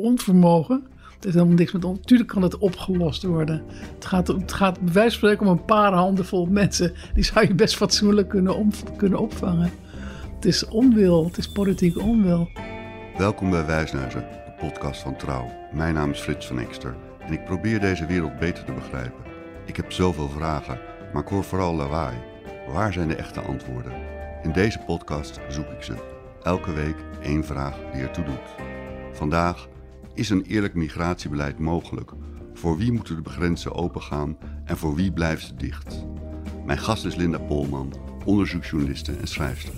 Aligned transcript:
onvermogen. 0.00 0.82
Het 1.02 1.24
heeft 1.24 1.34
helemaal 1.34 1.58
niks 1.58 1.72
met 1.72 1.84
ons. 1.84 1.98
Natuurlijk 1.98 2.28
kan 2.28 2.42
het 2.42 2.58
opgelost 2.58 3.22
worden. 3.22 3.62
Het 3.94 4.04
gaat, 4.04 4.28
het 4.28 4.52
gaat 4.52 4.80
bij 4.80 4.92
wijze 4.92 5.18
van 5.18 5.18
spreken 5.18 5.46
om 5.46 5.52
een 5.52 5.64
paar 5.64 5.92
handen 5.92 6.24
vol 6.24 6.46
mensen. 6.46 6.92
Die 7.14 7.24
zou 7.24 7.46
je 7.46 7.54
best 7.54 7.76
fatsoenlijk 7.76 8.28
kunnen, 8.28 8.72
kunnen 8.96 9.18
opvangen. 9.18 9.70
Het 10.34 10.44
is 10.44 10.66
onwil. 10.68 11.24
Het 11.24 11.38
is 11.38 11.48
politiek 11.48 11.98
onwil. 11.98 12.48
Welkom 13.16 13.50
bij 13.50 13.66
Wijsneuzen, 13.66 14.20
de 14.20 14.52
podcast 14.58 15.00
van 15.00 15.16
Trouw. 15.16 15.50
Mijn 15.72 15.94
naam 15.94 16.10
is 16.10 16.20
Frits 16.20 16.46
van 16.46 16.58
Ekster 16.58 16.96
en 17.26 17.32
ik 17.32 17.44
probeer 17.44 17.80
deze 17.80 18.06
wereld 18.06 18.38
beter 18.38 18.64
te 18.64 18.72
begrijpen. 18.72 19.24
Ik 19.66 19.76
heb 19.76 19.92
zoveel 19.92 20.28
vragen, 20.28 20.78
maar 21.12 21.22
ik 21.22 21.28
hoor 21.28 21.44
vooral 21.44 21.74
lawaai. 21.74 22.16
Waar 22.72 22.92
zijn 22.92 23.08
de 23.08 23.14
echte 23.14 23.40
antwoorden? 23.40 23.92
In 24.42 24.52
deze 24.52 24.78
podcast 24.78 25.40
zoek 25.48 25.70
ik 25.70 25.82
ze. 25.82 25.94
Elke 26.42 26.72
week 26.72 26.96
één 27.22 27.44
vraag 27.44 27.76
die 27.92 28.02
ertoe 28.02 28.24
doet. 28.24 28.54
Vandaag 29.12 29.68
is 30.14 30.30
een 30.30 30.44
eerlijk 30.44 30.74
migratiebeleid 30.74 31.58
mogelijk? 31.58 32.12
Voor 32.54 32.76
wie 32.78 32.92
moeten 32.92 33.22
de 33.22 33.30
grenzen 33.30 33.74
opengaan 33.74 34.38
en 34.64 34.76
voor 34.76 34.94
wie 34.94 35.12
blijven 35.12 35.46
ze 35.46 35.54
dicht? 35.54 36.04
Mijn 36.66 36.78
gast 36.78 37.04
is 37.04 37.14
Linda 37.14 37.38
Polman, 37.38 37.94
onderzoeksjournaliste 38.24 39.12
en 39.12 39.26
schrijfster. 39.26 39.74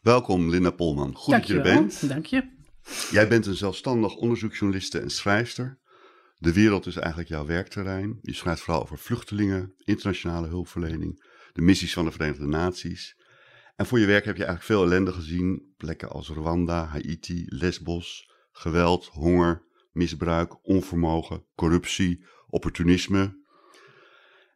Welkom 0.00 0.50
Linda 0.50 0.70
Polman, 0.70 1.14
goed 1.14 1.30
Dank 1.30 1.46
dat 1.46 1.52
je 1.52 1.58
er 1.58 1.62
wel. 1.62 1.74
bent. 1.74 2.08
Dank 2.08 2.26
je. 2.26 2.56
Jij 3.10 3.28
bent 3.28 3.46
een 3.46 3.54
zelfstandig 3.54 4.14
onderzoeksjournaliste 4.14 4.98
en 4.98 5.10
schrijfster. 5.10 5.78
De 6.36 6.52
wereld 6.52 6.86
is 6.86 6.96
eigenlijk 6.96 7.28
jouw 7.28 7.46
werkterrein. 7.46 8.18
Je 8.22 8.34
schrijft 8.34 8.60
vooral 8.60 8.82
over 8.82 8.98
vluchtelingen, 8.98 9.74
internationale 9.84 10.48
hulpverlening, 10.48 11.24
de 11.52 11.62
missies 11.62 11.92
van 11.92 12.04
de 12.04 12.10
Verenigde 12.10 12.46
Naties. 12.46 13.16
En 13.78 13.86
voor 13.86 13.98
je 13.98 14.06
werk 14.06 14.24
heb 14.24 14.36
je 14.36 14.44
eigenlijk 14.44 14.72
veel 14.72 14.84
ellende 14.84 15.12
gezien. 15.12 15.74
Plekken 15.76 16.08
als 16.08 16.28
Rwanda, 16.28 16.84
Haiti, 16.84 17.44
Lesbos, 17.48 18.30
geweld, 18.52 19.06
honger, 19.06 19.62
misbruik, 19.92 20.66
onvermogen, 20.66 21.44
corruptie, 21.54 22.24
opportunisme. 22.48 23.42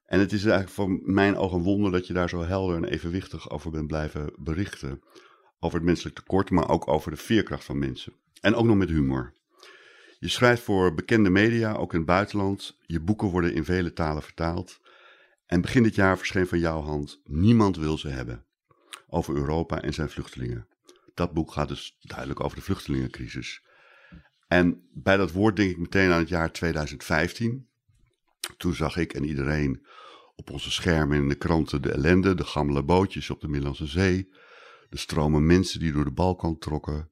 En 0.07 0.21
het 0.21 0.33
is 0.33 0.45
eigenlijk 0.45 0.75
voor 0.75 1.01
mijn 1.03 1.37
ogen 1.37 1.57
een 1.59 1.65
wonder 1.65 1.93
dat 1.93 2.07
je 2.07 2.13
daar 2.13 2.29
zo 2.29 2.43
helder 2.43 2.77
en 2.77 2.85
evenwichtig 2.85 3.51
over 3.51 3.71
bent 3.71 3.87
blijven 3.87 4.33
berichten. 4.37 5.03
Over 5.59 5.77
het 5.79 5.87
menselijk 5.87 6.15
tekort, 6.15 6.51
maar 6.51 6.69
ook 6.69 6.89
over 6.89 7.11
de 7.11 7.17
veerkracht 7.17 7.65
van 7.65 7.79
mensen. 7.79 8.13
En 8.41 8.55
ook 8.55 8.67
nog 8.67 8.77
met 8.77 8.89
humor. 8.89 9.33
Je 10.19 10.29
schrijft 10.29 10.63
voor 10.63 10.95
bekende 10.95 11.31
media, 11.31 11.73
ook 11.75 11.93
in 11.93 11.99
het 11.99 12.07
buitenland. 12.07 12.79
Je 12.87 13.01
boeken 13.01 13.29
worden 13.29 13.55
in 13.55 13.65
vele 13.65 13.93
talen 13.93 14.23
vertaald. 14.23 14.81
En 15.47 15.61
begin 15.61 15.83
dit 15.83 15.95
jaar 15.95 16.19
verscheen 16.19 16.47
van 16.47 16.59
jouw 16.59 16.81
hand 16.81 17.21
Niemand 17.25 17.77
wil 17.77 17.99
ze 17.99 18.09
hebben. 18.09 18.47
Over 19.15 19.35
Europa 19.35 19.83
en 19.83 19.95
zijn 19.95 20.09
vluchtelingen. 20.09 20.67
Dat 21.15 21.33
boek 21.33 21.53
gaat 21.53 21.69
dus 21.69 21.97
duidelijk 22.01 22.41
over 22.41 22.57
de 22.57 22.63
vluchtelingencrisis. 22.63 23.63
En 24.49 24.89
bij 24.93 25.17
dat 25.17 25.33
woord 25.33 25.57
denk 25.57 25.71
ik 25.71 25.79
meteen 25.79 26.11
aan 26.11 26.19
het 26.19 26.29
jaar 26.29 26.53
2015. 26.53 27.69
Toen 28.57 28.75
zag 28.75 28.97
ik 28.97 29.13
en 29.13 29.25
iedereen 29.25 29.87
op 30.37 30.51
onze 30.51 30.71
schermen 30.71 31.17
in 31.17 31.29
de 31.29 31.35
kranten 31.35 31.83
de 31.83 31.93
ellende, 31.93 32.35
de 32.35 32.45
gammele 32.45 32.83
bootjes 32.83 33.31
op 33.31 33.41
de 33.41 33.49
Middellandse 33.49 33.87
Zee, 33.87 34.33
de 34.89 34.97
stromen 34.97 35.47
mensen 35.47 35.81
die 35.81 35.93
door 35.93 36.05
de 36.05 36.13
Balkan 36.13 36.59
trokken 36.59 37.11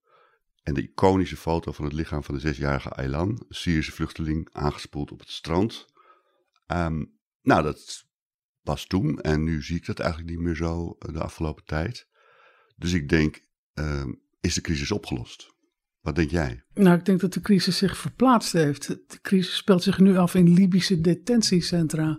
en 0.63 0.75
de 0.75 0.83
iconische 0.83 1.37
foto 1.37 1.73
van 1.73 1.85
het 1.85 1.95
lichaam 1.95 2.25
van 2.25 2.35
de 2.35 2.41
zesjarige 2.41 2.91
Aylan, 2.91 3.29
een 3.29 3.45
Syrische 3.49 3.93
vluchteling, 3.93 4.49
aangespoeld 4.53 5.13
op 5.13 5.19
het 5.19 5.31
strand. 5.31 5.87
Ehm, 6.67 7.05
nou, 7.43 7.63
dat 7.63 8.09
was 8.63 8.87
toen 8.87 9.21
en 9.21 9.45
nu 9.45 9.63
zie 9.63 9.77
ik 9.77 9.87
dat 9.87 9.99
eigenlijk 9.99 10.31
niet 10.31 10.41
meer 10.41 10.57
zo 10.57 10.97
eh, 10.99 11.13
de 11.13 11.21
afgelopen 11.21 11.65
tijd. 11.65 12.07
Dus 12.77 12.93
ik 12.93 13.09
denk, 13.09 13.41
ehm, 13.75 14.13
is 14.41 14.55
de 14.55 14.61
crisis 14.61 14.91
opgelost? 14.91 15.55
Wat 16.01 16.15
denk 16.15 16.31
jij? 16.31 16.63
Nou, 16.75 16.99
ik 16.99 17.05
denk 17.05 17.21
dat 17.21 17.33
de 17.33 17.41
crisis 17.41 17.79
zich 17.79 17.97
verplaatst 17.97 18.53
heeft. 18.53 18.89
De 18.89 19.21
crisis 19.23 19.57
speelt 19.57 19.83
zich 19.83 19.99
nu 19.99 20.17
af 20.17 20.35
in 20.35 20.53
Libische 20.53 21.01
detentiecentra. 21.01 22.19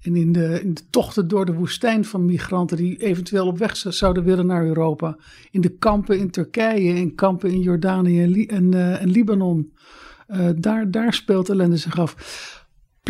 En 0.00 0.16
in 0.16 0.32
de, 0.32 0.60
in 0.62 0.74
de 0.74 0.88
tochten 0.90 1.28
door 1.28 1.46
de 1.46 1.52
woestijn 1.52 2.04
van 2.04 2.24
migranten 2.24 2.76
die 2.76 2.96
eventueel 2.96 3.46
op 3.46 3.58
weg 3.58 3.76
zouden 3.76 4.24
willen 4.24 4.46
naar 4.46 4.66
Europa. 4.66 5.18
In 5.50 5.60
de 5.60 5.76
kampen 5.76 6.18
in 6.18 6.30
Turkije, 6.30 6.94
in 6.94 7.14
kampen 7.14 7.50
in 7.50 7.60
Jordanië 7.60 8.46
en, 8.46 8.74
eh, 8.74 9.02
en 9.02 9.10
Libanon. 9.10 9.72
Eh, 10.26 10.48
daar, 10.56 10.90
daar 10.90 11.14
speelt 11.14 11.48
ellende 11.48 11.76
zich 11.76 11.98
af. 11.98 12.14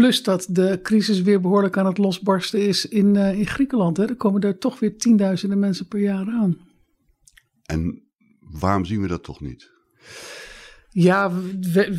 Plus 0.01 0.23
dat 0.23 0.47
de 0.51 0.81
crisis 0.83 1.23
weer 1.23 1.41
behoorlijk 1.41 1.77
aan 1.77 1.87
het 1.87 1.99
losbarsten 1.99 2.67
is 2.67 2.89
in, 2.89 3.17
eh, 3.17 3.39
in 3.39 3.47
Griekenland. 3.47 3.97
Hè. 3.97 4.09
Er 4.09 4.17
komen 4.17 4.41
daar 4.41 4.59
toch 4.59 4.79
weer 4.79 4.99
tienduizenden 4.99 5.59
mensen 5.59 5.89
per 5.89 6.01
jaar 6.01 6.27
aan. 6.27 6.59
En 7.63 8.03
waarom 8.41 8.85
zien 8.85 9.01
we 9.01 9.09
dat 9.09 9.23
toch 9.23 9.41
niet? 9.41 9.71
Ja, 10.93 11.33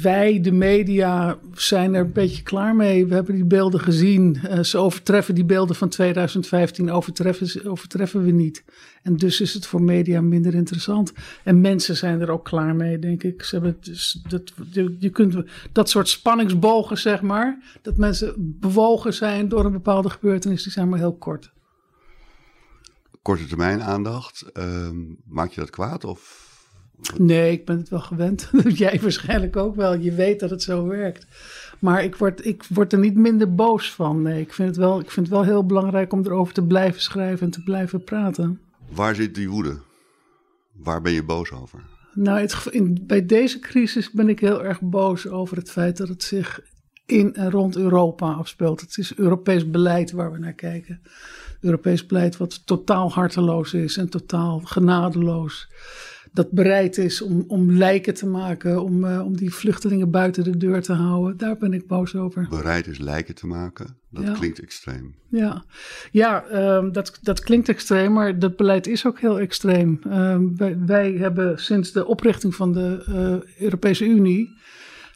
wij, 0.01 0.41
de 0.41 0.51
media, 0.51 1.37
zijn 1.53 1.93
er 1.93 2.01
een 2.01 2.11
beetje 2.11 2.43
klaar 2.43 2.75
mee. 2.75 3.05
We 3.05 3.13
hebben 3.13 3.35
die 3.35 3.45
beelden 3.45 3.79
gezien. 3.79 4.35
Eh, 4.35 4.63
ze 4.63 4.77
overtreffen 4.77 5.35
die 5.35 5.45
beelden 5.45 5.75
van 5.75 5.89
2015, 5.89 6.91
overtreffen, 6.91 7.65
overtreffen 7.69 8.23
we 8.23 8.31
niet. 8.31 8.63
En 9.03 9.17
dus 9.17 9.41
is 9.41 9.53
het 9.53 9.65
voor 9.65 9.81
media 9.81 10.21
minder 10.21 10.53
interessant. 10.53 11.13
En 11.43 11.61
mensen 11.61 11.97
zijn 11.97 12.21
er 12.21 12.31
ook 12.31 12.45
klaar 12.45 12.75
mee, 12.75 12.99
denk 12.99 13.23
ik. 13.23 13.43
Ze 13.43 13.55
hebben 13.55 13.77
dus, 13.81 14.23
dat, 14.27 14.51
je, 14.99 15.09
kunt 15.09 15.35
dat 15.71 15.89
soort 15.89 16.09
spanningsbogen, 16.09 16.97
zeg 16.97 17.21
maar, 17.21 17.77
dat 17.81 17.97
mensen 17.97 18.33
bewogen 18.37 19.13
zijn 19.13 19.47
door 19.49 19.65
een 19.65 19.71
bepaalde 19.71 20.09
gebeurtenis, 20.09 20.63
die 20.63 20.71
zijn 20.71 20.89
maar 20.89 20.99
heel 20.99 21.17
kort. 21.17 21.51
Korte 23.21 23.45
termijn 23.45 23.83
aandacht, 23.83 24.41
ehm, 24.53 24.97
maak 25.25 25.51
je 25.51 25.59
dat 25.59 25.69
kwaad 25.69 26.03
of 26.03 26.50
Nee, 27.17 27.51
ik 27.51 27.65
ben 27.65 27.77
het 27.77 27.89
wel 27.89 27.99
gewend. 27.99 28.49
Jij 28.83 28.99
waarschijnlijk 29.01 29.55
ook 29.55 29.75
wel. 29.75 29.97
Je 29.97 30.11
weet 30.11 30.39
dat 30.39 30.49
het 30.49 30.61
zo 30.63 30.87
werkt. 30.87 31.25
Maar 31.79 32.03
ik 32.03 32.15
word, 32.15 32.45
ik 32.45 32.63
word 32.69 32.93
er 32.93 32.99
niet 32.99 33.15
minder 33.15 33.55
boos 33.55 33.93
van. 33.93 34.21
Nee, 34.21 34.41
ik 34.41 34.53
vind, 34.53 34.67
het 34.67 34.77
wel, 34.77 34.99
ik 34.99 35.11
vind 35.11 35.25
het 35.25 35.35
wel 35.35 35.45
heel 35.45 35.65
belangrijk 35.65 36.13
om 36.13 36.25
erover 36.25 36.53
te 36.53 36.63
blijven 36.63 37.01
schrijven 37.01 37.45
en 37.45 37.51
te 37.51 37.63
blijven 37.63 38.03
praten. 38.03 38.59
waar 38.89 39.15
zit 39.15 39.35
die 39.35 39.49
woede? 39.49 39.77
Waar 40.71 41.01
ben 41.01 41.11
je 41.11 41.23
boos 41.23 41.51
over? 41.51 41.83
Nou, 42.13 42.39
het, 42.39 42.65
in, 42.69 43.03
bij 43.07 43.25
deze 43.25 43.59
crisis 43.59 44.11
ben 44.11 44.29
ik 44.29 44.39
heel 44.39 44.63
erg 44.63 44.81
boos 44.81 45.27
over 45.27 45.57
het 45.57 45.71
feit 45.71 45.97
dat 45.97 46.07
het 46.07 46.23
zich 46.23 46.59
in 47.05 47.35
en 47.35 47.51
rond 47.51 47.75
Europa 47.75 48.31
afspeelt. 48.31 48.81
Het 48.81 48.97
is 48.97 49.15
Europees 49.15 49.69
beleid 49.69 50.11
waar 50.11 50.31
we 50.31 50.37
naar 50.37 50.53
kijken. 50.53 51.01
Europees 51.61 52.05
beleid 52.05 52.37
wat 52.37 52.65
totaal 52.65 53.11
harteloos 53.11 53.73
is 53.73 53.97
en 53.97 54.09
totaal 54.09 54.59
genadeloos. 54.59 55.69
Dat 56.33 56.51
bereid 56.51 56.97
is 56.97 57.21
om, 57.21 57.43
om 57.47 57.71
lijken 57.71 58.13
te 58.13 58.27
maken, 58.27 58.81
om, 58.83 59.03
eh, 59.03 59.25
om 59.25 59.37
die 59.37 59.53
vluchtelingen 59.53 60.11
buiten 60.11 60.43
de 60.43 60.57
deur 60.57 60.81
te 60.81 60.93
houden. 60.93 61.37
Daar 61.37 61.57
ben 61.57 61.73
ik 61.73 61.87
boos 61.87 62.15
over. 62.15 62.47
Bereid 62.49 62.87
is 62.87 62.97
lijken 62.97 63.35
te 63.35 63.47
maken, 63.47 63.97
dat 64.09 64.23
Ja. 64.23 64.33
klinkt 64.33 64.59
extreem. 64.59 65.15
Ja, 65.29 65.63
ja 66.11 66.45
ehm, 66.45 66.91
dat, 66.91 67.19
dat 67.21 67.39
klinkt 67.39 67.69
extreem, 67.69 68.13
maar 68.13 68.39
dat 68.39 68.55
beleid 68.55 68.87
is 68.87 69.05
ook 69.05 69.19
heel 69.19 69.39
extreem. 69.39 69.99
Ehm, 70.09 70.55
wij, 70.55 70.77
wij 70.85 71.11
hebben 71.11 71.59
sinds 71.59 71.91
de 71.91 72.05
oprichting 72.05 72.55
van 72.55 72.73
de 72.73 73.03
eh, 73.07 73.63
Europese 73.63 74.05
Unie. 74.05 74.59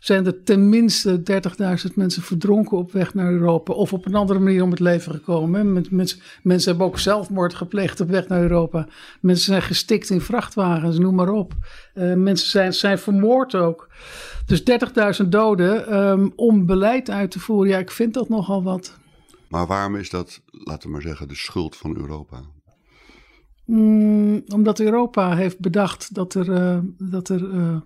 Zijn 0.05 0.25
er 0.25 0.43
tenminste 0.43 1.21
30.000 1.87 1.93
mensen 1.95 2.21
verdronken 2.21 2.77
op 2.77 2.91
weg 2.91 3.13
naar 3.13 3.31
Europa. 3.31 3.73
of 3.73 3.93
op 3.93 4.05
een 4.05 4.15
andere 4.15 4.39
manier 4.39 4.63
om 4.63 4.69
het 4.69 4.79
leven 4.79 5.11
gekomen. 5.11 5.85
mensen 6.41 6.69
hebben 6.69 6.87
ook 6.87 6.99
zelfmoord 6.99 7.53
gepleegd 7.53 8.01
op 8.01 8.09
weg 8.09 8.27
naar 8.27 8.41
Europa. 8.41 8.87
Mensen 9.21 9.45
zijn 9.45 9.61
gestikt 9.61 10.09
in 10.09 10.21
vrachtwagens, 10.21 10.97
noem 10.97 11.15
maar 11.15 11.29
op. 11.29 11.53
Eh, 11.93 12.13
mensen 12.13 12.49
zijn, 12.49 12.73
zijn 12.73 12.99
vermoord 12.99 13.55
ook. 13.55 13.89
Dus 14.45 14.63
30.000 15.23 15.29
doden 15.29 15.87
ehm, 15.87 16.29
om 16.35 16.65
beleid 16.65 17.09
uit 17.09 17.31
te 17.31 17.39
voeren. 17.39 17.71
Ja, 17.71 17.77
ik 17.77 17.91
vind 17.91 18.13
dat 18.13 18.29
nogal 18.29 18.63
wat. 18.63 18.97
Maar 19.49 19.67
waarom 19.67 19.95
is 19.95 20.09
dat, 20.09 20.41
laten 20.51 20.87
we 20.87 20.93
maar 20.93 21.01
zeggen, 21.01 21.27
de 21.27 21.35
schuld 21.35 21.75
van 21.75 21.97
Europa? 21.97 22.41
Mm, 23.65 24.43
omdat 24.47 24.79
Europa 24.79 25.35
heeft 25.35 25.59
bedacht 25.59 26.13
dat 26.13 26.33
er, 26.33 26.51
eh, 26.51 26.79
dat 26.97 27.29
er 27.29 27.53
eh, 27.53 27.77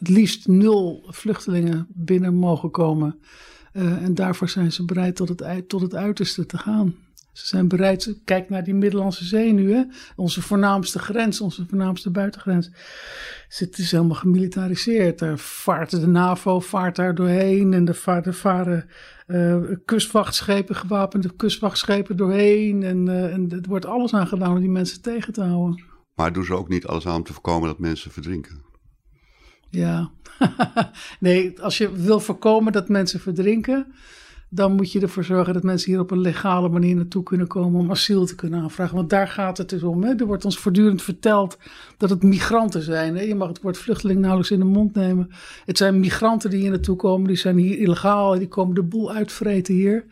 het 0.00 0.08
liefst 0.08 0.48
nul 0.48 1.06
vluchtelingen 1.08 1.86
binnen 1.88 2.34
mogen 2.34 2.70
komen. 2.70 3.20
Eh, 3.72 4.02
en 4.02 4.14
daarvoor 4.14 4.48
zijn 4.48 4.72
ze 4.72 4.84
bereid 4.84 5.16
tot 5.16 5.28
het, 5.28 5.68
tot 5.68 5.80
het 5.80 5.94
uiterste 5.94 6.46
te 6.46 6.58
gaan. 6.58 6.94
Ze 7.32 7.46
zijn 7.46 7.68
bereid, 7.68 8.20
kijk 8.24 8.48
naar 8.48 8.64
die 8.64 8.74
Middellandse 8.74 9.24
Zee 9.24 9.52
nu, 9.52 9.72
hè? 9.72 9.82
onze 10.16 10.42
voornaamste 10.42 10.98
grens, 10.98 11.40
onze 11.40 11.64
voornaamste 11.68 12.10
buitengrens. 12.10 12.70
Het 13.48 13.78
is 13.78 13.90
helemaal 13.90 14.16
gemilitariseerd. 14.16 15.18
Daar 15.18 15.38
vaart 15.38 15.90
de 15.90 16.06
NAVO 16.06 16.60
vaart 16.60 16.96
daar 16.96 17.14
doorheen 17.14 17.72
en 17.72 17.88
er 17.88 17.94
va- 17.94 18.22
er 18.24 18.34
varen 18.34 18.88
eh, 19.26 19.56
kustwachtschepen, 19.84 20.74
gewapende 20.76 21.36
kustwachtschepen 21.36 22.16
doorheen. 22.16 22.82
En, 22.82 23.08
eh, 23.08 23.32
en 23.32 23.50
er 23.50 23.60
wordt 23.68 23.86
alles 23.86 24.14
aan 24.14 24.26
gedaan 24.26 24.54
om 24.54 24.60
die 24.60 24.68
mensen 24.70 25.02
tegen 25.02 25.32
te 25.32 25.42
houden. 25.42 25.84
Maar 26.14 26.32
doen 26.32 26.44
ze 26.44 26.54
ook 26.54 26.68
niet 26.68 26.86
alles 26.86 27.06
aan 27.06 27.16
om 27.16 27.22
te 27.22 27.32
voorkomen 27.32 27.68
dat 27.68 27.78
mensen 27.78 28.10
verdrinken? 28.10 28.69
Ja, 29.70 30.10
nee, 31.20 31.60
als 31.60 31.78
je 31.78 31.92
wil 31.92 32.20
voorkomen 32.20 32.72
dat 32.72 32.88
mensen 32.88 33.20
verdrinken, 33.20 33.86
dan 34.52 34.72
moet 34.72 34.92
je 34.92 35.00
ervoor 35.00 35.24
zorgen 35.24 35.54
dat 35.54 35.62
mensen 35.62 35.90
hier 35.90 36.00
op 36.00 36.10
een 36.10 36.20
legale 36.20 36.68
manier 36.68 36.96
naartoe 36.96 37.22
kunnen 37.22 37.46
komen 37.46 37.80
om 37.80 37.90
asiel 37.90 38.26
te 38.26 38.34
kunnen 38.34 38.60
aanvragen. 38.60 38.96
Want 38.96 39.10
daar 39.10 39.28
gaat 39.28 39.58
het 39.58 39.68
dus 39.68 39.82
om. 39.82 40.02
Hè? 40.02 40.14
Er 40.14 40.26
wordt 40.26 40.44
ons 40.44 40.58
voortdurend 40.58 41.02
verteld 41.02 41.58
dat 41.96 42.10
het 42.10 42.22
migranten 42.22 42.82
zijn. 42.82 43.16
Hè? 43.16 43.22
Je 43.22 43.34
mag 43.34 43.48
het 43.48 43.60
woord 43.62 43.78
vluchteling 43.78 44.18
nauwelijks 44.18 44.50
in 44.50 44.58
de 44.58 44.64
mond 44.64 44.94
nemen. 44.94 45.30
Het 45.64 45.76
zijn 45.76 46.00
migranten 46.00 46.50
die 46.50 46.60
hier 46.60 46.70
naartoe 46.70 46.96
komen, 46.96 47.26
die 47.26 47.36
zijn 47.36 47.56
hier 47.56 47.78
illegaal, 47.78 48.38
die 48.38 48.48
komen 48.48 48.74
de 48.74 48.82
boel 48.82 49.12
uitvreten 49.12 49.74
hier. 49.74 50.04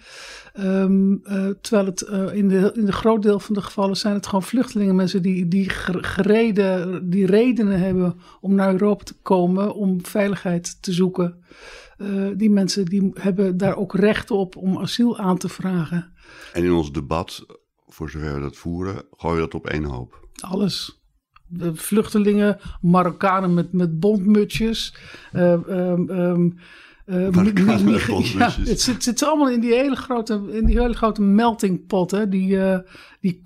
Ehm, 0.59 1.13
eh, 1.23 1.49
terwijl 1.61 1.87
het 1.87 2.07
uh, 2.11 2.35
in, 2.35 2.49
de, 2.49 2.73
in 2.75 2.85
de 2.85 2.93
groot 2.93 3.23
deel 3.23 3.41
van 3.41 3.55
de 3.55 3.63
gevallen 3.63 3.97
zijn 3.97 4.15
het 4.15 4.27
gewoon 4.27 4.43
vluchtelingen, 4.43 4.95
mensen 4.95 5.23
die, 5.23 5.49
die, 5.49 5.69
gereden, 5.69 7.11
die 7.11 7.27
redenen 7.27 7.81
hebben 7.81 8.21
om 8.41 8.55
naar 8.55 8.73
Europa 8.73 9.05
te 9.05 9.15
komen 9.23 9.75
om 9.75 10.07
veiligheid 10.07 10.83
te 10.83 10.93
zoeken. 10.93 11.45
Uh, 11.99 12.29
die 12.37 12.51
mensen 12.51 12.85
die 12.85 13.11
hebben 13.15 13.57
daar 13.57 13.77
ook 13.77 13.95
recht 13.95 14.31
op 14.31 14.57
om 14.57 14.79
asiel 14.79 15.19
aan 15.19 15.39
te 15.39 15.49
vragen. 15.49 16.13
En 16.53 16.65
in 16.65 16.73
ons 16.73 16.93
debat, 16.93 17.47
voor 17.87 18.11
zover 18.11 18.35
we 18.35 18.41
dat 18.41 18.57
voeren, 18.57 19.03
gooien 19.11 19.37
we 19.37 19.43
dat 19.43 19.55
op 19.55 19.67
één 19.67 19.85
hoop. 19.85 20.29
Alles. 20.41 21.03
De 21.47 21.75
vluchtelingen, 21.75 22.59
Marokkanen 22.81 23.55
met, 23.55 23.73
met 23.73 24.01
bondmutjes. 24.01 24.97
Um, 25.33 25.65
um, 25.69 26.59
Uh, 27.11 27.35
ja, 28.39 28.51
het 28.65 28.81
zit, 28.81 29.03
zit 29.03 29.23
allemaal 29.25 29.51
in 29.51 29.61
die 29.61 29.75
hele 29.75 29.97
grote, 29.97 30.43
in 30.51 30.67
die 30.67 30.81
hele 30.81 30.95
grote 30.95 31.23
meltingpot. 31.23 32.11
Hè? 32.11 32.29
Die, 32.29 32.51
uh, 32.57 32.79
die, 33.21 33.43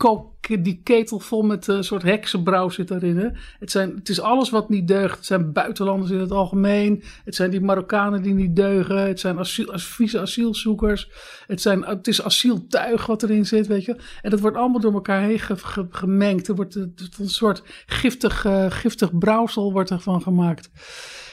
die 0.62 0.80
ketel 0.82 1.18
vol 1.18 1.42
met 1.42 1.66
een 1.66 1.76
uh, 1.76 1.82
soort 1.82 2.02
heksenbrouw 2.02 2.68
zit 2.68 2.88
daarin. 2.88 3.16
Hè? 3.16 3.28
Het, 3.58 3.70
zijn, 3.70 3.94
het 3.94 4.08
is 4.08 4.20
alles 4.20 4.50
wat 4.50 4.68
niet 4.68 4.88
deugt. 4.88 5.16
Het 5.16 5.26
zijn 5.26 5.52
buitenlanders 5.52 6.10
in 6.10 6.18
het 6.18 6.30
algemeen. 6.30 7.02
Het 7.24 7.34
zijn 7.34 7.50
die 7.50 7.60
Marokkanen 7.60 8.22
die 8.22 8.34
niet 8.34 8.56
deugen. 8.56 9.06
Het 9.06 9.20
zijn 9.20 9.38
asiel, 9.38 9.72
vieze 9.74 10.20
asielzoekers. 10.20 11.10
Het, 11.46 11.60
zijn, 11.60 11.84
het 11.84 12.06
is 12.06 12.22
asieltuig 12.22 13.06
wat 13.06 13.22
erin 13.22 13.46
zit, 13.46 13.66
weet 13.66 13.84
je. 13.84 13.96
En 14.22 14.30
dat 14.30 14.40
wordt 14.40 14.56
allemaal 14.56 14.80
door 14.80 14.92
elkaar 14.92 15.22
heen 15.22 15.38
ge, 15.38 15.56
ge, 15.56 15.86
gemengd. 15.90 16.48
Er 16.48 16.54
wordt 16.54 16.74
een 16.74 17.28
soort 17.28 17.62
giftig, 17.86 18.46
giftig 18.68 19.18
brouwsel 19.18 19.72
wordt 19.72 19.90
ervan 19.90 20.22
gemaakt. 20.22 20.70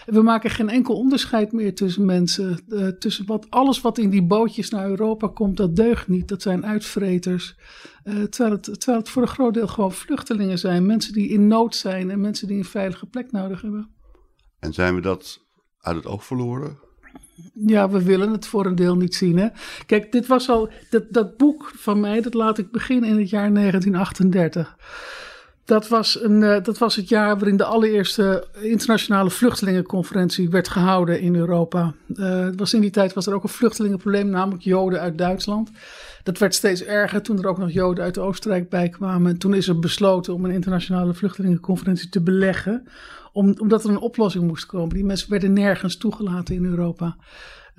We 0.09 0.21
maken 0.21 0.49
geen 0.49 0.69
enkel 0.69 0.95
onderscheid 0.95 1.51
meer 1.51 1.75
tussen 1.75 2.05
mensen. 2.05 2.59
Uh, 2.67 2.87
tussen 2.87 3.25
wat, 3.25 3.45
alles 3.49 3.81
wat 3.81 3.97
in 3.97 4.09
die 4.09 4.23
bootjes 4.23 4.69
naar 4.69 4.89
Europa 4.89 5.27
komt, 5.27 5.57
dat 5.57 5.75
deugt 5.75 6.07
niet. 6.07 6.27
Dat 6.27 6.41
zijn 6.41 6.65
uitvreters. 6.65 7.55
Uh, 8.03 8.23
terwijl, 8.23 8.55
het, 8.55 8.63
terwijl 8.63 8.97
het 8.97 9.09
voor 9.09 9.21
een 9.21 9.27
groot 9.27 9.53
deel 9.53 9.67
gewoon 9.67 9.91
vluchtelingen 9.91 10.59
zijn. 10.59 10.85
Mensen 10.85 11.13
die 11.13 11.29
in 11.29 11.47
nood 11.47 11.75
zijn 11.75 12.11
en 12.11 12.21
mensen 12.21 12.47
die 12.47 12.57
een 12.57 12.65
veilige 12.65 13.05
plek 13.05 13.31
nodig 13.31 13.61
hebben. 13.61 13.89
En 14.59 14.73
zijn 14.73 14.95
we 14.95 15.01
dat 15.01 15.45
uit 15.79 15.95
het 15.95 16.05
oog 16.05 16.25
verloren? 16.25 16.77
Ja, 17.53 17.89
we 17.89 18.03
willen 18.03 18.31
het 18.31 18.47
voor 18.47 18.65
een 18.65 18.75
deel 18.75 18.95
niet 18.95 19.15
zien. 19.15 19.37
Hè? 19.37 19.47
Kijk, 19.85 20.11
dit 20.11 20.27
was 20.27 20.49
al. 20.49 20.69
Dat, 20.89 21.03
dat 21.09 21.37
boek 21.37 21.71
van 21.75 21.99
mij, 21.99 22.21
dat 22.21 22.33
laat 22.33 22.57
ik 22.57 22.71
beginnen 22.71 23.09
in 23.09 23.19
het 23.19 23.29
jaar 23.29 23.53
1938. 23.53 24.77
Dat 25.65 25.87
was, 25.87 26.21
een, 26.23 26.41
uh, 26.41 26.63
dat 26.63 26.77
was 26.77 26.95
het 26.95 27.09
jaar 27.09 27.35
waarin 27.35 27.57
de 27.57 27.63
allereerste 27.63 28.47
internationale 28.61 29.29
vluchtelingenconferentie 29.29 30.49
werd 30.49 30.67
gehouden 30.67 31.21
in 31.21 31.35
Europa. 31.35 31.93
Uh, 32.07 32.47
was 32.55 32.73
in 32.73 32.81
die 32.81 32.89
tijd 32.89 33.13
was 33.13 33.27
er 33.27 33.33
ook 33.33 33.43
een 33.43 33.49
vluchtelingenprobleem, 33.49 34.29
namelijk 34.29 34.63
Joden 34.63 34.99
uit 34.99 35.17
Duitsland. 35.17 35.71
Dat 36.29 36.37
werd 36.37 36.55
steeds 36.55 36.83
erger 36.83 37.21
toen 37.21 37.37
er 37.37 37.47
ook 37.47 37.57
nog 37.57 37.71
Joden 37.71 38.03
uit 38.03 38.17
Oostenrijk 38.17 38.69
bij 38.69 38.89
kwamen. 38.89 39.31
En 39.31 39.37
toen 39.37 39.53
is 39.53 39.67
er 39.67 39.79
besloten 39.79 40.33
om 40.33 40.45
een 40.45 40.51
internationale 40.51 41.13
vluchtelingenconferentie 41.13 42.09
te 42.09 42.21
beleggen, 42.21 42.87
om, 43.33 43.55
omdat 43.59 43.83
er 43.83 43.89
een 43.89 43.99
oplossing 43.99 44.47
moest 44.47 44.65
komen. 44.65 44.95
Die 44.95 45.05
mensen 45.05 45.29
werden 45.29 45.53
nergens 45.53 45.97
toegelaten 45.97 46.55
in 46.55 46.65
Europa. 46.65 47.17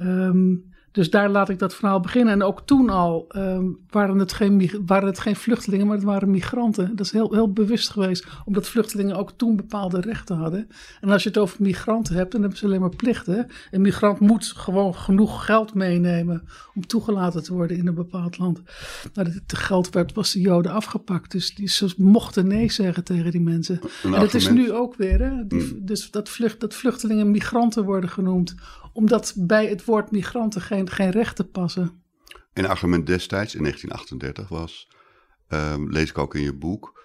Um, 0.01 0.70
dus 0.93 1.11
daar 1.11 1.29
laat 1.29 1.49
ik 1.49 1.59
dat 1.59 1.75
verhaal 1.75 2.01
beginnen. 2.01 2.33
En 2.33 2.43
ook 2.43 2.61
toen 2.65 2.91
al 2.91 3.27
um, 3.37 3.79
waren, 3.91 4.19
het 4.19 4.33
geen, 4.33 4.71
waren 4.87 5.09
het 5.09 5.19
geen 5.19 5.37
vluchtelingen, 5.37 5.87
maar 5.87 5.97
het 5.97 6.05
waren 6.05 6.31
migranten. 6.31 6.97
Dat 6.97 7.07
is 7.07 7.13
heel, 7.13 7.33
heel 7.33 7.53
bewust 7.53 7.91
geweest, 7.91 8.27
omdat 8.45 8.69
vluchtelingen 8.69 9.17
ook 9.17 9.31
toen 9.37 9.57
bepaalde 9.57 10.01
rechten 10.01 10.37
hadden. 10.37 10.69
En 11.01 11.11
als 11.11 11.23
je 11.23 11.29
het 11.29 11.39
over 11.39 11.57
migranten 11.61 12.15
hebt, 12.15 12.33
dan 12.33 12.41
hebben 12.41 12.59
ze 12.59 12.65
alleen 12.65 12.81
maar 12.81 12.97
plichten. 12.97 13.47
Een 13.71 13.81
migrant 13.81 14.21
moet 14.21 14.47
gewoon 14.47 14.95
genoeg 14.95 15.45
geld 15.45 15.75
meenemen 15.75 16.43
om 16.75 16.87
toegelaten 16.87 17.43
te 17.43 17.55
worden 17.55 17.77
in 17.77 17.87
een 17.87 17.95
bepaald 17.95 18.39
land. 18.39 18.61
Nou, 19.15 19.29
het 19.29 19.59
geld 19.59 19.91
werd, 19.91 20.15
was 20.15 20.33
de 20.33 20.41
Joden 20.41 20.73
afgepakt. 20.73 21.31
Dus 21.31 21.55
die, 21.55 21.69
ze 21.69 21.95
mochten 21.97 22.47
nee 22.47 22.71
zeggen 22.71 23.05
tegen 23.05 23.31
die 23.31 23.41
mensen. 23.41 23.81
en 24.03 24.11
dat 24.11 24.35
is 24.35 24.49
nu 24.49 24.73
ook 24.73 24.97
weer. 24.97 25.21
Hè? 25.21 25.47
Die, 25.47 25.63
hmm. 25.63 25.79
Dus 25.87 26.11
dat, 26.11 26.29
vlucht, 26.29 26.61
dat 26.61 26.75
vluchtelingen 26.75 27.31
migranten 27.31 27.85
worden 27.85 28.11
genoemd 28.11 28.55
omdat 28.93 29.35
bij 29.37 29.67
het 29.67 29.85
woord 29.85 30.11
migranten 30.11 30.61
geen, 30.61 30.91
geen 30.91 31.11
rechten 31.11 31.51
passen. 31.51 32.03
Een 32.53 32.67
argument 32.67 33.07
destijds 33.07 33.55
in 33.55 33.63
1938 33.63 34.49
was, 34.49 34.89
um, 35.49 35.91
lees 35.91 36.11
ik 36.11 36.19
ook 36.19 36.35
in 36.35 36.43
je 36.43 36.57
boek, 36.57 37.01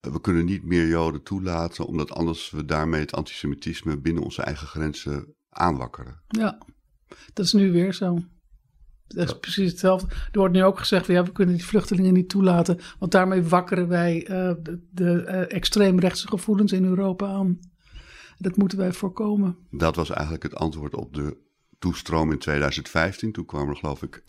eh, 0.00 0.12
we 0.12 0.20
kunnen 0.20 0.44
niet 0.44 0.64
meer 0.64 0.86
Joden 0.86 1.22
toelaten, 1.22 1.86
omdat 1.86 2.12
anders 2.12 2.50
we 2.50 2.64
daarmee 2.64 3.00
het 3.00 3.14
antisemitisme 3.14 4.00
binnen 4.00 4.22
onze 4.22 4.42
eigen 4.42 4.66
grenzen 4.66 5.34
aanwakkeren. 5.50 6.22
Ja, 6.28 6.58
dat 7.32 7.44
is 7.44 7.52
nu 7.52 7.72
weer 7.72 7.94
zo. 7.94 8.18
Dat 9.06 9.28
is 9.28 9.38
precies 9.38 9.70
hetzelfde. 9.70 10.06
Er 10.08 10.38
wordt 10.38 10.54
nu 10.54 10.64
ook 10.64 10.78
gezegd, 10.78 11.06
ja, 11.06 11.24
we 11.24 11.32
kunnen 11.32 11.54
die 11.54 11.64
vluchtelingen 11.64 12.12
niet 12.12 12.28
toelaten, 12.28 12.78
want 12.98 13.12
daarmee 13.12 13.42
wakkeren 13.42 13.88
wij 13.88 14.20
uh, 14.20 14.26
de, 14.62 14.86
de 14.90 15.24
uh, 15.26 15.56
extreemrechtse 15.56 16.28
gevoelens 16.28 16.72
in 16.72 16.84
Europa 16.84 17.26
aan. 17.26 17.58
Dat 18.38 18.56
moeten 18.56 18.78
wij 18.78 18.92
voorkomen. 18.92 19.56
Dat 19.70 19.96
was 19.96 20.10
eigenlijk 20.10 20.42
het 20.42 20.54
antwoord 20.54 20.94
op 20.94 21.14
de 21.14 21.36
toestroom 21.78 22.32
in 22.32 22.38
2015. 22.38 23.32
Toen 23.32 23.44
kwam 23.44 23.68
er 23.68 23.76
geloof 23.76 24.02
ik 24.02 24.22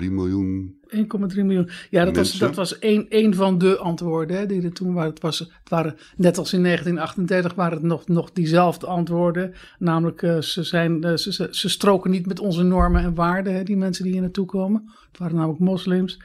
1,3 0.00 0.10
miljoen. 0.10 0.76
1,3 0.88 1.04
miljoen. 1.34 1.70
Ja, 1.90 2.04
dat 2.04 2.16
was, 2.16 2.32
dat 2.32 2.54
was 2.54 2.76
een, 2.80 3.06
een 3.08 3.34
van 3.34 3.58
de 3.58 3.78
antwoorden 3.78 4.36
hè, 4.36 4.46
die 4.46 4.62
er 4.62 4.72
toen 4.72 4.92
waren. 4.92 5.10
Het, 5.10 5.20
was, 5.20 5.38
het 5.38 5.68
waren. 5.68 5.96
Net 6.16 6.38
als 6.38 6.52
in 6.52 6.62
1938 6.62 7.54
waren 7.54 7.78
het 7.78 7.86
nog, 7.86 8.08
nog 8.08 8.32
diezelfde 8.32 8.86
antwoorden. 8.86 9.54
Namelijk, 9.78 10.22
uh, 10.22 10.40
ze, 10.40 10.62
zijn, 10.62 11.06
uh, 11.06 11.16
ze, 11.16 11.32
ze, 11.32 11.48
ze, 11.50 11.68
stroken 11.68 12.10
niet 12.10 12.26
met 12.26 12.40
onze 12.40 12.62
normen 12.62 13.02
en 13.02 13.14
waarden, 13.14 13.54
hè, 13.54 13.62
die 13.62 13.76
mensen 13.76 14.04
die 14.04 14.12
hier 14.12 14.22
naartoe 14.22 14.46
komen. 14.46 14.92
Het 15.10 15.18
waren 15.18 15.36
namelijk 15.36 15.60
moslims. 15.60 16.20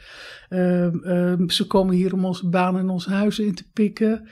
Uh, 0.50 0.88
ze 1.48 1.66
komen 1.68 1.96
hier 1.96 2.14
om 2.14 2.26
onze 2.26 2.50
banen 2.50 2.82
en 2.82 2.90
onze 2.90 3.10
huizen 3.10 3.46
in 3.46 3.56
te 3.56 3.66
pikken. 3.74 4.28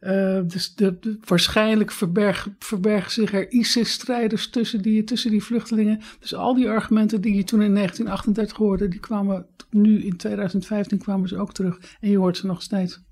Uh, 0.00 0.40
dus 0.44 0.74
de, 0.74 0.98
de, 0.98 1.18
waarschijnlijk 1.24 1.90
verbergen, 1.90 2.56
verbergen 2.58 3.10
zich 3.10 3.32
er 3.32 3.50
ISIS-strijders 3.50 4.50
tussen 4.50 4.82
die, 4.82 5.04
tussen 5.04 5.30
die 5.30 5.44
vluchtelingen. 5.44 6.00
Dus 6.20 6.34
al 6.34 6.54
die 6.54 6.68
argumenten 6.68 7.20
die 7.20 7.34
je 7.34 7.44
toen 7.44 7.62
in 7.62 7.74
1938 7.74 8.56
hoorde, 8.56 8.88
die 8.88 9.00
kwamen 9.00 9.46
nu 9.70 10.04
in 10.04 10.16
2015 10.16 10.98
kwamen 10.98 11.28
ze 11.28 11.38
ook 11.38 11.52
terug. 11.52 11.96
En 12.00 12.10
je 12.10 12.18
hoort 12.18 12.36
ze 12.36 12.46
nog 12.46 12.62
steeds. 12.62 13.04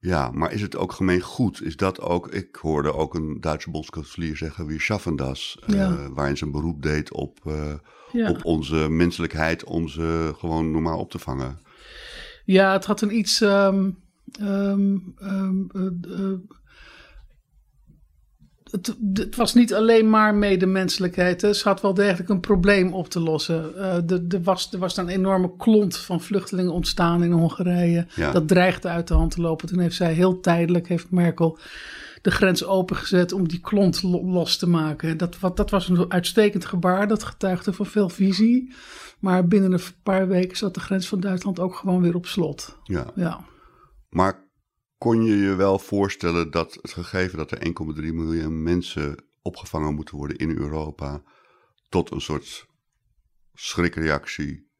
Ja, 0.00 0.30
maar 0.30 0.52
is 0.52 0.62
het 0.62 0.76
ook 0.76 0.92
gemeen 0.92 1.20
goed? 1.20 1.62
Is 1.62 1.76
dat 1.76 2.00
ook, 2.00 2.28
ik 2.28 2.56
hoorde 2.56 2.94
ook 2.94 3.14
een 3.14 3.40
Duitse 3.40 3.70
bondskanselier 3.70 4.36
zeggen, 4.36 4.66
wie 4.66 4.80
schaffen 4.80 5.16
das, 5.16 5.58
eh, 5.66 5.74
ja. 5.74 5.90
uh, 5.90 6.06
waarin 6.14 6.36
ze 6.36 6.44
een 6.44 6.50
beroep 6.50 6.82
deed 6.82 7.12
op, 7.12 7.38
uh, 7.46 7.72
ja. 8.12 8.30
op 8.30 8.44
onze 8.44 8.88
menselijkheid 8.88 9.64
om 9.64 9.88
ze 9.88 10.34
gewoon 10.38 10.70
normaal 10.70 10.98
op 10.98 11.10
te 11.10 11.18
vangen. 11.18 11.58
Ja, 12.44 12.72
het 12.72 12.84
had 12.84 13.00
een 13.00 13.16
iets... 13.16 13.40
Um, 13.40 14.00
Um, 14.40 15.14
um, 15.22 15.66
uh, 15.72 16.38
het, 18.72 18.96
het, 19.14 19.36
was 19.36 19.54
niet 19.54 19.74
alleen 19.74 20.10
maar 20.10 20.34
medemenselijkheid. 20.34 21.42
Hè. 21.42 21.52
Ze 21.52 21.68
had 21.68 21.80
wel 21.80 21.94
degelijk 21.94 22.28
een 22.28 22.40
probleem 22.40 22.92
op 22.92 23.08
te 23.08 23.20
lossen. 23.20 23.72
Uh, 23.76 24.10
er, 24.10 24.42
was, 24.42 24.72
er 24.72 24.78
was 24.78 24.96
een 24.96 25.08
enorme 25.08 25.56
klont 25.56 25.96
van 25.96 26.20
vluchtelingen 26.20 26.72
ontstaan 26.72 27.22
in 27.22 27.32
Hongarije. 27.32 28.06
Ja. 28.14 28.30
Dat 28.30 28.48
dreigde 28.48 28.88
uit 28.88 29.08
de 29.08 29.14
hand 29.14 29.30
te 29.30 29.40
lopen. 29.40 29.68
Toen 29.68 29.78
heeft 29.78 29.96
zij 29.96 30.12
heel 30.12 30.40
tijdelijk, 30.40 30.88
heeft 30.88 31.10
Merkel, 31.10 31.58
de 32.22 32.30
grens 32.30 32.64
opengezet 32.64 33.32
om 33.32 33.48
die 33.48 33.60
klont 33.60 34.02
los 34.02 34.56
te 34.56 34.68
maken. 34.68 35.16
Dat, 35.16 35.38
wat, 35.38 35.56
dat 35.56 35.70
was 35.70 35.88
een 35.88 36.12
uitstekend 36.12 36.64
gebaar. 36.64 37.08
Dat 37.08 37.22
getuigde 37.22 37.72
van 37.72 37.86
veel 37.86 38.08
visie. 38.08 38.74
Maar 39.18 39.46
binnen 39.46 39.72
een 39.72 39.80
paar 40.02 40.28
weken 40.28 40.56
zat 40.56 40.74
de 40.74 40.80
grens 40.80 41.08
van 41.08 41.20
Duitsland 41.20 41.60
ook 41.60 41.74
gewoon 41.74 42.02
weer 42.02 42.14
op 42.14 42.26
slot. 42.26 42.78
Ja. 42.84 43.06
ja. 43.14 43.40
Maar 44.12 44.48
kon 44.98 45.24
je 45.24 45.36
je 45.36 45.54
wel 45.54 45.78
voorstellen 45.78 46.50
dat 46.50 46.78
het 46.82 46.92
gegeven 46.92 47.38
dat 47.38 47.50
er 47.50 47.58
1,3 47.58 47.72
miljoen 47.94 48.62
mensen 48.62 49.24
opgevangen 49.42 49.94
moeten 49.94 50.16
worden 50.16 50.36
in 50.36 50.56
Europa, 50.56 51.22
tot 51.88 52.10
een 52.10 52.20
soort 52.20 52.66
schrikreactie 53.54 54.70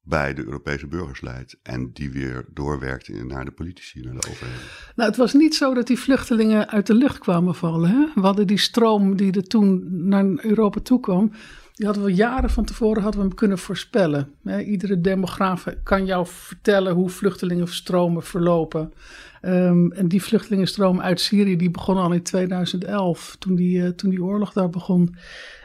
bij 0.00 0.34
de 0.34 0.44
Europese 0.44 0.86
burgers 0.86 1.20
leidt. 1.20 1.58
En 1.62 1.92
die 1.92 2.10
weer 2.10 2.44
doorwerkt 2.52 3.24
naar 3.24 3.44
de 3.44 3.50
politici, 3.50 4.00
naar 4.00 4.14
de 4.14 4.28
overheden. 4.30 4.62
Nou, 4.94 5.08
het 5.08 5.18
was 5.18 5.32
niet 5.32 5.54
zo 5.54 5.74
dat 5.74 5.86
die 5.86 5.98
vluchtelingen 5.98 6.68
uit 6.68 6.86
de 6.86 6.94
lucht 6.94 7.18
kwamen 7.18 7.54
vallen. 7.54 7.90
Hè? 7.90 8.06
We 8.14 8.20
hadden 8.20 8.46
die 8.46 8.58
stroom 8.58 9.16
die 9.16 9.32
er 9.32 9.46
toen 9.46 9.84
naar 10.08 10.44
Europa 10.44 10.80
toe 10.80 11.00
kwam. 11.00 11.32
Die 11.76 11.86
hadden 11.86 12.04
we 12.04 12.14
jaren 12.14 12.50
van 12.50 12.64
tevoren 12.64 13.02
hadden 13.02 13.20
we 13.20 13.26
hem 13.26 13.36
kunnen 13.36 13.58
voorspellen. 13.58 14.34
iedere 14.64 15.00
demograaf 15.00 15.66
kan 15.82 16.06
jou 16.06 16.26
vertellen 16.26 16.94
hoe 16.94 17.10
vluchtelingenstromen 17.10 18.22
verlopen. 18.22 18.92
Ehm, 19.40 19.90
en 19.90 20.08
die 20.08 20.22
vluchtelingenstroom 20.22 21.00
uit 21.00 21.20
Syrië 21.20 21.56
die 21.56 21.70
begon 21.70 21.96
al 21.96 22.12
in 22.12 22.22
2011, 22.22 23.36
toen 23.38 23.54
die, 23.54 23.78
uh, 23.78 23.88
toen 23.88 24.10
die 24.10 24.22
oorlog 24.22 24.52
daar 24.52 24.70
begon. 24.70 25.16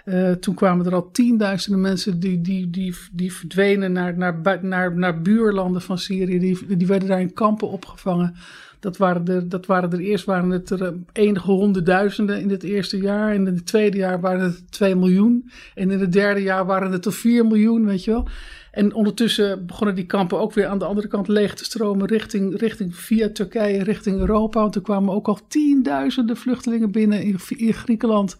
Uh, 0.05 0.31
toen 0.31 0.55
kwamen 0.55 0.85
er 0.85 0.93
al 0.93 1.11
tienduizenden 1.11 1.81
mensen 1.81 2.19
die, 2.19 2.41
die, 2.41 2.69
die, 2.69 2.95
die 3.11 3.33
verdwenen 3.33 3.91
naar, 3.91 4.17
naar, 4.17 4.59
naar, 4.61 4.97
naar 4.97 5.21
buurlanden 5.21 5.81
van 5.81 5.97
Syrië. 5.97 6.39
Die, 6.39 6.75
die 6.77 6.87
werden 6.87 7.07
daar 7.07 7.21
in 7.21 7.33
kampen 7.33 7.69
opgevangen. 7.69 8.35
Dat 8.81 8.97
waren 8.97 9.27
er, 9.27 9.49
dat 9.49 9.65
waren 9.65 9.91
er 9.91 9.99
eerst 9.99 10.25
waren 10.25 10.49
het 10.49 10.69
er 10.69 10.83
eh, 10.83 10.91
enige 11.11 11.51
honderdduizenden 11.51 12.41
in 12.41 12.49
het 12.49 12.63
eerste 12.63 12.97
jaar. 12.97 13.33
En 13.33 13.47
in 13.47 13.55
het 13.55 13.65
tweede 13.65 13.97
jaar 13.97 14.21
waren 14.21 14.43
het 14.43 14.71
2 14.71 14.95
miljoen. 14.95 15.51
En 15.75 15.91
in 15.91 15.99
het 15.99 16.11
derde 16.11 16.41
jaar 16.41 16.65
waren 16.65 16.91
het 16.91 17.05
er 17.05 17.13
4 17.13 17.45
miljoen, 17.45 17.85
weet 17.85 18.03
je 18.03 18.11
wel. 18.11 18.27
En 18.71 18.93
ondertussen 18.93 19.65
begonnen 19.65 19.95
die 19.95 20.05
kampen 20.05 20.39
ook 20.39 20.53
weer 20.53 20.67
aan 20.67 20.77
de 20.77 20.85
andere 20.85 21.07
kant 21.07 21.27
leeg 21.27 21.55
te 21.55 21.63
stromen 21.63 22.07
richting, 22.07 22.59
richting 22.59 22.95
via 22.95 23.29
Turkije, 23.29 23.83
richting 23.83 24.19
Europa. 24.19 24.61
Want 24.61 24.75
er 24.75 24.81
kwamen 24.81 25.13
ook 25.13 25.27
al 25.27 25.39
tienduizenden 25.47 26.37
vluchtelingen 26.37 26.91
binnen 26.91 27.21
in, 27.21 27.39
Griekenland 27.73 28.37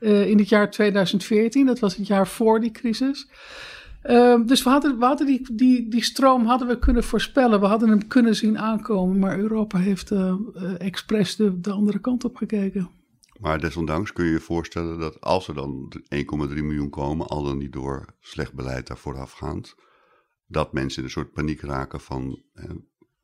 uh, 0.00 0.28
in 0.28 0.38
het 0.38 0.48
jaar 0.48 0.70
2014. 0.70 1.66
Dat 1.66 1.78
was 1.78 1.96
het 1.96 2.06
jaar 2.06 2.26
voor 2.26 2.60
die 2.60 2.70
crisis. 2.70 3.26
Uh, 4.04 4.46
dus 4.46 4.62
we 4.62 4.70
hadden, 4.70 4.98
we 4.98 5.04
hadden 5.04 5.26
die, 5.26 5.46
die, 5.52 5.88
die 5.88 6.04
stroom 6.04 6.46
hadden 6.46 6.68
we 6.68 6.78
kunnen 6.78 7.04
voorspellen. 7.04 7.60
We 7.60 7.66
hadden 7.66 7.88
hem 7.88 8.06
kunnen 8.06 8.36
zien 8.36 8.58
aankomen. 8.58 9.18
Maar 9.18 9.38
Europa 9.38 9.78
heeft 9.78 10.10
uh, 10.10 10.34
expres 10.78 11.36
de, 11.36 11.60
de 11.60 11.70
andere 11.70 11.98
kant 11.98 12.24
op 12.24 12.36
gekeken. 12.36 12.90
Maar 13.40 13.60
desondanks 13.60 14.12
kun 14.12 14.24
je 14.24 14.30
je 14.30 14.40
voorstellen 14.40 14.98
dat 14.98 15.20
als 15.20 15.48
er 15.48 15.54
dan 15.54 15.92
1,3 16.14 16.22
miljoen 16.48 16.90
komen, 16.90 17.26
al 17.26 17.42
dan 17.42 17.58
niet 17.58 17.72
door 17.72 18.14
slecht 18.20 18.54
beleid 18.54 18.86
daar 18.86 18.98
voorafgaand, 18.98 19.74
dat 20.46 20.72
mensen 20.72 20.98
in 20.98 21.04
een 21.04 21.10
soort 21.10 21.32
paniek 21.32 21.60
raken 21.60 22.00
van 22.00 22.42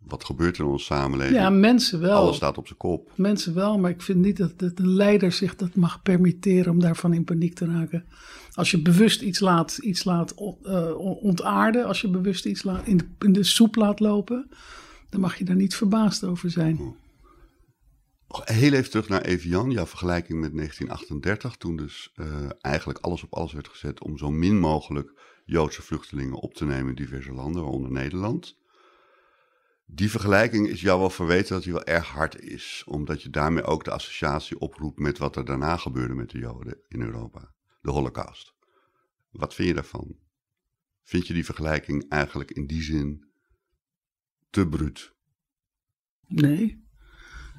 wat 0.01 0.25
gebeurt 0.25 0.57
er 0.57 0.65
in 0.65 0.71
onze 0.71 0.85
samenleving? 0.85 1.37
Ja, 1.37 1.51
mensen 1.51 2.01
wel. 2.01 2.17
Alles 2.17 2.37
staat 2.37 2.59
op 2.59 2.67
zijn 2.67 2.79
kop. 2.79 3.13
Mensen 3.17 3.55
wel, 3.55 3.79
maar 3.79 3.91
ik 3.91 4.03
vind 4.03 4.19
niet 4.19 4.37
dat, 4.37 4.59
dat 4.59 4.79
een 4.79 4.95
leider 4.95 5.33
zich 5.33 5.57
dat 5.57 5.75
mag 5.75 6.03
permitteren 6.03 6.73
om 6.73 6.81
daarvan 6.81 7.15
in 7.15 7.25
paniek 7.25 7.55
te 7.55 7.67
raken. 7.67 8.05
Als 8.55 8.71
je 8.71 8.83
bewust 8.83 9.23
iets 9.23 9.41
laat, 9.41 9.79
iets 9.79 10.05
laat 10.05 10.35
uh, 10.63 10.99
ontaarden, 11.23 11.87
als 11.87 12.01
je 12.01 12.11
bewust 12.11 12.45
iets 12.45 12.63
laat, 12.63 12.87
in, 12.87 13.17
de, 13.19 13.43
soep 13.43 13.77
laat 13.77 14.01
lopen, 14.01 14.51
dan 15.09 15.21
mag 15.21 15.37
je 15.37 15.45
daar 15.45 15.57
niet 15.57 15.77
verbaasd 15.77 16.25
over 16.25 16.51
zijn. 16.51 16.79
Oh. 16.79 16.97
Heel 18.45 18.73
even 18.73 18.91
terug 18.91 19.09
naar 19.09 19.23
Evian, 19.23 19.71
jouw 19.71 19.87
vergelijking 19.87 20.41
met 20.41 20.55
1938, 20.55 21.57
toen 21.57 21.77
dus 21.77 22.13
uh, 22.17 22.27
eigenlijk 22.61 22.99
alles 22.99 23.23
op 23.23 23.35
alles 23.35 23.53
werd 23.53 23.69
gezet 23.69 24.03
om 24.03 24.19
zo 24.19 24.31
min 24.31 24.59
mogelijk 24.59 25.13
Joodse 25.45 25.83
vluchtelingen 25.83 26.37
op 26.37 26.55
te 26.55 26.65
nemen 26.65 26.89
in 26.89 26.95
diverse 26.95 27.33
landen, 27.33 27.63
waaronder 27.63 27.91
Nederland. 27.91 28.59
Die 29.87 30.11
vergelijking 30.11 30.69
is 30.69 30.81
jou 30.81 31.01
wel 31.01 31.11
verweten 31.11 31.55
dat 31.55 31.63
die 31.63 31.73
wel 31.73 31.85
erg 31.85 32.09
hard 32.09 32.41
is, 32.41 32.83
omdat 32.87 33.23
je 33.23 33.31
daarmee 33.31 33.63
ook 33.63 33.85
de 33.85 33.91
associatie 33.91 34.59
oproept 34.59 34.99
met 34.99 35.19
wat 35.19 35.37
er 35.37 35.45
daarna 35.45 35.77
gebeurde 35.77 36.15
met 36.15 36.31
de 36.31 36.39
Joden 36.39 36.79
in 36.89 37.01
Europa, 37.01 37.53
de 37.81 37.91
Holocaust. 37.91 38.55
Wat 39.31 39.55
vind 39.55 39.69
je 39.69 39.75
daarvan? 39.75 40.17
Vind 41.03 41.27
je 41.27 41.35
die 41.35 41.45
vergelijking 41.45 42.09
eigenlijk 42.09 42.51
in 42.51 42.67
die 42.67 42.83
zin 42.83 43.25
te 44.51 44.69
bruut? 44.69 45.13
Nee. 46.27 46.89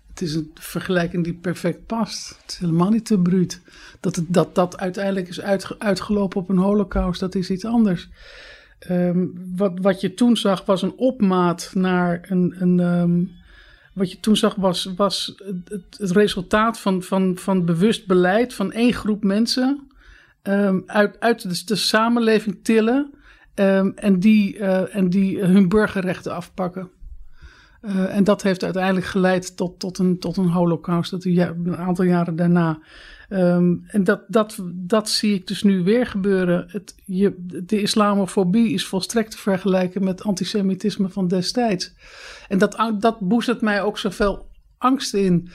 Het 0.08 0.22
is 0.22 0.36
een 0.36 0.52
vergelijking 0.54 1.24
die 1.24 1.34
perfect 1.34 1.86
past. 1.86 2.38
Het 2.42 2.52
is 2.52 2.58
helemaal 2.58 2.90
niet 2.90 3.06
te 3.06 3.20
bruut. 3.20 3.62
Dat 4.00 4.16
het, 4.16 4.26
dat, 4.34 4.56
dat 4.56 4.78
uiteindelijk 4.78 5.28
is 5.28 5.42
uitgelopen 5.78 6.42
op 6.42 6.50
een 6.50 6.58
holocaust, 6.58 7.20
dat 7.20 7.36
is 7.36 7.50
iets 7.50 7.66
anders. 7.66 8.10
Ehm, 8.80 9.28
wat, 9.56 9.80
wat 9.82 10.02
je 10.02 10.14
toen 10.14 10.38
zag 10.38 10.66
was 10.66 10.82
een 10.82 10.98
opmaat 10.98 11.72
naar 11.74 12.26
een. 12.30 12.62
een 12.62 12.80
um, 12.80 13.40
wat 13.94 14.12
je 14.12 14.20
toen 14.20 14.36
zag 14.36 14.56
was, 14.56 14.94
was 14.96 15.36
het, 15.44 15.84
het, 15.98 16.12
resultaat 16.12 16.80
van, 16.80 17.04
van, 17.04 17.38
van 17.38 17.66
bewust 17.66 18.08
beleid 18.08 18.54
van 18.54 18.72
één 18.72 18.94
groep 18.94 19.24
mensen 19.24 19.91
um, 20.44 20.84
uit, 20.86 21.20
uit 21.20 21.42
de, 21.42 21.66
de, 21.66 21.76
samenleving 21.76 22.64
tillen 22.64 23.14
en, 23.96 24.20
die, 24.20 24.58
uh, 24.58 24.96
en 24.96 25.10
die 25.10 25.44
hun 25.44 25.70
burgerrechten 25.70 26.34
afpakken. 26.34 26.90
Uh, 27.82 28.16
en 28.16 28.24
dat 28.24 28.42
heeft 28.42 28.64
uiteindelijk 28.64 29.06
geleid 29.06 29.58
tot, 29.58 29.80
tot, 29.80 29.98
een, 29.98 30.20
tot 30.20 30.38
een 30.38 30.50
holocaust, 30.50 31.12
dat 31.12 31.26
een 31.26 31.78
aantal 31.78 32.06
jaren 32.06 32.36
daarna. 32.36 32.80
Um, 33.30 33.84
en 33.88 34.04
dat, 34.04 34.22
dat, 34.28 34.58
dat 34.74 35.10
zie 35.10 35.34
ik 35.34 35.48
dus 35.48 35.64
nu 35.64 35.84
weer 35.84 36.06
gebeuren. 36.06 36.66
Het, 36.68 36.96
je, 37.06 37.34
de 37.64 37.82
islamofobie 37.82 38.74
is 38.74 38.86
volstrekt 38.86 39.32
te 39.32 39.38
vergelijken 39.38 40.04
met 40.04 40.24
antisemitisme 40.24 41.10
van 41.10 41.28
destijds. 41.28 41.94
En 42.48 42.58
dat, 42.58 42.94
dat 43.00 43.20
boezet 43.20 43.62
mij 43.62 43.82
ook 43.82 43.98
zoveel 43.98 44.50
angst 44.78 45.14
in. 45.14 45.50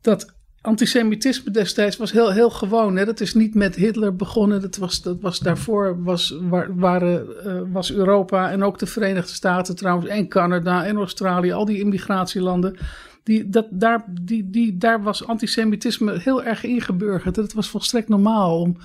Dat 0.00 0.35
antisemitisme 0.66 1.50
destijds 1.50 1.96
was 1.96 2.12
heel, 2.12 2.32
heel 2.32 2.50
gewoon. 2.50 2.96
Hè? 2.96 3.04
Dat 3.04 3.20
is 3.20 3.34
niet 3.34 3.54
met 3.54 3.74
Hitler 3.74 4.16
begonnen. 4.16 4.60
Dat 4.60 4.76
was, 4.76 5.02
dat 5.02 5.20
was 5.20 5.38
daarvoor 5.38 6.02
was, 6.02 6.38
waren, 6.74 7.26
uh, 7.46 7.60
was 7.72 7.92
Europa 7.92 8.50
en 8.50 8.62
ook 8.62 8.78
de 8.78 8.86
Verenigde 8.86 9.32
Staten 9.32 9.76
trouwens. 9.76 10.08
En 10.08 10.28
Canada 10.28 10.84
en 10.84 10.96
Australië. 10.96 11.52
Al 11.52 11.64
die 11.64 11.78
immigratielanden. 11.78 12.76
Die, 13.22 13.48
dat, 13.48 13.66
daar, 13.70 14.04
die, 14.20 14.50
die, 14.50 14.76
daar 14.76 15.02
was 15.02 15.26
antisemitisme 15.26 16.18
heel 16.18 16.42
erg 16.42 16.64
ingeburgerd. 16.64 17.36
Het 17.36 17.52
was 17.52 17.68
volstrekt 17.68 18.08
normaal 18.08 18.60
om, 18.60 18.76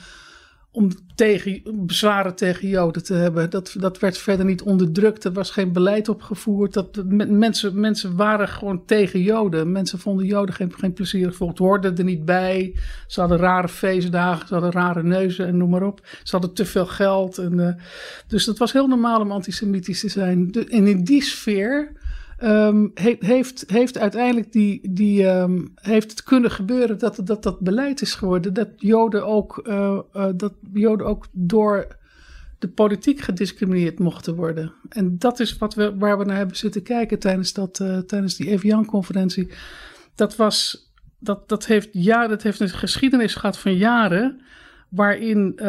om 0.72 0.90
tegen, 1.16 1.62
bezwaren 1.86 2.36
tegen 2.36 2.68
Joden 2.68 3.04
te 3.04 3.14
hebben. 3.14 3.50
Dat, 3.50 3.76
dat 3.78 4.00
werd 4.00 4.18
verder 4.18 4.46
niet 4.46 4.62
onderdrukt. 4.62 5.24
Er 5.24 5.34
was 5.34 5.52
geen 5.52 5.72
beleid 5.72 6.10
opgevoerd. 6.10 6.74
Dat, 6.74 7.04
mensen, 7.28 7.80
mensen 7.80 8.16
waren 8.16 8.48
gewoon 8.48 8.86
tegen 8.86 9.22
Joden. 9.22 9.72
Mensen 9.72 10.00
vonden 10.00 10.26
Joden 10.26 10.56
geen, 10.56 10.74
geen 10.78 10.94
plezierig 10.94 11.36
volk. 11.36 11.50
Het 11.50 11.60
hoorde 11.60 11.94
er 11.94 12.04
niet 12.04 12.26
bij. 12.26 12.76
Ze 13.08 13.20
hadden 13.20 13.38
rare 13.38 13.68
feestdagen. 13.68 14.48
Ze 14.48 14.54
hadden 14.54 14.72
rare 14.72 15.04
neuzen 15.04 15.48
en 15.48 15.58
noem 15.58 15.70
maar 15.70 15.84
op. 15.84 16.08
Ze 16.24 16.32
hadden 16.32 16.54
te 16.54 16.66
veel 16.66 16.86
geld. 16.86 17.38
En, 17.38 17.54
uh, 17.54 17.74
dus 18.28 18.46
het 18.46 18.58
was 18.58 18.74
heel 18.74 18.88
normaal 18.88 19.22
om 19.22 19.32
antisemitisch 19.32 20.00
te 20.00 20.10
zijn. 20.10 20.52
en 20.70 20.88
in 20.88 21.04
die 21.04 21.24
sfeer 21.24 21.92
Um, 22.44 22.92
heeft, 23.20 23.64
heeft 23.68 23.98
uiteindelijk 23.98 24.52
die, 24.52 24.92
die, 24.92 25.28
um, 25.28 25.72
heeft 25.76 26.12
het 26.12 26.24
kunnen 26.24 26.52
gebeuren 26.52 27.00
dat, 27.00 27.20
dat 27.24 27.44
dat 27.44 27.60
beleid 27.60 28.02
is 28.02 28.14
geworden. 28.14 28.54
Dat 28.54 28.70
Joden 28.76 29.26
ook, 29.26 29.68
uh, 29.68 30.00
uh, 30.14 30.28
dat 30.36 30.54
Joden 30.74 31.06
ook 31.06 31.28
door 31.32 31.88
de 32.60 32.70
politiek 32.70 33.20
gediscrimineerd 33.20 34.00
mochten 34.00 34.36
worden. 34.36 34.74
En 34.90 35.18
dat 35.18 35.40
is 35.40 35.58
wat 35.58 35.74
we, 35.74 35.98
waar 35.98 36.18
we 36.18 36.26
naar 36.26 36.38
hebben 36.38 36.56
zitten 36.56 36.84
kijken 36.84 37.20
tijdens, 37.20 37.54
dat, 37.54 37.80
uh, 37.80 37.98
tijdens 37.98 38.36
die 38.36 38.50
Evian-conferentie. 38.50 39.52
Dat, 40.16 40.36
was, 40.36 40.90
dat, 41.20 41.50
dat, 41.50 41.66
heeft, 41.66 41.90
ja, 41.92 42.28
dat 42.28 42.42
heeft 42.44 42.60
een 42.60 42.70
geschiedenis 42.70 43.36
gehad 43.36 43.58
van 43.58 43.76
jaren. 43.76 44.42
waarin 44.90 45.68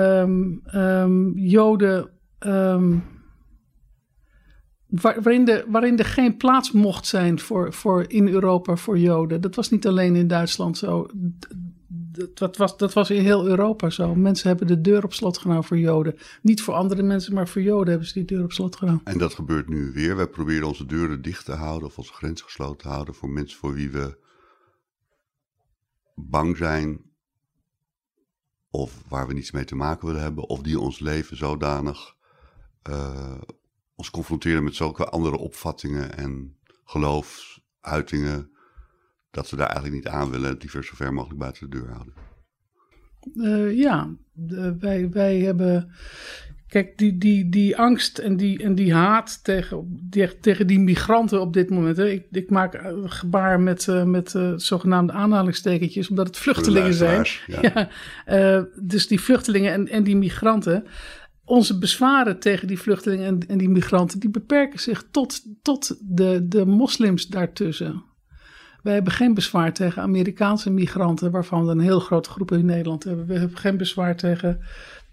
um, 0.76 1.32
Joden 1.36 2.08
waarin, 5.00 5.44
de, 5.44 5.64
waarin 5.68 5.98
er 5.98 6.04
geen 6.04 6.36
plaats 6.36 6.72
mocht 6.72 7.06
zijn 7.06 7.40
voor, 7.40 7.72
voor 7.72 8.04
in 8.08 8.28
Europa 8.28 8.76
voor 8.76 8.98
Joden. 8.98 9.40
Dat 9.40 9.54
was 9.54 9.70
niet 9.70 9.86
alleen 9.86 10.16
in 10.16 10.26
Duitsland 10.26 10.78
zo. 10.78 11.06
Dat, 12.34 12.56
was, 12.56 12.76
dat 12.76 12.92
was 12.92 13.10
in 13.10 13.22
heel 13.22 13.46
Europa 13.46 13.90
zo. 13.90 14.14
Mensen 14.14 14.48
hebben 14.48 14.66
de 14.66 14.80
deur 14.80 15.04
op 15.04 15.12
slot 15.12 15.38
gedaan 15.38 15.64
voor 15.64 15.78
Joden. 15.78 16.18
Niet 16.42 16.62
voor 16.62 16.74
andere 16.74 17.02
mensen, 17.02 17.34
maar 17.34 17.48
voor 17.48 17.62
Joden 17.62 17.88
hebben 17.88 18.08
ze 18.08 18.12
die 18.12 18.24
deur 18.24 18.44
op 18.44 18.52
slot 18.52 18.76
gedaan. 18.76 19.00
En 19.04 19.18
dat 19.18 19.34
gebeurt 19.34 19.68
nu 19.68 19.92
weer. 19.92 20.16
Wij 20.16 20.28
proberen 20.28 20.66
onze 20.66 20.86
deuren 20.86 21.22
dicht 21.22 21.44
te 21.44 21.52
houden 21.52 21.88
of 21.88 21.98
onze 21.98 22.12
grens 22.12 22.40
gesloten 22.40 22.78
te 22.78 22.88
houden 22.88 23.14
voor 23.14 23.30
mensen 23.30 23.58
voor 23.58 23.74
wie 23.74 23.90
we 23.90 24.18
bang 26.14 26.56
zijn. 26.56 27.00
Of 28.70 29.02
waar 29.08 29.26
we 29.26 29.34
niets 29.34 29.50
mee 29.50 29.64
te 29.64 29.74
maken 29.74 30.06
willen 30.06 30.22
hebben. 30.22 30.48
Of 30.48 30.60
die 30.60 30.80
ons 30.80 30.98
leven 30.98 31.36
zodanig 31.36 32.14
uh, 32.90 33.40
ons 33.94 34.10
confronteren 34.10 34.64
met 34.64 34.74
zulke 34.74 35.04
andere 35.04 35.36
opvattingen 35.36 36.16
en 36.16 36.56
geloofsuitingen, 36.84 38.50
dat 39.30 39.50
we 39.50 39.56
daar 39.56 39.68
eigenlijk 39.68 39.96
niet 39.96 40.12
aan 40.12 40.30
willen, 40.30 40.58
die 40.58 40.70
we 40.72 40.84
zo 40.84 40.94
ver 40.94 41.12
mogelijk 41.12 41.38
buiten 41.38 41.70
de 41.70 41.78
deur 41.78 41.90
houden. 41.90 42.14
Uh, 43.34 43.78
ja, 43.78 44.10
wij, 44.78 45.10
wij 45.10 45.38
hebben. 45.38 45.90
Kijk, 46.68 46.98
die, 46.98 47.18
die, 47.18 47.48
die 47.48 47.76
angst 47.76 48.18
en 48.18 48.36
die, 48.36 48.62
en 48.62 48.74
die 48.74 48.94
haat 48.94 49.44
tegen, 49.44 49.98
die, 50.02 50.38
tegen 50.38 50.66
die 50.66 50.80
migranten 50.80 51.40
op 51.40 51.52
dit 51.52 51.70
moment. 51.70 51.96
Hè. 51.96 52.08
Ik, 52.08 52.26
ik 52.30 52.50
maak 52.50 52.80
gebaar 53.04 53.60
met, 53.60 53.86
uh, 53.86 54.04
met 54.04 54.34
uh, 54.34 54.52
zogenaamde 54.56 55.12
aanhalingstekentjes, 55.12 56.08
omdat 56.08 56.26
het 56.26 56.36
vluchtelingen 56.36 56.94
zijn. 56.94 57.26
Ja. 57.46 57.60
ja 58.26 58.66
dus 58.80 59.06
die 59.06 59.20
vluchtelingen 59.20 59.72
en, 59.72 59.88
en 59.88 60.02
die 60.02 60.16
migranten 60.16 60.86
onze 61.52 61.78
bezwaren 61.78 62.38
tegen 62.38 62.66
die 62.66 62.78
vluchtelingen 62.78 63.26
en, 63.26 63.48
en, 63.48 63.58
die 63.58 63.68
migranten, 63.68 64.20
die 64.20 64.30
beperken 64.30 64.80
zich 64.80 65.04
tot, 65.10 65.42
tot 65.62 65.96
de, 66.00 66.48
de 66.48 66.66
moslims 66.66 67.26
daartussen. 67.26 68.02
Wij 68.82 68.94
hebben 68.94 69.12
geen 69.12 69.34
bezwaar 69.34 69.72
tegen 69.72 70.02
Amerikaanse 70.02 70.70
migranten, 70.70 71.30
waarvan 71.30 71.64
we 71.64 71.70
een 71.70 71.80
heel 71.80 72.00
grote 72.00 72.30
groep 72.30 72.52
in 72.52 72.64
Nederland 72.64 73.04
hebben. 73.04 73.26
We 73.26 73.38
hebben 73.38 73.58
geen 73.58 73.76
bezwaar 73.76 74.16
tegen, 74.16 74.60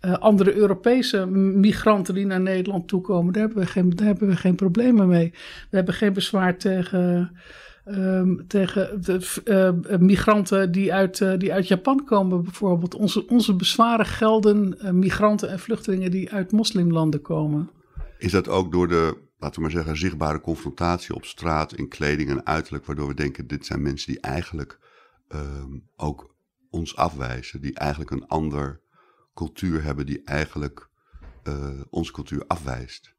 uh, 0.02 0.14
andere 0.14 0.54
Europese 0.54 1.26
migranten 1.26 2.14
die 2.14 2.26
naar 2.26 2.42
Nederland 2.42 2.88
toekomen, 2.88 3.34
daar 3.34 3.44
hebben 3.44 3.64
we 3.64 3.70
geen, 3.70 3.90
daar 3.90 4.08
hebben 4.08 4.28
we 4.28 4.36
geen 4.36 4.56
problemen 4.56 5.08
mee. 5.08 5.30
We 5.70 5.76
hebben 5.76 5.94
geen 5.94 6.14
bezwaar 6.14 6.58
tegen, 6.58 7.32
um, 7.98 8.48
tegen 8.48 9.02
de, 9.02 9.42
uh, 9.90 9.98
migranten 10.00 10.72
die 10.72 10.94
uit, 10.94 11.20
uh, 11.20 11.38
die 11.38 11.54
uit 11.54 11.68
Japan 11.68 12.04
komen, 12.06 12.44
bijvoorbeeld. 12.44 12.96
Onze, 12.96 13.28
onze 13.28 13.56
bezwaren 13.56 14.06
gelden 14.06 14.78
migranten 15.00 15.50
en 15.50 15.60
vluchtelingen 15.60 16.12
die 16.12 16.32
uit 16.32 16.52
moslimlanden 16.52 17.22
komen. 17.22 17.70
Is 18.18 18.32
dat 18.32 18.48
ook 18.48 18.72
door 18.72 18.88
de, 18.88 19.18
laten 19.38 19.56
we 19.56 19.62
maar 19.62 19.72
zeggen, 19.72 19.98
zichtbare 19.98 20.42
confrontatie 20.42 21.16
op 21.16 21.26
straat 21.26 21.74
in 21.74 21.88
kleding 21.88 22.30
en 22.30 22.46
uiterlijk, 22.46 22.86
waardoor 22.86 23.08
we 23.08 23.14
denken: 23.14 23.48
dit 23.48 23.66
zijn 23.66 23.82
mensen 23.82 24.12
die 24.12 24.22
eigenlijk 24.22 24.80
um, 25.30 25.84
ook 25.96 26.36
ons 26.70 26.96
afwijzen, 26.96 27.62
die 27.62 27.74
eigenlijk 27.74 28.12
een 28.12 28.28
ander 28.28 28.82
cultuur 29.34 29.84
hebben 29.84 30.06
die 30.06 30.22
eigenlijk 30.24 30.88
onze 31.90 32.12
cultuur 32.12 32.44
afwijst. 32.48 33.18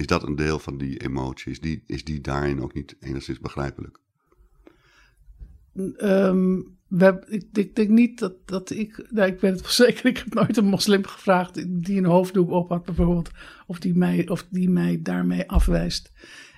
Is 0.00 0.06
dat 0.06 0.22
een 0.22 0.36
deel 0.36 0.58
van 0.58 0.78
die 0.78 0.98
emotie? 0.98 1.52
Is 1.52 1.60
die, 1.60 1.82
is 1.86 2.04
die 2.04 2.20
daarin 2.20 2.62
ook 2.62 2.74
niet 2.74 2.96
enigszins 3.00 3.40
begrijpelijk? 3.40 3.98
Um, 5.98 6.78
we, 6.88 7.24
ik, 7.28 7.44
ik, 7.52 7.76
denk 7.76 7.88
niet 7.88 8.18
dat, 8.18 8.32
dat 8.44 8.70
ik, 8.70 9.06
nou, 9.10 9.28
ik 9.28 9.40
weet 9.40 9.60
het 9.60 9.70
zeker, 9.84 10.06
ik 10.06 10.18
heb 10.18 10.34
nooit 10.34 10.56
een 10.56 10.64
moslim 10.64 11.04
gevraagd 11.04 11.84
die 11.84 11.98
een 11.98 12.04
hoofddoek 12.04 12.50
op 12.50 12.68
had 12.68 12.84
bijvoorbeeld, 12.84 13.30
of 13.66 13.78
die 13.78 13.94
mij, 13.94 14.28
of 14.28 14.46
die 14.50 14.70
mij 14.70 15.02
daarmee 15.02 15.50
afwijst. 15.50 16.12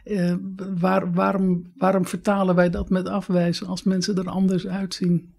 Uh, 0.05 0.35
waar, 0.79 1.13
waarom, 1.13 1.73
waarom 1.77 2.07
vertalen 2.07 2.55
wij 2.55 2.71
dat 2.71 2.91
met 2.91 3.09
afwijzen 3.09 3.67
als 3.67 3.83
mensen 3.83 4.17
er 4.17 4.29
anders 4.29 4.67
uitzien? 4.67 5.35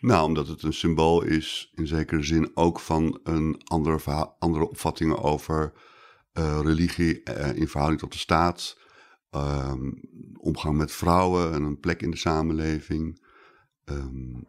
Nou, 0.00 0.26
omdat 0.26 0.48
het 0.48 0.62
een 0.62 0.72
symbool 0.72 1.22
is, 1.22 1.72
in 1.74 1.86
zekere 1.86 2.22
zin 2.22 2.50
ook 2.54 2.80
van 2.80 3.20
een 3.22 3.60
andere, 3.64 4.34
andere 4.38 4.68
opvattingen 4.68 5.22
over 5.22 5.72
religie 6.32 7.20
uh, 7.24 7.56
in 7.56 7.68
verhouding 7.68 8.00
tot 8.00 8.12
de 8.12 8.18
staat, 8.18 8.78
um, 9.30 10.00
omgang 10.36 10.76
met 10.76 10.92
vrouwen 10.92 11.52
en 11.52 11.62
een 11.62 11.78
plek 11.78 12.02
in 12.02 12.10
de 12.10 12.16
samenleving. 12.16 13.24
Um, 13.84 14.48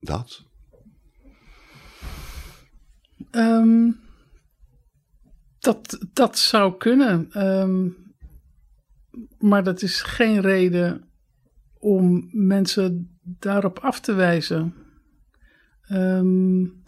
dat? 0.00 0.44
Um, 3.30 4.00
dat, 5.58 6.06
dat 6.12 6.38
zou 6.38 6.76
kunnen. 6.76 7.28
maar 9.38 9.64
dat 9.64 9.82
is 9.82 10.02
geen 10.02 10.40
reden 10.40 11.10
om 11.78 12.28
mensen 12.32 13.18
daarop 13.22 13.78
af 13.78 14.00
te 14.00 14.12
wijzen. 14.14 14.74
Um, 15.92 16.82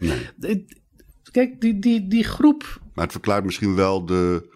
kijk, 1.31 1.61
die, 1.61 1.79
die, 1.79 2.09
die 2.09 2.25
groep. 2.25 2.81
Maar 2.99 3.07
het 3.07 3.17
verklaart 3.17 3.45
misschien 3.45 3.75
wel 3.75 4.05
de, 4.05 4.49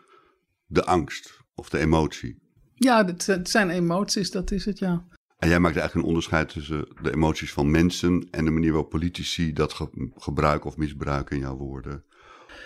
de 0.66 0.84
angst 0.84 1.40
of 1.54 1.68
de 1.68 1.78
emotie. 1.78 2.38
Ja, 2.74 3.04
het, 3.04 3.48
zijn 3.48 3.70
emoties, 3.70 4.30
dat 4.30 4.50
is 4.50 4.64
het, 4.64 4.78
ja. 4.78 5.04
En 5.38 5.48
jij 5.48 5.60
maakt 5.60 5.76
eigenlijk 5.76 5.94
een 5.94 6.12
onderscheid 6.12 6.48
tussen 6.48 6.88
de 7.02 7.12
emoties 7.12 7.52
van 7.52 7.70
mensen 7.70 8.28
en 8.30 8.44
de 8.44 8.50
manier 8.50 8.72
waarop 8.72 8.90
politici 8.90 9.52
dat 9.52 9.88
gebruiken 10.16 10.70
of 10.70 10.76
misbruiken 10.76 11.36
in 11.36 11.42
jouw 11.42 11.56
woorden 11.56 12.04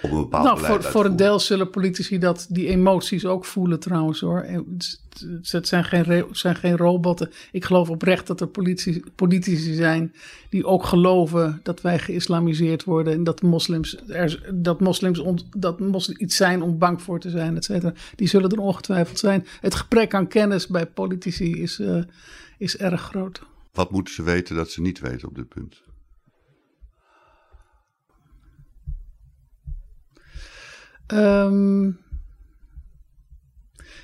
op 0.02 0.10
een 0.10 0.16
bepaald 0.16 0.44
nou, 0.44 0.60
voor, 0.60 0.82
voor, 0.82 1.04
een 1.04 1.16
deel 1.16 1.40
zullen 1.40 1.70
politici 1.70 2.18
dat, 2.18 2.46
die 2.48 2.68
emoties 2.68 3.24
ook 3.24 3.44
voelen 3.44 3.80
trouwens 3.80 4.20
hoor. 4.20 4.46
Het 5.42 5.68
zijn 5.68 5.84
geen, 5.84 6.24
zijn 6.30 6.56
geen 6.56 6.76
robotten. 6.76 7.30
Ik 7.52 7.64
geloof 7.64 7.90
oprecht 7.90 8.26
dat 8.26 8.40
er 8.40 8.46
politici, 8.46 9.02
politici 9.14 9.74
zijn 9.74 10.14
die 10.48 10.64
ook 10.64 10.84
geloven 10.84 11.60
dat 11.62 11.80
wij 11.80 11.98
geïslamiseerd 11.98 12.84
worden. 12.84 13.12
En 13.12 13.24
dat 13.24 13.42
moslims, 13.42 13.96
er, 14.08 14.52
dat 14.54 14.80
moslims, 14.80 15.22
dat 15.56 15.80
moslims 15.80 16.20
iets 16.20 16.36
zijn 16.36 16.62
om 16.62 16.78
bang 16.78 17.02
voor 17.02 17.20
te 17.20 17.30
zijn, 17.30 17.56
et 17.56 17.64
cetera. 17.64 17.92
Die 18.14 18.28
zullen 18.28 18.50
er 18.50 18.60
ongetwijfeld 18.60 19.18
zijn. 19.18 19.46
Het 19.60 19.74
gebrek 19.74 20.14
aan 20.14 20.28
kennis 20.28 20.66
bij 20.66 20.86
politici 20.86 21.62
is, 21.62 21.78
uh, 21.78 22.02
is 22.58 22.76
erg 22.76 23.00
groot. 23.00 23.42
Wat 23.72 23.90
moeten 23.90 24.14
ze 24.14 24.22
weten 24.22 24.56
dat 24.56 24.70
ze 24.70 24.80
niet 24.80 25.00
weten 25.00 25.28
op 25.28 25.34
dit 25.34 25.48
punt? 25.48 25.82
Um, 31.12 31.98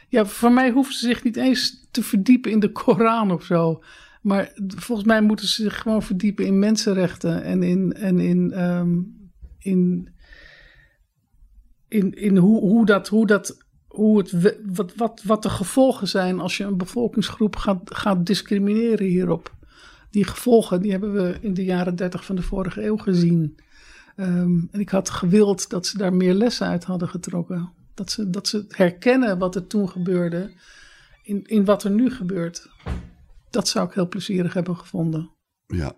ja, 0.08 0.26
voor 0.26 0.52
mij 0.52 0.70
hoeven 0.70 0.94
ze 0.94 1.06
zich 1.06 1.24
niet 1.24 1.36
eens 1.36 1.88
te 1.90 2.02
verdiepen 2.02 2.50
in 2.50 2.60
de 2.60 2.72
Koran 2.72 3.30
of 3.30 3.44
zo. 3.44 3.82
Maar 4.22 4.52
volgens 4.66 5.06
mij 5.06 5.22
moeten 5.22 5.48
ze 5.48 5.62
zich 5.62 5.80
gewoon 5.80 6.02
verdiepen 6.02 6.46
in 6.46 6.58
mensenrechten 6.58 7.42
en 7.42 7.62
in, 7.62 7.92
en 7.92 8.18
in, 8.18 8.62
um, 8.64 9.16
in, 9.58 10.08
in, 11.88 12.12
in 12.12 12.36
hoe, 12.36 12.60
hoe 12.60 12.86
dat, 12.86 13.08
hoe 13.08 13.26
dat, 13.26 13.64
hoe 13.86 14.18
het, 14.18 14.56
wat, 14.66 14.94
wat, 14.94 15.22
wat 15.24 15.42
de 15.42 15.50
gevolgen 15.50 16.08
zijn 16.08 16.40
als 16.40 16.56
je 16.56 16.64
een 16.64 16.76
bevolkingsgroep 16.76 17.56
gaat, 17.56 17.80
gaat 17.84 18.26
discrimineren 18.26 19.06
hierop. 19.06 19.54
Die 20.10 20.24
gevolgen 20.24 20.82
die 20.82 20.90
hebben 20.90 21.12
we 21.12 21.38
in 21.40 21.54
de 21.54 21.64
jaren 21.64 21.96
dertig 21.96 22.24
van 22.24 22.36
de 22.36 22.42
vorige 22.42 22.84
eeuw 22.84 22.96
gezien. 22.96 23.56
Um, 24.16 24.68
en 24.70 24.80
ik 24.80 24.88
had 24.88 25.10
gewild 25.10 25.70
dat 25.70 25.86
ze 25.86 25.98
daar 25.98 26.14
meer 26.14 26.34
lessen 26.34 26.66
uit 26.66 26.84
hadden 26.84 27.08
getrokken. 27.08 27.72
Dat 27.94 28.10
ze, 28.10 28.30
dat 28.30 28.48
ze 28.48 28.64
herkennen 28.68 29.38
wat 29.38 29.54
er 29.54 29.66
toen 29.66 29.88
gebeurde 29.88 30.52
in, 31.22 31.44
in 31.44 31.64
wat 31.64 31.84
er 31.84 31.90
nu 31.90 32.10
gebeurt. 32.10 32.68
Dat 33.50 33.68
zou 33.68 33.88
ik 33.88 33.94
heel 33.94 34.08
plezierig 34.08 34.54
hebben 34.54 34.76
gevonden. 34.76 35.30
Ja. 35.66 35.96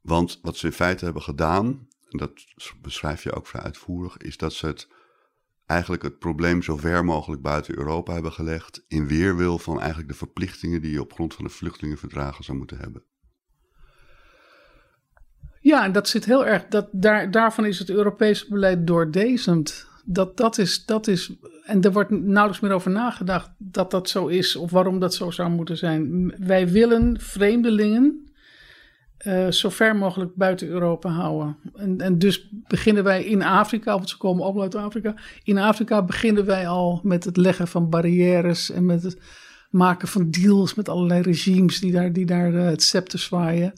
Want 0.00 0.38
wat 0.42 0.56
ze 0.56 0.66
in 0.66 0.72
feite 0.72 1.04
hebben 1.04 1.22
gedaan, 1.22 1.66
en 2.08 2.18
dat 2.18 2.32
beschrijf 2.82 3.22
je 3.22 3.32
ook 3.32 3.46
vrij 3.46 3.62
uitvoerig, 3.62 4.16
is 4.16 4.36
dat 4.36 4.52
ze 4.52 4.66
het 4.66 4.88
eigenlijk 5.66 6.02
het 6.02 6.18
probleem 6.18 6.62
zo 6.62 6.76
ver 6.76 7.04
mogelijk 7.04 7.42
buiten 7.42 7.78
Europa 7.78 8.12
hebben 8.12 8.32
gelegd. 8.32 8.84
In 8.88 9.06
weerwil 9.06 9.58
van 9.58 9.78
eigenlijk 9.78 10.08
de 10.08 10.16
verplichtingen 10.16 10.82
die 10.82 10.90
je 10.90 11.00
op 11.00 11.12
grond 11.12 11.34
van 11.34 11.44
de 11.44 11.50
vluchtelingenverdragen 11.50 12.44
zou 12.44 12.58
moeten 12.58 12.78
hebben. 12.78 13.04
Ja, 15.62 15.84
en 15.84 15.92
dat 15.92 16.08
zit 16.08 16.24
heel 16.24 16.46
erg. 16.46 16.66
Dat, 16.68 16.88
daar, 16.92 17.30
daarvan 17.30 17.66
is 17.66 17.78
het 17.78 17.90
Europese 17.90 18.46
beleid 18.48 18.86
doordezend. 18.86 19.86
Dat, 20.04 20.36
dat, 20.36 20.58
is, 20.58 20.84
dat 20.84 21.06
is. 21.06 21.32
En 21.64 21.82
er 21.82 21.92
wordt 21.92 22.10
nauwelijks 22.10 22.60
meer 22.60 22.72
over 22.72 22.90
nagedacht 22.90 23.50
dat 23.58 23.90
dat 23.90 24.08
zo 24.08 24.26
is 24.26 24.56
of 24.56 24.70
waarom 24.70 24.98
dat 24.98 25.14
zo 25.14 25.30
zou 25.30 25.50
moeten 25.50 25.76
zijn. 25.76 26.34
Wij 26.38 26.68
willen 26.68 27.20
vreemdelingen 27.20 28.32
uh, 29.26 29.48
zo 29.48 29.68
ver 29.68 29.96
mogelijk 29.96 30.34
buiten 30.34 30.68
Europa 30.68 31.08
houden. 31.10 31.56
En, 31.74 32.00
en 32.00 32.18
dus 32.18 32.48
beginnen 32.68 33.04
wij 33.04 33.24
in 33.24 33.42
Afrika, 33.42 33.94
want 33.94 34.08
ze 34.08 34.16
komen 34.16 34.44
allemaal 34.44 34.62
uit 34.62 34.74
Afrika. 34.74 35.14
In 35.44 35.58
Afrika 35.58 36.04
beginnen 36.04 36.44
wij 36.44 36.68
al 36.68 37.00
met 37.02 37.24
het 37.24 37.36
leggen 37.36 37.68
van 37.68 37.90
barrières 37.90 38.70
en 38.70 38.86
met 38.86 39.02
het 39.02 39.18
maken 39.70 40.08
van 40.08 40.30
deals 40.30 40.74
met 40.74 40.88
allerlei 40.88 41.22
regimes 41.22 41.80
die 41.80 41.92
daar, 41.92 42.12
die 42.12 42.26
daar 42.26 42.52
uh, 42.52 42.64
het 42.64 42.82
scepter 42.82 43.18
zwaaien 43.18 43.72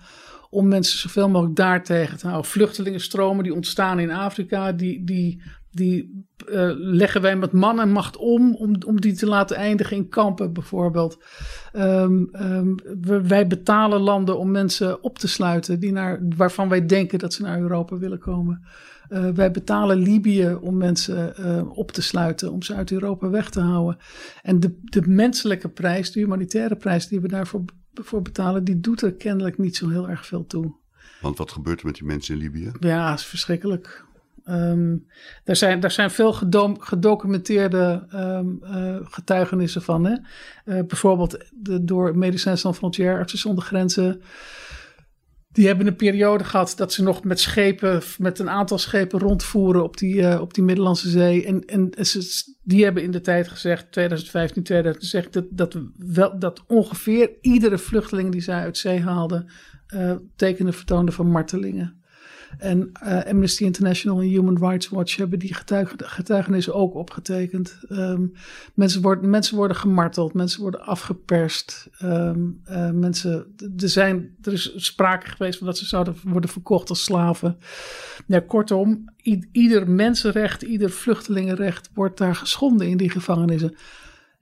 om 0.54 0.68
mensen 0.68 0.98
zoveel 0.98 1.28
mogelijk 1.28 1.56
daar 1.56 1.84
tegen 1.84 2.18
te 2.18 2.26
houden. 2.26 2.50
Vluchtelingenstromen 2.50 3.44
die 3.44 3.54
ontstaan 3.54 3.98
in 3.98 4.10
Afrika, 4.10 4.72
die, 4.72 5.04
die, 5.04 5.42
die 5.70 6.26
uh, 6.46 6.70
leggen 6.74 7.20
wij 7.20 7.36
met 7.36 7.52
man 7.52 7.80
en 7.80 7.90
macht 7.90 8.16
om, 8.16 8.54
om, 8.54 8.76
om 8.86 9.00
die 9.00 9.12
te 9.12 9.26
laten 9.26 9.56
eindigen 9.56 9.96
in 9.96 10.08
kampen 10.08 10.52
bijvoorbeeld. 10.52 11.18
Um, 11.72 12.28
um, 12.32 12.74
wij 13.26 13.46
betalen 13.46 14.00
landen 14.00 14.38
om 14.38 14.50
mensen 14.50 15.02
op 15.02 15.18
te 15.18 15.28
sluiten 15.28 15.80
die 15.80 15.92
naar, 15.92 16.20
waarvan 16.36 16.68
wij 16.68 16.86
denken 16.86 17.18
dat 17.18 17.32
ze 17.32 17.42
naar 17.42 17.60
Europa 17.60 17.98
willen 17.98 18.18
komen. 18.18 18.64
Uh, 19.08 19.28
wij 19.28 19.50
betalen 19.50 19.96
Libië 19.96 20.58
om 20.60 20.76
mensen 20.76 21.34
uh, 21.40 21.78
op 21.78 21.92
te 21.92 22.02
sluiten, 22.02 22.52
om 22.52 22.62
ze 22.62 22.74
uit 22.74 22.92
Europa 22.92 23.28
weg 23.30 23.50
te 23.50 23.60
houden. 23.60 23.98
En 24.42 24.60
de, 24.60 24.78
de 24.82 25.02
menselijke 25.06 25.68
prijs, 25.68 26.12
de 26.12 26.20
humanitaire 26.20 26.76
prijs 26.76 27.08
die 27.08 27.20
we 27.20 27.28
daarvoor 27.28 27.64
voor 28.02 28.22
betalen, 28.22 28.64
die 28.64 28.80
doet 28.80 29.02
er 29.02 29.12
kennelijk 29.12 29.59
niet 29.59 29.76
zo 29.76 29.88
heel 29.88 30.09
erg 30.09 30.26
veel 30.26 30.46
toe. 30.46 30.72
Want 31.20 31.38
wat 31.38 31.52
gebeurt 31.52 31.80
er 31.80 31.87
met 31.87 31.94
die 31.94 32.04
mensen 32.04 32.35
in 32.35 32.40
Libië? 32.40 32.72
Ja, 32.80 33.12
is 33.12 33.24
verschrikkelijk. 33.24 34.04
Um, 34.48 35.07
er, 35.44 35.57
zijn, 35.57 35.83
er 35.83 35.90
zijn 35.90 36.11
veel 36.11 36.33
gedocumenteerde 36.78 38.07
um, 38.14 38.61
uh, 38.62 38.96
getuigenissen 39.02 39.83
van. 39.83 40.04
Hè? 40.04 40.12
Uh, 40.12 40.87
bijvoorbeeld 40.87 41.38
de, 41.52 41.85
door 41.85 42.18
Médecins 42.18 42.61
Sans 42.61 42.76
Frontières, 42.76 43.18
Artsen 43.18 43.38
zonder 43.38 43.64
Grenzen. 43.64 44.22
Die 45.54 45.66
hebben 45.66 45.86
een 45.86 45.96
periode 45.96 46.44
gehad 46.44 46.72
dat 46.76 46.92
ze 46.92 47.02
nog 47.02 47.24
met 47.24 47.40
schepen, 47.40 48.02
met 48.18 48.38
een 48.38 48.50
aantal 48.50 48.78
schepen 48.78 49.18
rondvoeren 49.18 49.82
op 49.82 49.96
die, 49.96 50.14
uh, 50.14 50.40
op 50.40 50.54
die 50.54 50.64
Middellandse 50.64 51.08
Zee. 51.08 51.44
En, 51.46 51.64
en 51.64 52.04
ze, 52.06 52.52
die 52.62 52.84
hebben 52.84 53.02
in 53.02 53.10
de 53.10 53.20
tijd 53.20 53.48
gezegd, 53.48 53.92
2015, 53.92 54.62
2016, 54.62 55.32
dat, 55.32 55.44
dat, 55.50 55.82
wel, 55.96 56.38
dat 56.38 56.64
ongeveer 56.66 57.30
iedere 57.40 57.78
vluchteling 57.78 58.32
die 58.32 58.40
zij 58.40 58.60
uit 58.60 58.78
zee 58.78 59.00
haalden, 59.00 59.46
uh, 59.94 60.12
tekenen 60.36 60.74
vertoonde 60.74 61.12
van 61.12 61.30
martelingen. 61.30 62.02
En 62.58 62.92
uh, 63.02 63.22
Amnesty 63.24 63.64
International 63.64 64.20
en 64.20 64.28
Human 64.28 64.58
Rights 64.58 64.88
Watch 64.88 65.16
hebben 65.16 65.38
die 65.38 65.54
getuig, 65.54 65.94
getuigenissen 65.96 66.74
ook 66.74 66.94
opgetekend. 66.94 67.78
Um, 67.88 68.32
mensen, 68.74 69.02
worden, 69.02 69.30
mensen 69.30 69.56
worden 69.56 69.76
gemarteld, 69.76 70.34
mensen 70.34 70.60
worden 70.60 70.80
afgeperst. 70.80 71.88
Um, 72.02 72.60
uh, 72.70 72.90
mensen, 72.90 73.54
er, 73.76 73.88
zijn, 73.88 74.36
er 74.42 74.52
is 74.52 74.72
sprake 74.76 75.26
geweest 75.26 75.58
van 75.58 75.66
dat 75.66 75.78
ze 75.78 75.86
zouden 75.86 76.16
worden 76.24 76.50
verkocht 76.50 76.88
als 76.88 77.04
slaven. 77.04 77.58
Ja, 78.26 78.40
kortom, 78.40 79.04
ieder 79.52 79.90
mensenrecht, 79.90 80.62
ieder 80.62 80.90
vluchtelingenrecht 80.90 81.90
wordt 81.94 82.18
daar 82.18 82.36
geschonden 82.36 82.88
in 82.88 82.96
die 82.96 83.10
gevangenissen. 83.10 83.76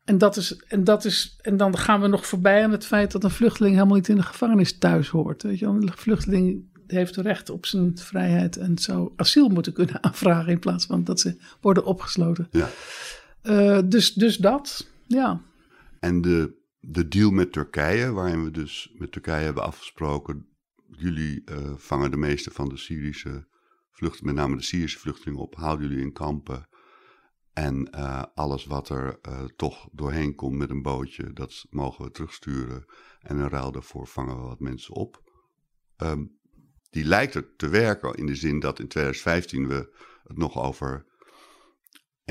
En, 0.05 0.18
dat 0.18 0.37
is, 0.37 0.57
en, 0.68 0.85
dat 0.85 1.05
is, 1.05 1.38
en 1.40 1.57
dan 1.57 1.77
gaan 1.77 2.01
we 2.01 2.09
nog 2.09 2.27
voorbij 2.27 2.64
aan 2.64 2.72
het 2.72 2.87
feit 2.87 3.12
dat 3.12 3.25
een 3.25 3.31
vluchteling 3.31 3.75
helemaal 3.75 3.96
niet 3.96 4.09
in 4.09 4.16
de 4.16 4.22
gevangenis 4.22 4.79
thuis 4.79 5.09
hoort. 5.09 5.42
Weet 5.42 5.59
je, 5.59 5.66
een 5.66 5.90
vluchteling 5.94 6.70
heeft 6.92 7.16
recht 7.16 7.50
op 7.50 7.66
zijn 7.66 7.98
vrijheid 7.98 8.57
en 8.57 8.78
zou 8.78 9.12
asiel 9.16 9.48
moeten 9.48 9.72
kunnen 9.72 10.02
aanvragen 10.05 10.52
in 10.52 10.59
plaats 10.59 10.87
van 10.87 11.05
dat 11.05 11.20
ze 11.20 11.37
worden 11.61 11.85
opgesloten. 11.85 12.48
Ja. 12.50 12.68
Uh, 13.42 13.78
dus, 13.85 14.14
dus 14.14 14.37
dat, 14.37 14.88
ja. 15.07 15.40
En 16.00 16.20
de, 16.20 16.55
de 16.81 17.09
deal 17.09 17.31
met 17.31 17.52
Turkije, 17.52 18.12
waarin 18.12 18.44
we 18.44 18.50
dus 18.50 18.92
met 18.98 19.12
Turkije 19.12 19.44
hebben 19.44 19.62
afgesproken, 19.62 20.46
jullie 20.88 21.42
uh, 21.44 21.72
vangen 21.76 22.11
de 22.11 22.16
meeste 22.16 22.50
van 22.50 22.68
de 22.68 22.76
Syrische 22.76 23.46
vluchtelingen, 23.90 24.35
met 24.35 24.44
name 24.44 24.57
de 24.57 24.62
Syrische 24.62 24.98
vluchtelingen 24.98 25.40
op, 25.40 25.55
houden 25.55 25.88
jullie 25.88 26.05
in 26.05 26.12
kampen. 26.12 26.68
En 27.52 27.88
uh, 27.94 28.22
alles 28.35 28.64
wat 28.64 28.88
er 28.88 29.18
uh, 29.28 29.44
toch 29.57 29.88
doorheen 29.92 30.35
komt 30.35 30.57
met 30.57 30.70
een 30.70 30.83
bootje, 30.83 31.33
dat 31.33 31.66
mogen 31.70 32.05
we 32.05 32.11
terugsturen. 32.11 32.85
En 33.20 33.38
in 33.38 33.48
ruil 33.48 33.72
daarvoor 33.72 34.07
vangen 34.07 34.37
we 34.37 34.42
wat 34.42 34.61
mensen 34.61 34.94
op. 34.94 35.22
Um, 35.96 36.40
die 36.92 37.05
lijkt 37.05 37.35
er 37.35 37.57
te 37.57 37.68
werken 37.68 38.14
in 38.14 38.26
de 38.26 38.35
zin 38.35 38.61
dat 38.61 38.78
in 38.78 38.88
2015 38.88 39.68
we 39.68 39.96
het 40.24 40.37
nog 40.37 40.59
over 40.59 41.05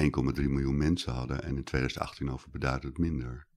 1,3 0.02 0.06
miljoen 0.34 0.78
mensen 0.78 1.14
hadden. 1.14 1.44
En 1.44 1.56
in 1.56 1.64
2018 1.64 2.32
over 2.32 2.50
beduidend 2.50 2.98
minder. 2.98 3.48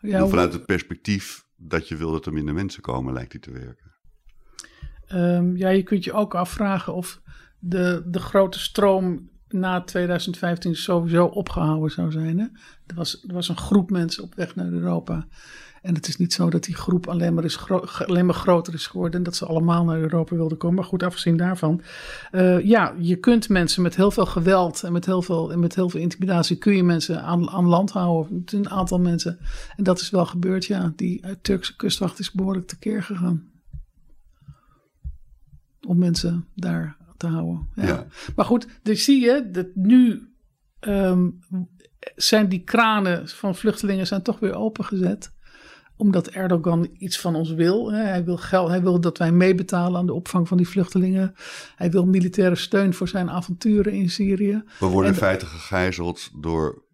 Ja, 0.00 0.26
vanuit 0.26 0.52
het 0.52 0.66
perspectief 0.66 1.44
dat 1.56 1.88
je 1.88 1.96
wil 1.96 2.10
dat 2.10 2.26
er 2.26 2.32
minder 2.32 2.54
mensen 2.54 2.82
komen, 2.82 3.12
lijkt 3.12 3.30
die 3.30 3.40
te 3.40 3.50
werken. 3.50 3.94
Um, 5.12 5.56
ja, 5.56 5.68
je 5.68 5.82
kunt 5.82 6.04
je 6.04 6.12
ook 6.12 6.34
afvragen 6.34 6.94
of 6.94 7.20
de, 7.58 8.02
de 8.06 8.20
grote 8.20 8.58
stroom 8.58 9.30
na 9.52 9.80
2015 9.80 10.76
sowieso 10.76 11.24
opgehouden 11.24 11.90
zou 11.90 12.10
zijn. 12.10 12.38
Hè? 12.38 12.46
Er, 12.86 12.94
was, 12.94 13.24
er 13.28 13.34
was 13.34 13.48
een 13.48 13.56
groep 13.56 13.90
mensen 13.90 14.22
op 14.22 14.34
weg 14.34 14.54
naar 14.54 14.68
Europa. 14.68 15.26
En 15.82 15.94
het 15.94 16.08
is 16.08 16.16
niet 16.16 16.32
zo 16.32 16.50
dat 16.50 16.64
die 16.64 16.74
groep 16.74 17.08
alleen 17.08 17.34
maar, 17.34 17.44
is 17.44 17.68
alleen 18.06 18.26
maar 18.26 18.34
groter 18.34 18.74
is 18.74 18.86
geworden 18.86 19.18
en 19.18 19.22
dat 19.22 19.36
ze 19.36 19.46
allemaal 19.46 19.84
naar 19.84 19.98
Europa 19.98 20.36
wilden 20.36 20.58
komen. 20.58 20.76
Maar 20.76 20.84
goed, 20.84 21.02
afgezien 21.02 21.36
daarvan. 21.36 21.80
Uh, 22.32 22.64
ja, 22.64 22.94
je 22.98 23.16
kunt 23.16 23.48
mensen 23.48 23.82
met 23.82 23.96
heel 23.96 24.10
veel 24.10 24.26
geweld 24.26 24.82
en 24.82 24.92
met 24.92 25.06
heel 25.06 25.22
veel, 25.22 25.52
en 25.52 25.60
met 25.60 25.74
heel 25.74 25.88
veel 25.90 26.00
intimidatie 26.00 26.56
kun 26.56 26.76
je 26.76 26.82
mensen 26.82 27.22
aan, 27.22 27.50
aan 27.50 27.66
land 27.66 27.90
houden. 27.90 28.42
Een 28.46 28.70
aantal 28.70 28.98
mensen. 28.98 29.38
En 29.76 29.84
dat 29.84 30.00
is 30.00 30.10
wel 30.10 30.26
gebeurd, 30.26 30.64
ja. 30.64 30.92
Die 30.96 31.24
Turkse 31.40 31.76
kustwacht 31.76 32.18
is 32.18 32.32
behoorlijk 32.32 32.66
tekeer 32.66 33.02
gegaan. 33.02 33.50
Om 35.86 35.98
mensen 35.98 36.46
daar 36.54 36.96
te 37.22 37.28
houden. 37.28 37.68
Ja. 37.74 38.06
Maar 38.36 38.44
goed, 38.44 38.66
dus 38.82 39.04
zie 39.04 39.20
je 39.20 39.50
dat 39.50 39.66
nu 39.74 40.28
um, 40.80 41.38
zijn 42.16 42.48
die 42.48 42.64
kranen 42.64 43.28
van 43.28 43.54
vluchtelingen 43.54 44.06
zijn 44.06 44.22
toch 44.22 44.38
weer 44.38 44.54
opengezet 44.54 45.32
omdat 45.96 46.28
Erdogan 46.28 46.88
iets 46.92 47.20
van 47.20 47.34
ons 47.34 47.50
wil. 47.52 47.92
Hij 47.92 48.24
wil, 48.24 48.36
geld, 48.36 48.68
hij 48.68 48.82
wil 48.82 49.00
dat 49.00 49.18
wij 49.18 49.32
meebetalen 49.32 49.98
aan 49.98 50.06
de 50.06 50.12
opvang 50.12 50.48
van 50.48 50.56
die 50.56 50.68
vluchtelingen. 50.68 51.34
Hij 51.76 51.90
wil 51.90 52.06
militaire 52.06 52.54
steun 52.54 52.94
voor 52.94 53.08
zijn 53.08 53.30
avonturen 53.30 53.92
in 53.92 54.10
Syrië. 54.10 54.62
We 54.78 54.86
worden 54.86 55.10
in 55.10 55.16
feite 55.16 55.46
gegijzeld 55.46 56.30
door 56.40 56.84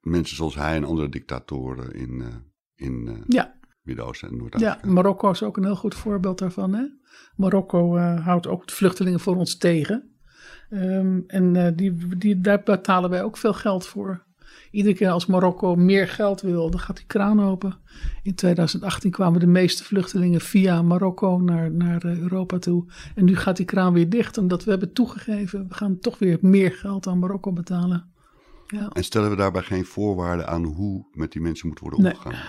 mensen 0.00 0.36
zoals 0.36 0.54
hij 0.54 0.76
en 0.76 0.84
andere 0.84 1.08
dictatoren 1.08 1.92
in, 1.94 2.10
uh, 2.10 2.26
in 2.74 3.06
uh, 3.06 3.18
ja. 3.26 3.54
Midden-Oosten 3.82 4.28
en 4.28 4.36
Noord-Afrika. 4.36 4.78
Ja, 4.82 4.90
Marokko 4.92 5.30
is 5.30 5.42
ook 5.42 5.56
een 5.56 5.64
heel 5.64 5.76
goed 5.76 5.94
voorbeeld 5.94 6.38
daarvan. 6.38 6.74
Hè? 6.74 6.84
Marokko 7.36 7.96
uh, 7.96 8.26
houdt 8.26 8.46
ook 8.46 8.70
vluchtelingen 8.70 9.20
voor 9.20 9.36
ons 9.36 9.56
tegen. 9.56 10.10
Um, 10.70 11.24
en 11.26 11.76
die, 11.76 12.16
die, 12.16 12.40
daar 12.40 12.62
betalen 12.62 13.10
wij 13.10 13.22
ook 13.22 13.36
veel 13.36 13.52
geld 13.52 13.86
voor. 13.86 14.24
Iedere 14.70 14.94
keer 14.94 15.10
als 15.10 15.26
Marokko 15.26 15.74
meer 15.74 16.08
geld 16.08 16.40
wil, 16.40 16.70
dan 16.70 16.80
gaat 16.80 16.96
die 16.96 17.06
kraan 17.06 17.42
open. 17.42 17.78
In 18.22 18.34
2018 18.34 19.10
kwamen 19.10 19.40
de 19.40 19.46
meeste 19.46 19.84
vluchtelingen 19.84 20.40
via 20.40 20.82
Marokko 20.82 21.38
naar, 21.38 21.70
naar 21.70 22.04
Europa 22.04 22.58
toe. 22.58 22.84
En 23.14 23.24
nu 23.24 23.36
gaat 23.36 23.56
die 23.56 23.66
kraan 23.66 23.92
weer 23.92 24.08
dicht, 24.08 24.38
omdat 24.38 24.64
we 24.64 24.70
hebben 24.70 24.92
toegegeven, 24.92 25.68
we 25.68 25.74
gaan 25.74 25.98
toch 25.98 26.18
weer 26.18 26.38
meer 26.40 26.72
geld 26.72 27.06
aan 27.06 27.18
Marokko 27.18 27.52
betalen. 27.52 28.10
Ja. 28.66 28.88
En 28.88 29.04
stellen 29.04 29.30
we 29.30 29.36
daarbij 29.36 29.62
geen 29.62 29.84
voorwaarden 29.84 30.48
aan 30.48 30.64
hoe 30.64 31.06
met 31.12 31.32
die 31.32 31.42
mensen 31.42 31.68
moet 31.68 31.78
worden 31.78 31.98
omgegaan? 31.98 32.32
Nee, 32.32 32.40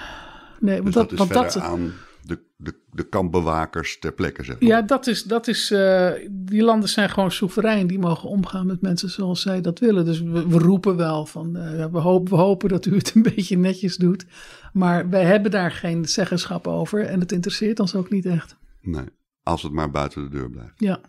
want 0.71 0.83
dus 0.83 0.93
dat, 0.93 1.09
dat 1.09 1.19
is 1.19 1.25
verder 1.25 1.43
dat, 1.43 1.57
aan 1.61 1.93
de, 2.25 2.39
de, 2.57 2.75
de 2.91 3.03
kampbewakers 3.03 3.99
ter 3.99 4.13
plekke, 4.13 4.43
zeg 4.43 4.59
maar. 4.59 4.69
Ja, 4.69 4.81
dat 4.81 5.07
is, 5.07 5.23
dat 5.23 5.47
is 5.47 5.71
uh, 5.71 6.11
die 6.31 6.63
landen 6.63 6.89
zijn 6.89 7.09
gewoon 7.09 7.31
soeverein. 7.31 7.87
Die 7.87 7.99
mogen 7.99 8.29
omgaan 8.29 8.65
met 8.65 8.81
mensen 8.81 9.09
zoals 9.09 9.41
zij 9.41 9.61
dat 9.61 9.79
willen. 9.79 10.05
Dus 10.05 10.21
we, 10.21 10.47
we 10.47 10.57
roepen 10.57 10.95
wel 10.95 11.25
van, 11.25 11.57
uh, 11.57 11.85
we, 11.85 11.99
hopen, 11.99 12.33
we 12.33 12.39
hopen 12.39 12.69
dat 12.69 12.85
u 12.85 12.95
het 12.95 13.15
een 13.15 13.21
beetje 13.35 13.57
netjes 13.57 13.97
doet. 13.97 14.25
Maar 14.73 15.09
wij 15.09 15.23
hebben 15.23 15.51
daar 15.51 15.71
geen 15.71 16.05
zeggenschap 16.05 16.67
over 16.67 17.05
en 17.05 17.19
het 17.19 17.31
interesseert 17.31 17.79
ons 17.79 17.95
ook 17.95 18.09
niet 18.09 18.25
echt. 18.25 18.55
Nee, 18.81 19.05
als 19.43 19.63
het 19.63 19.71
maar 19.71 19.91
buiten 19.91 20.23
de 20.23 20.29
deur 20.29 20.49
blijft. 20.49 20.79
Ja. 20.79 20.99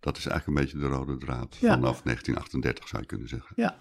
Dat 0.00 0.16
is 0.16 0.26
eigenlijk 0.26 0.58
een 0.58 0.64
beetje 0.64 0.88
de 0.88 0.94
rode 0.94 1.16
draad 1.16 1.56
Ja. 1.60 1.74
vanaf 1.74 2.02
1938 2.02 2.88
zou 2.88 3.02
je 3.02 3.08
kunnen 3.08 3.28
zeggen. 3.28 3.52
Ja, 3.56 3.76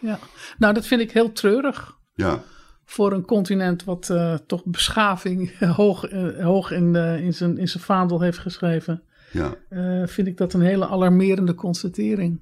ja. 0.00 0.18
Nou, 0.58 0.74
dat 0.74 0.86
vind 0.86 1.00
ik 1.00 1.10
heel 1.10 1.32
treurig. 1.32 1.98
Ja, 2.14 2.42
Voor 2.90 3.12
een 3.12 3.24
continent 3.24 3.84
wat 3.84 4.10
eh, 4.10 4.34
toch 4.34 4.64
beschaving 4.64 5.58
hoog, 5.80 6.04
eh, 6.04 6.44
hoog 6.44 6.70
in, 6.70 6.94
in, 6.96 7.34
zijn, 7.34 7.58
in 7.58 7.68
zijn 7.68 7.82
vaandel 7.82 8.20
heeft 8.20 8.38
geschreven. 8.38 9.02
ja. 9.32 9.54
eh, 9.68 10.06
vind 10.06 10.26
ik 10.26 10.36
dat 10.36 10.52
een 10.52 10.60
hele 10.60 10.88
alarmerende 10.88 11.54
constatering. 11.54 12.40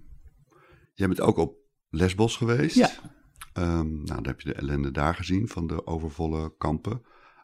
Jij 0.95 1.07
bent 1.07 1.21
ook 1.21 1.37
op 1.37 1.57
Lesbos 1.91 2.37
geweest. 2.37 2.77
Ja. 2.77 2.91
Ehm, 3.53 3.93
nou, 3.93 4.05
dan 4.05 4.27
heb 4.27 4.41
je 4.41 4.49
de 4.49 4.55
ellende 4.55 4.91
daar 4.91 5.15
gezien 5.15 5.49
van 5.49 5.67
de 5.67 5.87
overvolle 5.87 6.55
kampen. 6.59 7.03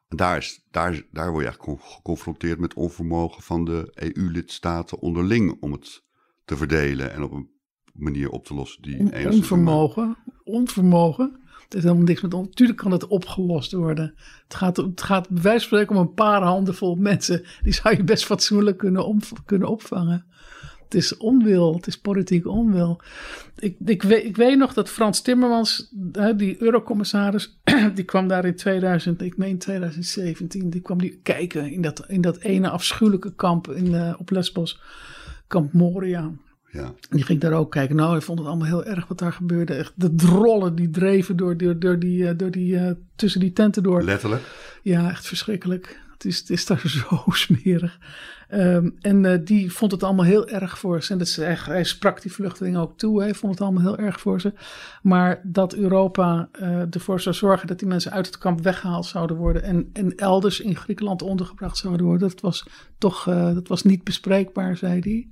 En 0.09 0.17
daar, 0.17 0.37
is, 0.37 0.67
daar, 0.71 1.03
daar 1.11 1.31
word 1.31 1.45
je 1.45 1.49
eigenlijk 1.49 1.79
con- 1.81 1.91
geconfronteerd 1.91 2.59
met 2.59 2.75
onvermogen 2.75 3.43
van 3.43 3.65
de 3.65 3.91
EU-lidstaten 3.95 4.99
onderling 4.99 5.57
om 5.61 5.73
het 5.73 6.03
te 6.45 6.57
verdelen 6.57 7.13
en 7.13 7.23
op 7.23 7.33
een 7.33 7.51
manier 7.93 8.31
op 8.31 8.45
te 8.45 8.55
lossen 8.55 8.83
die 8.83 8.99
On- 8.99 9.27
onvermogen. 9.27 10.17
Onvermogen. 10.45 11.41
Het 11.65 11.73
heeft 11.73 11.85
helemaal 11.85 12.07
niks 12.07 12.21
met. 12.21 12.35
on- 12.35 12.51
Tuurlijk 12.51 12.79
kan 12.79 12.91
het 12.91 13.07
opgelost 13.07 13.73
worden. 13.73 14.15
Het 14.45 14.55
gaat, 14.55 14.77
het 14.77 15.03
gaat 15.03 15.29
bij 15.29 15.43
wijze 15.43 15.59
van 15.69 15.79
spreken 15.79 15.97
om 15.97 16.03
een 16.03 16.15
paar 16.15 16.43
handenvol 16.43 16.95
mensen. 16.95 17.43
Die 17.63 17.73
zou 17.73 17.97
je 17.97 18.05
best 18.05 18.25
fatsoenlijk 18.25 18.77
kunnen, 18.79 19.19
kunnen 19.45 19.69
opvangen. 19.69 20.25
Het 20.85 20.95
is 20.95 21.17
onwil. 21.17 21.75
Het 21.75 21.87
is 21.87 21.99
politiek 21.99 22.47
onwil. 22.47 23.01
Ik, 23.57 23.77
ik, 23.85 24.03
weet, 24.03 24.25
ik 24.25 24.37
weet 24.37 24.59
nog 24.59 24.73
dat 24.73 24.89
Frans 24.91 25.21
Timmermans, 25.23 25.89
die 26.37 26.63
eurocommissaris, 26.63 27.59
die 27.95 28.05
kwam 28.05 28.29
daar 28.29 28.45
in 28.45 28.57
2000, 28.57 29.23
ik 29.23 29.37
meen 29.37 29.59
2017, 29.59 30.71
die 30.71 30.81
kwam 30.81 30.99
die 30.99 31.21
kijken 31.23 31.73
in 31.73 31.83
dat, 31.83 32.05
in 32.09 32.21
dat 32.21 32.39
ene 32.39 32.69
afschuwelijke 32.71 33.35
kamp 33.35 33.71
in, 33.71 33.95
eh, 33.95 34.15
op 34.19 34.31
Lesbos, 34.31 34.81
kamp 35.47 35.73
Moria. 35.73 36.31
Ja, 36.75 36.93
Die 37.11 37.23
ging 37.23 37.41
daar 37.41 37.53
ook 37.53 37.71
kijken. 37.71 37.97
Nou, 37.97 38.11
hij 38.13 38.21
vond 38.21 38.39
het 38.39 38.49
allemaal 38.49 38.67
heel 38.67 38.85
erg 38.85 39.07
wat 39.09 39.19
daar 39.19 39.33
gebeurde. 39.33 39.75
Echt 39.75 39.93
de 39.95 40.15
drollen 40.15 40.75
die 40.75 40.91
dreven 40.91 41.37
door, 41.37 41.57
door, 41.57 41.79
door 41.79 41.99
die, 41.99 42.29
eh, 42.29 42.35
door 42.39 42.51
die, 42.51 42.77
eh, 42.79 42.91
tussen 43.17 43.41
die 43.41 43.53
tenten 43.53 43.83
door. 43.83 44.03
letterlijk. 44.03 44.43
Ja, 44.83 45.11
echt 45.11 45.27
verschrikkelijk. 45.27 46.01
Het 46.13 46.25
is, 46.25 46.39
het 46.39 46.51
is 46.51 46.67
daar 46.67 46.83
zo 47.11 47.23
smerig. 47.27 47.99
Ehm, 48.49 48.91
en 49.01 49.25
eh, 49.25 49.39
die 49.45 49.73
vond 49.73 49.93
het 49.93 50.03
allemaal 50.03 50.25
heel 50.25 50.49
erg 50.49 50.79
voor 50.79 51.03
ze. 51.03 51.13
En 51.13 51.19
dat 51.19 51.29
ze, 51.29 51.45
echt- 51.45 51.67
hij 51.67 51.85
sprak 51.85 52.23
die 52.23 52.33
vluchtelingen 52.33 52.81
ook 52.81 52.99
toe. 52.99 53.21
Hij 53.23 53.35
vond 53.35 53.53
het 53.53 53.61
allemaal 53.61 53.83
heel 53.83 53.99
erg 53.99 54.21
voor 54.21 54.41
ze. 54.41 54.53
Maar 55.03 55.41
dat 55.43 55.75
Europa 55.75 56.49
ervoor 56.91 57.21
zou 57.21 57.35
zorgen 57.35 57.67
dat 57.67 57.79
die 57.79 57.89
mensen 57.89 58.13
uit 58.13 58.27
het 58.27 58.39
kamp 58.39 58.63
weggehaald 58.63 59.07
zouden 59.07 59.37
worden. 59.37 59.63
En, 59.63 59.91
en 59.93 60.15
elders 60.17 60.61
in 60.61 60.77
Griekenland 60.77 61.23
ondergebracht 61.23 61.77
zouden 61.77 62.07
worden. 62.07 62.29
Dat 62.29 62.41
was 62.41 62.67
toch 62.99 63.25
dat 63.55 63.69
was 63.69 63.83
niet 63.83 64.05
bespreekbaar, 64.05 64.77
zei 64.77 65.01
hij. 65.01 65.29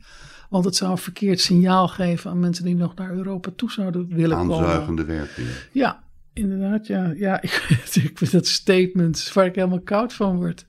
Want 0.52 0.64
het 0.64 0.76
zou 0.76 0.90
een 0.90 0.98
verkeerd 0.98 1.40
signaal 1.40 1.88
geven 1.88 2.30
aan 2.30 2.40
mensen 2.40 2.64
die 2.64 2.74
nog 2.74 2.94
naar 2.94 3.10
Europa 3.10 3.50
toe 3.56 3.70
zouden 3.70 4.08
willen 4.08 4.36
komen. 4.36 4.56
Aanzuigende 4.56 5.04
werking. 5.04 5.48
Ja, 5.72 6.04
inderdaad. 6.32 6.86
Ja, 6.86 7.12
ja 7.16 7.42
ik, 7.42 7.66
ik 7.92 8.18
vind 8.18 8.32
dat 8.32 8.46
statement 8.46 9.32
waar 9.32 9.46
ik 9.46 9.54
helemaal 9.54 9.80
koud 9.82 10.12
van 10.12 10.36
word. 10.36 10.66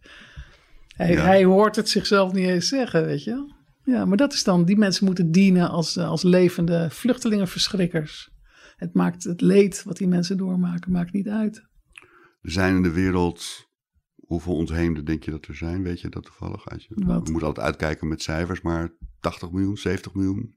Hij, 0.96 1.12
Ja. 1.12 1.22
hij 1.24 1.44
hoort 1.44 1.76
het 1.76 1.90
zichzelf 1.90 2.34
niet 2.34 2.48
eens 2.48 2.68
zeggen, 2.68 3.06
weet 3.06 3.24
je. 3.24 3.54
Ja, 3.84 4.06
maar 4.06 4.18
dat 4.18 4.34
is 4.34 4.44
dan, 4.44 4.66
die 4.66 4.78
mensen 4.78 5.06
moeten 5.06 5.32
dienen 5.32 5.70
als, 5.70 5.98
als 5.98 6.24
levende 6.24 6.88
vluchtelingenverschrikkers. 6.90 8.32
Het 8.76 8.94
maakt 8.94 9.24
het 9.24 9.42
leed 9.42 9.84
wat 9.84 9.98
die 9.98 10.08
mensen 10.08 10.38
doormaken, 10.38 10.92
maakt 10.92 11.14
niet 11.14 11.28
uit. 11.28 11.68
Er 12.42 12.52
zijn 12.52 12.76
in 12.76 12.84
de 12.84 12.92
wereld 12.92 13.72
Hoeveel 14.28 14.56
ontheemden 14.56 15.06
denk 15.06 15.24
je 15.24 15.32
dat 15.32 15.46
er 15.46 15.56
zijn? 15.56 15.84
Weet 15.84 16.02
je 16.02 16.10
dat 16.10 16.24
toevallig? 16.24 16.64
Je, 16.78 16.96
we 16.96 17.14
moeten 17.14 17.48
altijd 17.48 17.66
uitkijken 17.66 18.08
met 18.08 18.22
cijfers, 18.22 18.62
maar 18.62 18.92
80 19.24 19.52
miljoen, 19.52 19.78
70 19.78 20.14
miljoen. 20.14 20.56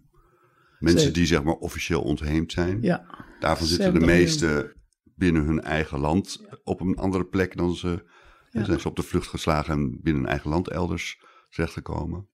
Mensen 0.79 0.99
Zeven. 1.01 1.15
die 1.15 1.27
zeg 1.27 1.43
maar 1.43 1.55
officieel 1.55 2.03
ontheemd 2.03 2.53
zijn. 2.53 2.83
Ja, 2.83 3.27
Daarvan 3.41 3.67
zitten 3.67 3.93
de 3.93 3.99
70 4.01 4.01
miljoen. 4.01 4.19
meeste 4.19 4.77
binnen 5.05 5.45
hun 5.45 5.61
eigen 5.63 5.99
land 5.99 6.45
op 6.65 6.81
een 6.81 6.97
andere 6.97 7.25
plek 7.25 7.57
dan 7.57 7.75
ze. 7.75 8.05
Ja. 8.51 8.65
zijn 8.65 8.81
ze 8.81 8.89
op 8.89 8.97
de 8.97 9.03
vlucht 9.03 9.29
geslagen 9.29 9.73
en 9.75 10.01
binnen 10.03 10.23
hun 10.23 10.31
eigen 10.31 10.51
land 10.51 10.69
elders 10.69 11.25
terechtgekomen. 11.49 12.29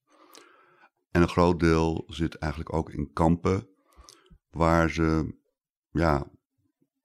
En 1.11 1.21
een 1.21 1.27
groot 1.29 1.59
deel 1.59 2.03
zit 2.07 2.35
eigenlijk 2.35 2.73
ook 2.73 2.89
in 2.89 3.11
kampen 3.13 3.67
waar 4.49 4.89
ze, 4.89 5.35
ja, 5.91 6.31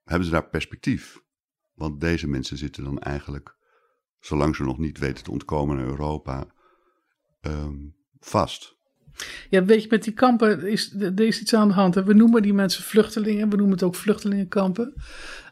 hebben 0.05 0.25
ze 0.25 0.31
daar 0.33 0.49
perspectief. 0.49 1.21
Want 1.75 2.01
deze 2.01 2.29
mensen 2.29 2.57
zitten 2.57 2.85
dan 2.85 2.99
eigenlijk, 2.99 3.57
zolang 4.21 4.57
ze 4.57 4.62
nog 4.62 4.79
niet 4.79 4.99
weten 4.99 5.25
te 5.25 5.31
ontkomen 5.31 5.77
naar 5.77 5.87
Europa, 5.87 6.47
ehm, 7.41 7.77
vast. 8.19 8.78
Ja, 9.51 9.64
weet 9.64 9.83
je, 9.83 9.88
met 9.90 10.05
die 10.05 10.12
kampen 10.12 10.66
is 10.66 10.94
er 11.01 11.21
is 11.21 11.40
iets 11.40 11.55
aan 11.55 11.68
de 11.68 11.75
hand. 11.75 11.94
We 11.94 12.14
noemen 12.14 12.42
die 12.42 12.55
mensen 12.55 12.83
vluchtelingen, 12.83 13.51
we 13.51 13.57
noemen 13.57 13.75
het 13.75 13.83
ook 13.83 13.94
vluchtelingenkampen. 13.94 14.94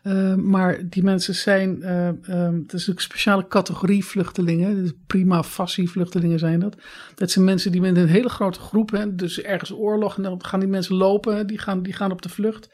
Eh, 0.06 0.34
maar 0.34 0.78
die 0.88 1.02
mensen 1.02 1.34
zijn, 1.34 1.82
eh, 1.82 2.08
eh, 2.08 2.52
het 2.62 2.72
is 2.72 2.86
een 2.86 2.94
speciale 2.96 3.48
categorie 3.48 4.04
vluchtelingen. 4.04 4.82
Dus 4.82 4.92
prima 5.06 5.42
facie 5.42 5.90
vluchtelingen 5.90 6.38
zijn 6.38 6.60
dat. 6.60 6.76
Dat 7.14 7.30
zijn 7.30 7.44
mensen 7.44 7.72
die 7.72 7.80
met 7.80 7.96
een 7.96 8.08
hele 8.08 8.28
grote 8.28 8.60
groep, 8.60 8.90
hè, 8.90 9.14
dus 9.14 9.42
ergens 9.42 9.72
oorlog, 9.72 10.16
en 10.16 10.22
dan 10.22 10.44
gaan 10.44 10.60
die 10.60 10.68
mensen 10.68 10.94
lopen, 10.94 11.46
die 11.46 11.58
gaan, 11.58 11.82
die 11.82 11.92
gaan 11.92 12.12
op 12.12 12.22
de 12.22 12.28
vlucht. 12.28 12.68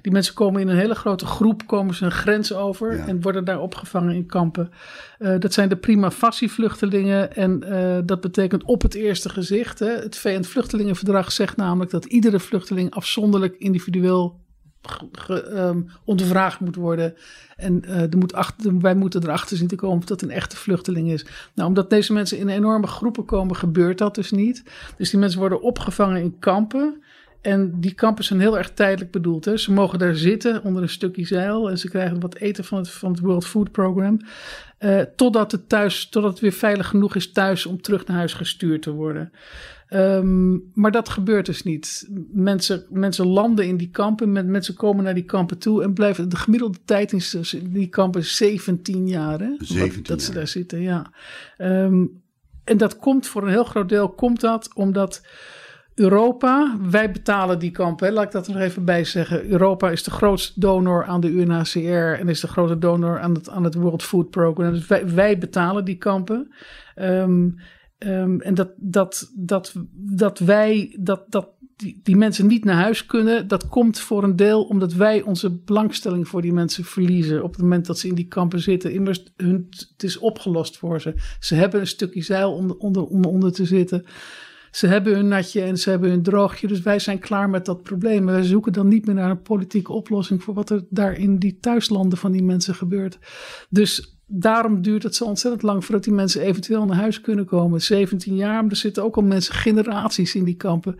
Die 0.00 0.12
mensen 0.12 0.34
komen 0.34 0.60
in 0.60 0.68
een 0.68 0.76
hele 0.76 0.94
grote 0.94 1.26
groep, 1.26 1.66
komen 1.66 1.94
ze 1.94 2.04
een 2.04 2.10
grens 2.10 2.52
over 2.52 2.96
Ja. 2.96 3.06
en 3.06 3.20
worden 3.20 3.44
daar 3.44 3.60
opgevangen 3.60 4.14
in 4.14 4.26
kampen. 4.26 4.70
Eh, 5.18 5.38
dat 5.38 5.52
zijn 5.52 5.68
de 5.68 5.76
prima 5.76 6.10
facie 6.10 6.50
vluchtelingen 6.50 7.34
en 7.34 7.62
eh, 7.62 7.98
dat 8.04 8.20
betekent 8.20 8.64
op 8.64 8.82
het 8.82 8.94
eerste 8.94 9.28
gezicht. 9.28 9.78
Hè, 9.78 9.90
het 9.90 10.16
VN-vluchtelingenverdrag 10.16 11.32
zegt 11.32 11.56
namelijk 11.56 11.90
dat 11.90 12.04
iedere 12.04 12.40
vluchteling 12.40 12.90
afzonderlijk 12.90 13.54
individueel 13.58 14.40
ehm, 15.28 15.80
ondervraagd 16.04 16.60
moet 16.60 16.76
worden. 16.76 17.14
En 17.56 17.84
eh, 17.84 18.00
er 18.00 18.18
moet 18.18 18.34
achter, 18.34 18.80
wij 18.80 18.94
moeten 18.94 19.22
erachter 19.22 19.56
zien 19.56 19.68
te 19.68 19.76
komen 19.76 19.98
of 19.98 20.04
dat 20.04 20.22
een 20.22 20.30
echte 20.30 20.56
vluchteling 20.56 21.10
is. 21.10 21.26
Nou, 21.54 21.68
omdat 21.68 21.90
deze 21.90 22.12
mensen 22.12 22.38
in 22.38 22.48
enorme 22.48 22.86
groepen 22.86 23.24
komen, 23.24 23.56
gebeurt 23.56 23.98
dat 23.98 24.14
dus 24.14 24.30
niet. 24.30 24.64
Dus 24.96 25.10
die 25.10 25.20
mensen 25.20 25.38
worden 25.38 25.62
opgevangen 25.62 26.22
in 26.22 26.38
kampen. 26.38 27.02
En 27.40 27.80
die 27.80 27.94
kampen 27.94 28.24
zijn 28.24 28.40
heel 28.40 28.58
erg 28.58 28.70
tijdelijk 28.70 29.10
bedoeld. 29.10 29.44
Hè. 29.44 29.56
Ze 29.56 29.72
mogen 29.72 29.98
daar 29.98 30.14
zitten 30.14 30.62
onder 30.62 30.82
een 30.82 30.88
stukje 30.88 31.26
zeil. 31.26 31.70
En 31.70 31.78
ze 31.78 31.88
krijgen 31.88 32.20
wat 32.20 32.34
eten 32.34 32.64
van 32.64 32.78
het, 32.78 32.90
van 32.90 33.10
het 33.10 33.20
World 33.20 33.46
Food 33.46 33.70
Program. 33.70 34.20
eh, 34.78 35.00
totdat, 35.16 35.52
het 35.52 35.68
thuis, 35.68 36.08
totdat 36.08 36.30
het 36.30 36.40
weer 36.40 36.52
veilig 36.52 36.88
genoeg 36.88 37.14
is 37.14 37.32
thuis 37.32 37.66
om 37.66 37.80
terug 37.80 38.06
naar 38.06 38.16
huis 38.16 38.34
gestuurd 38.34 38.82
te 38.82 38.90
worden. 38.90 39.32
Ehm, 39.92 40.58
maar 40.74 40.90
dat 40.90 41.08
gebeurt 41.08 41.46
dus 41.46 41.62
niet. 41.62 42.08
Mensen, 42.32 42.86
mensen 42.90 43.26
landen 43.26 43.66
in 43.66 43.76
die 43.76 43.90
kampen, 43.90 44.32
men- 44.32 44.50
mensen 44.50 44.74
komen 44.74 45.04
naar 45.04 45.14
die 45.14 45.24
kampen 45.24 45.58
toe 45.58 45.82
en 45.82 45.92
blijven. 45.92 46.28
De 46.28 46.36
gemiddelde 46.36 46.78
tijd 46.84 47.12
in 47.12 47.72
die 47.72 47.88
kampen 47.88 48.20
is 48.20 48.36
17 48.36 49.08
jaar. 49.08 49.40
Hè? 49.40 49.54
17 49.58 50.02
dat 50.02 50.22
ze 50.22 50.32
daar 50.32 50.46
zitten, 50.46 50.80
ja. 50.80 51.12
Ehm, 51.56 52.04
en 52.64 52.76
dat 52.76 52.96
komt 52.96 53.26
voor 53.26 53.42
een 53.42 53.48
heel 53.48 53.64
groot 53.64 53.88
deel 53.88 54.08
komt 54.08 54.40
dat 54.40 54.70
omdat 54.74 55.26
Europa, 55.94 56.76
wij 56.90 57.10
betalen 57.10 57.58
die 57.58 57.70
kampen. 57.70 58.06
Hè? 58.06 58.12
Laat 58.12 58.24
ik 58.24 58.30
dat 58.30 58.46
er 58.46 58.52
nog 58.52 58.62
even 58.62 58.84
bij 58.84 59.04
zeggen. 59.04 59.50
Europa 59.50 59.90
is 59.90 60.02
de 60.02 60.10
grootste 60.10 60.60
donor 60.60 61.04
aan 61.04 61.20
de 61.20 61.30
UNHCR 61.30 62.20
en 62.20 62.28
is 62.28 62.40
de 62.40 62.48
grote 62.48 62.78
donor 62.78 63.20
aan 63.20 63.34
het, 63.34 63.48
aan 63.48 63.64
het 63.64 63.74
World 63.74 64.02
Food 64.02 64.30
Program. 64.30 64.72
Dus 64.72 64.86
wij, 64.86 65.08
wij 65.08 65.38
betalen 65.38 65.84
die 65.84 65.98
kampen. 65.98 66.52
Ehm, 66.94 67.48
ehm, 68.02 68.40
en 68.40 68.54
dat, 68.54 68.70
dat, 68.76 69.30
dat, 69.36 69.74
dat 69.94 70.38
wij, 70.38 70.96
dat, 71.00 71.24
dat 71.28 71.48
die, 72.02 72.16
mensen 72.16 72.46
niet 72.46 72.64
naar 72.64 72.74
huis 72.74 73.06
kunnen, 73.06 73.48
dat 73.48 73.68
komt 73.68 74.00
voor 74.00 74.22
een 74.22 74.36
deel 74.36 74.62
omdat 74.62 74.92
wij 74.92 75.22
onze 75.22 75.50
belangstelling 75.50 76.28
voor 76.28 76.42
die 76.42 76.52
mensen 76.52 76.84
verliezen. 76.84 77.42
Op 77.42 77.52
het 77.52 77.60
moment 77.60 77.86
dat 77.86 77.98
ze 77.98 78.08
in 78.08 78.14
die 78.14 78.28
kampen 78.28 78.60
zitten. 78.60 78.92
Immers, 78.92 79.22
hun, 79.36 79.66
het 79.68 80.02
is 80.02 80.18
opgelost 80.18 80.78
voor 80.78 81.00
ze. 81.00 81.14
Ze 81.40 81.54
hebben 81.54 81.80
een 81.80 81.86
stukje 81.86 82.22
zeil 82.22 82.54
om 82.54 82.70
onder, 82.70 83.04
om 83.04 83.24
onder 83.24 83.52
te 83.52 83.64
zitten. 83.64 84.04
Ze 84.70 84.86
hebben 84.86 85.14
hun 85.14 85.28
natje 85.28 85.62
en 85.62 85.78
ze 85.78 85.90
hebben 85.90 86.10
hun 86.10 86.22
droogje. 86.22 86.66
Dus 86.66 86.80
wij 86.80 86.98
zijn 86.98 87.18
klaar 87.18 87.50
met 87.50 87.64
dat 87.64 87.82
probleem. 87.82 88.26
Wij 88.26 88.42
zoeken 88.42 88.72
dan 88.72 88.88
niet 88.88 89.06
meer 89.06 89.14
naar 89.14 89.30
een 89.30 89.42
politieke 89.42 89.92
oplossing 89.92 90.42
voor 90.42 90.54
wat 90.54 90.70
er 90.70 90.84
daar 90.90 91.18
in 91.18 91.38
die 91.38 91.58
thuislanden 91.60 92.18
van 92.18 92.32
die 92.32 92.42
mensen 92.42 92.74
gebeurt. 92.74 93.18
Dus 93.70 94.20
daarom 94.34 94.82
duurt 94.82 95.02
het 95.02 95.14
zo 95.14 95.24
ontzettend 95.24 95.62
lang 95.62 95.84
voordat 95.84 96.04
die 96.04 96.12
mensen 96.12 96.40
eventueel 96.40 96.84
naar 96.84 96.96
huis 96.96 97.20
kunnen 97.20 97.44
komen. 97.44 97.82
17 97.82 98.36
jaar, 98.36 98.62
maar 98.62 98.70
er 98.70 98.76
zitten 98.76 99.02
ook 99.02 99.16
al 99.16 99.22
mensen, 99.22 99.54
generaties 99.54 100.34
in 100.34 100.44
die 100.44 100.56
kampen. 100.56 100.98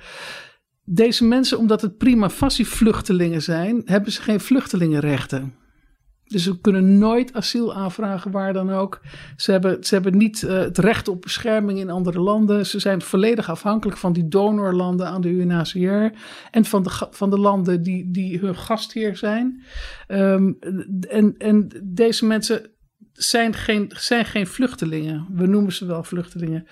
Deze 0.85 1.25
mensen, 1.25 1.59
omdat 1.59 1.83
het 1.83 1.97
prima 1.97 2.31
facie 2.31 2.67
vluchtelingen 2.67 3.43
zijn, 3.43 3.83
hebben 3.85 4.13
ze 4.13 4.23
geen 4.23 4.41
vluchtelingenrechten. 4.41 5.55
Dus 6.25 6.43
ze 6.43 6.61
kunnen 6.61 6.99
nooit 6.99 7.33
asiel 7.35 7.75
aanvragen 7.75 8.31
waar 8.31 8.53
dan 8.53 8.71
ook. 8.71 9.01
Ze 9.37 9.51
hebben, 9.51 9.85
ze 9.85 9.95
hebben 9.95 10.17
niet 10.17 10.43
eh, 10.43 10.59
het 10.59 10.79
recht 10.79 11.09
op 11.09 11.23
bescherming 11.23 11.79
in 11.79 11.91
andere 11.91 12.21
landen. 12.21 12.67
Ze 12.67 12.79
zijn 12.79 13.03
volledig 13.03 13.51
afhankelijk 13.51 13.99
van 13.99 14.13
die 14.13 14.29
donorlanden 14.29 15.07
aan 15.07 15.21
de 15.21 15.29
UNHCR. 15.29 16.19
En 16.51 16.65
van 16.65 16.83
de, 16.83 17.07
van 17.11 17.31
de 17.31 17.39
landen 17.39 17.83
die, 17.83 18.11
die 18.11 18.39
hun 18.39 18.57
gastheer 18.57 19.17
zijn. 19.17 19.63
Ehm, 20.07 20.53
en, 21.09 21.35
en 21.39 21.69
deze 21.85 22.27
mensen 22.27 22.71
zijn 23.13 23.55
geen, 23.55 23.91
zijn 23.97 24.25
geen 24.25 24.47
vluchtelingen. 24.47 25.27
We 25.33 25.47
noemen 25.47 25.73
ze 25.73 25.87
wel 25.87 26.05
vluchtelingen. 26.05 26.67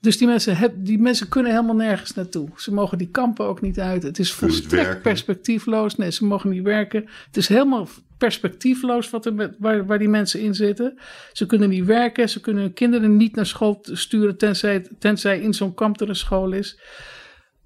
Dus 0.00 0.18
die 0.18 0.26
mensen, 0.26 0.56
heb, 0.56 0.74
die 0.76 0.98
mensen 0.98 1.28
kunnen 1.28 1.52
helemaal 1.52 1.74
nergens 1.74 2.14
naartoe. 2.14 2.48
Ze 2.56 2.72
mogen 2.72 2.98
die 2.98 3.10
kampen 3.10 3.46
ook 3.46 3.60
niet 3.60 3.80
uit. 3.80 4.02
Het 4.02 4.18
is 4.18 4.32
volstrekt 4.32 5.02
perspectiefloos. 5.02 5.96
Nee, 5.96 6.10
ze 6.10 6.24
mogen 6.24 6.50
niet 6.50 6.62
werken. 6.62 7.08
Het 7.26 7.36
is 7.36 7.48
helemaal 7.48 7.88
perspectiefloos 8.18 9.10
wat 9.10 9.26
er 9.26 9.34
met, 9.34 9.54
waar, 9.58 9.86
waar 9.86 9.98
die 9.98 10.08
mensen 10.08 10.40
in 10.40 10.54
zitten. 10.54 10.98
Ze 11.32 11.46
kunnen 11.46 11.68
niet 11.68 11.84
werken. 11.84 12.28
Ze 12.28 12.40
kunnen 12.40 12.62
hun 12.62 12.72
kinderen 12.72 13.16
niet 13.16 13.34
naar 13.34 13.46
school 13.46 13.78
sturen 13.82 14.36
tenzij, 14.36 14.86
tenzij 14.98 15.40
in 15.40 15.54
zo'n 15.54 15.74
kamp 15.74 16.00
er 16.00 16.08
een 16.08 16.16
school 16.16 16.52
is. 16.52 16.78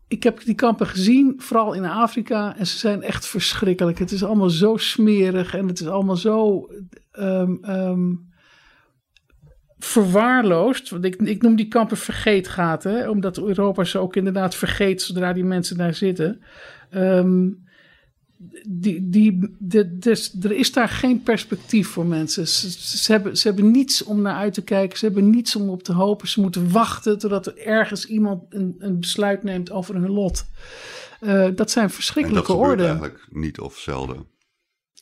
Ik 0.08 0.22
heb 0.22 0.44
die 0.44 0.54
kampen 0.54 0.86
gezien, 0.86 1.34
vooral 1.36 1.72
in 1.72 1.84
Afrika. 1.84 2.56
En 2.56 2.66
ze 2.66 2.78
zijn 2.78 3.02
echt 3.02 3.26
verschrikkelijk. 3.26 3.98
Het 3.98 4.12
is 4.12 4.24
allemaal 4.24 4.50
zo 4.50 4.76
smerig 4.76 5.54
en 5.54 5.68
het 5.68 5.80
is 5.80 5.86
allemaal 5.86 6.16
zo 6.16 6.68
ehm, 7.10 8.14
verwaarloosd. 9.78 10.90
Want 10.90 11.04
ik, 11.04 11.16
ik 11.16 11.42
noem 11.42 11.56
die 11.56 11.68
kampen 11.68 11.96
vergeetgaten. 11.96 12.94
hè, 12.94 13.08
Omdat 13.08 13.38
Europa 13.38 13.84
ze 13.84 13.98
ook 13.98 14.16
inderdaad 14.16 14.54
vergeet 14.54 15.02
zodra 15.02 15.32
die 15.32 15.44
mensen 15.44 15.76
daar 15.76 15.94
zitten. 15.94 16.40
Ehm, 16.90 17.48
die, 18.68 19.08
die, 19.08 19.56
de, 19.58 19.98
dus, 19.98 20.34
er 20.42 20.52
is 20.52 20.72
daar 20.72 20.88
geen 20.88 21.22
perspectief 21.22 21.88
voor 21.88 22.06
mensen. 22.06 22.48
Ze, 22.48 22.70
ze, 22.98 23.12
hebben, 23.12 23.36
ze 23.36 23.48
hebben 23.48 23.70
niets 23.70 24.02
om 24.02 24.22
naar 24.22 24.36
uit 24.36 24.54
te 24.54 24.62
kijken. 24.62 24.98
Ze 24.98 25.04
hebben 25.04 25.30
niets 25.30 25.56
om 25.56 25.68
op 25.68 25.82
te 25.82 25.92
hopen. 25.92 26.28
Ze 26.28 26.40
moeten 26.40 26.70
wachten 26.70 27.18
totdat 27.18 27.46
er 27.46 27.58
ergens 27.58 28.06
iemand 28.06 28.42
een, 28.48 28.74
een 28.78 29.00
besluit 29.00 29.42
neemt 29.42 29.70
over 29.70 29.94
hun 29.94 30.10
lot. 30.10 30.44
Eh, 31.20 31.28
dat 31.54 31.70
zijn 31.70 31.84
En 31.84 31.90
dat 31.90 31.92
verschrikkelijke 31.94 32.52
orden. 32.52 32.86
eigenlijk 32.86 33.26
niet 33.30 33.60
of 33.60 33.78
zelden. 33.78 34.32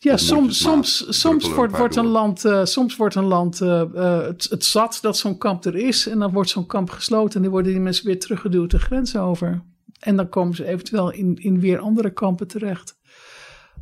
Ja, 0.03 0.17
soms, 0.17 0.59
soms, 0.59 1.19
soms 1.19 1.45
druppelen 1.45 1.79
wordt, 1.79 1.97
een 1.97 2.03
wordt 2.03 2.19
land, 2.19 2.45
eh, 2.45 2.65
soms 2.65 2.97
wordt 2.97 3.15
een 3.15 3.25
land 3.25 3.61
eh, 3.61 3.81
eh, 3.81 4.27
het, 4.27 4.47
het 4.51 4.65
zat 4.65 4.99
dat 5.01 5.17
zo'n 5.17 5.39
kamp 5.39 5.65
er 5.65 5.77
is. 5.77 6.07
En 6.07 6.19
dan 6.19 6.33
wordt 6.33 6.51
zo'n 6.51 6.67
kamp 6.67 6.91
gesloten 6.91 7.35
en 7.37 7.43
dan 7.43 7.51
worden 7.51 7.73
die 7.73 7.81
mensen 7.81 8.07
weer 8.07 8.19
teruggeduwd 8.19 8.71
de 8.71 8.79
grens 8.79 9.17
over. 9.17 9.63
En 9.99 10.17
dan 10.17 10.29
komen 10.29 10.55
ze 10.57 10.67
eventueel 10.67 11.11
in, 11.11 11.37
in 11.37 11.61
weer 11.61 11.79
andere 11.79 12.11
kampen 12.11 12.47
terecht. 12.47 12.97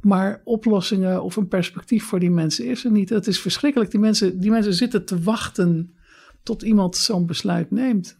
Maar 0.02 0.40
oplossingen 0.44 1.22
of 1.22 1.36
een 1.36 1.48
perspectief 1.48 2.04
voor 2.04 2.20
die 2.20 2.30
mensen 2.30 2.66
is 2.66 2.84
er 2.84 2.90
niet. 2.90 3.08
Het 3.08 3.26
is 3.26 3.40
verschrikkelijk. 3.40 3.90
Die 3.90 4.00
mensen, 4.00 4.40
die 4.40 4.50
mensen 4.50 4.74
zitten 4.74 5.04
te 5.04 5.22
wachten 5.22 5.94
tot 6.42 6.62
iemand 6.62 6.96
zo'n 6.96 7.26
besluit 7.26 7.70
neemt. 7.70 8.18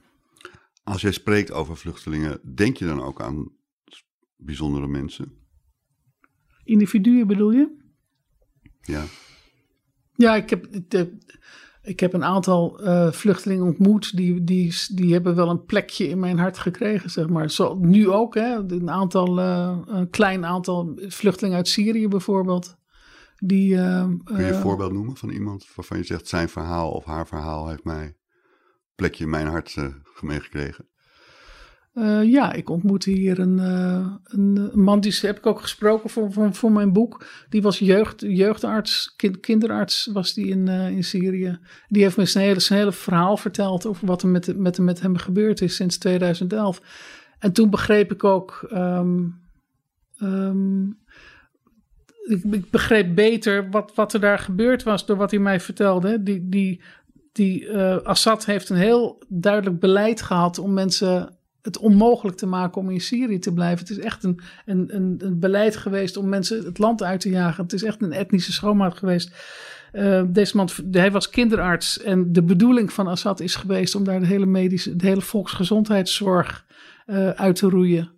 Als 0.83 1.01
jij 1.01 1.13
spreekt 1.13 1.53
over 1.53 1.77
vluchtelingen, 1.77 2.41
denk 2.55 2.77
je 2.77 2.85
dan 2.87 3.03
ook 3.03 3.21
aan 3.21 3.53
bijzondere 4.37 4.87
mensen? 4.87 5.33
Individuen 6.65 7.27
bedoel 7.27 7.53
je? 7.53 7.79
Ja. 8.81 9.05
Ja, 10.15 10.37
ik 10.37 10.51
heb, 10.51 10.67
de, 10.89 11.19
ik 11.91 12.01
heb 12.01 12.13
een 12.13 12.25
aantal 12.25 12.81
eh, 12.81 13.13
vluchtelingen 13.13 13.65
ontmoet. 13.65 14.17
Die, 14.17 14.45
die, 14.45 14.75
die 14.93 15.13
hebben 15.13 15.35
wel 15.35 15.51
een 15.51 15.65
plekje 15.65 16.09
in 16.09 16.19
mijn 16.19 16.39
hart 16.39 16.59
gekregen, 16.59 17.11
zeg 17.11 17.29
maar. 17.29 17.51
Zo, 17.51 17.79
nu 17.79 18.11
ook, 18.11 18.35
hè. 18.35 18.55
Een, 18.55 18.91
aantal, 18.91 19.41
eh, 19.41 19.79
een 19.87 20.11
klein 20.11 20.45
aantal 20.45 20.93
vluchtelingen 20.97 21.57
uit 21.57 21.69
Syrië 21.69 22.09
bijvoorbeeld. 22.09 22.77
Die, 23.37 23.77
eh, 23.77 24.09
Kun 24.25 24.45
je 24.45 24.53
een 24.53 24.61
voorbeeld 24.61 24.93
noemen 24.93 25.17
van 25.17 25.31
iemand 25.31 25.67
waarvan 25.75 25.99
je 25.99 26.05
zegt 26.05 26.29
zijn 26.29 26.49
verhaal 26.49 26.91
of 26.91 27.05
haar 27.05 27.27
verhaal 27.27 27.69
heeft 27.69 27.85
mij 27.85 28.05
een 28.05 28.17
plekje 28.95 29.25
in 29.25 29.31
mijn 29.31 29.47
hart 29.47 29.77
meegekregen? 30.21 30.89
Uh, 31.95 32.25
ja, 32.25 32.53
ik 32.53 32.71
ontmoette 32.71 33.11
hier 33.11 33.39
een, 33.39 33.59
uh, 33.59 34.13
een, 34.25 34.71
man, 34.75 35.01
die 35.01 35.19
heb 35.21 35.39
ik 35.39 35.47
ook 35.47 35.61
gesproken 35.61 36.11
voor, 36.11 36.33
voor, 36.33 36.55
voor 36.55 36.73
mijn 36.73 36.93
boek. 36.93 37.27
Die 37.49 37.63
was 37.63 37.79
jeugd, 37.79 38.21
jeugdarts, 38.21 39.15
kind, 39.17 39.41
kinderarts 39.41 40.09
was 40.13 40.35
die 40.35 40.47
in, 40.47 40.67
uh, 40.67 40.91
in 40.91 41.05
Syrië. 41.05 41.59
Die 41.89 42.03
heeft 42.03 42.17
me 42.17 42.25
zijn 42.25 42.45
hele, 42.45 42.61
hele 42.69 42.93
verhaal 42.93 43.37
verteld 43.37 43.87
over 43.87 44.07
wat 44.07 44.23
er 44.23 44.29
met, 44.29 44.57
met, 44.57 44.79
met 44.79 45.01
hem 45.01 45.17
gebeurd 45.17 45.61
is 45.61 45.77
sinds 45.77 45.99
2011. 45.99 46.83
En 47.39 47.53
toen 47.53 47.71
begreep 47.71 48.13
ik 48.13 48.25
ook, 48.25 48.69
um, 48.73 49.41
um, 50.23 50.99
ik, 52.25 52.45
ik, 52.45 52.71
begreep 52.71 53.15
beter 53.15 53.71
wat, 53.71 53.93
wat 53.95 54.13
er 54.13 54.21
daar 54.21 54.39
gebeurd 54.39 54.83
was 54.83 55.07
door 55.07 55.17
wat 55.17 55.31
hij 55.31 55.41
mij 55.41 55.61
vertelde. 55.61 56.23
Die, 56.23 56.49
die, 56.49 56.83
die 57.33 57.73
Assad 58.03 58.45
heeft 58.45 58.69
een 58.69 58.77
heel 58.77 59.23
duidelijk 59.29 59.81
beleid 59.81 60.23
gehad 60.23 60.59
om 60.59 60.73
mensen 60.73 61.39
het 61.63 61.79
onmogelijk 61.79 62.37
te 62.37 62.47
maken 62.47 62.81
om 62.81 62.91
in 62.91 63.01
Syrië 63.01 63.39
te 63.39 63.53
blijven. 63.53 63.79
Het 63.79 63.99
is 63.99 64.05
echt 64.05 64.25
een, 64.25 64.41
een, 64.67 64.95
een, 64.95 65.17
een, 65.19 65.39
beleid 65.39 65.77
geweest 65.77 66.17
om 66.17 66.29
mensen 66.29 66.65
het 66.65 66.79
land 66.79 67.03
uit 67.03 67.21
te 67.21 67.31
jagen. 67.31 67.63
Het 67.63 67.73
is 67.73 67.83
echt 67.83 68.03
een 68.03 68.13
etnische 68.13 68.53
schoonmaak 68.53 68.97
geweest. 68.97 69.35
Uh, 69.93 70.23
deze 70.27 70.57
man, 70.57 70.69
hij 70.91 71.11
was 71.11 71.31
kinderarts 71.31 72.03
en 72.03 72.33
de 72.33 72.43
bedoeling 72.43 72.93
van 72.93 73.07
Assad 73.07 73.41
is 73.41 73.55
geweest 73.55 73.95
om 73.95 74.05
daar 74.05 74.21
de 74.21 74.27
hele 74.27 74.47
medische, 74.47 74.97
de 74.97 75.07
hele 75.07 75.21
volksgezondheidszorg 75.21 76.65
uh, 77.07 77.31
uit 77.31 77.57
te 77.57 77.69
roeien. 77.69 78.11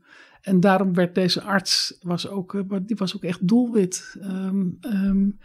En 0.43 0.61
daarom 0.61 0.95
werd 0.95 1.15
deze 1.15 1.43
arts, 1.43 1.99
was 2.03 2.29
ook, 2.29 2.53
uh, 2.53 2.77
die 2.83 2.97
was 2.97 3.17
ook 3.17 3.23
echt 3.23 3.49
doelwit. 3.49 4.17
Um, 4.23 4.79
um, 4.81 5.39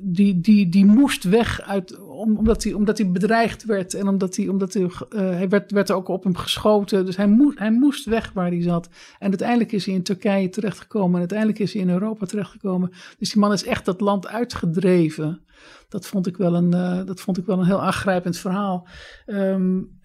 die, 0.00 0.40
die, 0.40 0.68
die 0.68 0.84
moest 0.84 1.24
weg 1.24 1.60
uit, 1.62 2.00
omdat, 2.00 2.64
hij, 2.64 2.72
omdat 2.72 2.98
hij 2.98 3.10
bedreigd 3.10 3.64
werd 3.64 3.94
en 3.94 4.08
omdat 4.08 4.36
hij, 4.36 4.48
omdat 4.48 4.72
hij, 4.72 4.82
uh, 4.82 4.90
hij 5.10 5.48
werd, 5.48 5.70
werd 5.70 5.90
ook 5.90 6.08
op 6.08 6.24
hem 6.24 6.36
geschoten. 6.36 7.04
Dus 7.04 7.16
hij, 7.16 7.28
moest 7.28 7.58
hij 7.58 7.72
moest 7.72 8.04
weg 8.04 8.32
waar 8.32 8.50
hij 8.50 8.62
zat. 8.62 8.88
En 9.18 9.28
uiteindelijk 9.28 9.72
is 9.72 9.86
hij 9.86 9.94
in 9.94 10.02
Turkije 10.02 10.48
terechtgekomen 10.48 11.12
en 11.12 11.18
uiteindelijk 11.18 11.58
is 11.58 11.72
hij 11.72 11.82
in 11.82 11.90
Europa 11.90 12.26
terechtgekomen. 12.26 12.90
Dus 13.18 13.30
die 13.30 13.40
man 13.40 13.52
is 13.52 13.64
echt 13.64 13.84
dat 13.84 14.00
land 14.00 14.26
uitgedreven. 14.26 15.40
Dat 15.88 16.06
vond 16.06 16.26
ik 16.26 16.36
wel 16.36 16.54
een, 16.54 16.74
uh, 16.74 17.04
dat 17.04 17.20
vond 17.20 17.38
ik 17.38 17.46
wel 17.46 17.58
een 17.58 17.66
heel 17.66 17.82
aangrijpend 17.82 18.36
verhaal. 18.38 18.88
Um, 19.26 19.96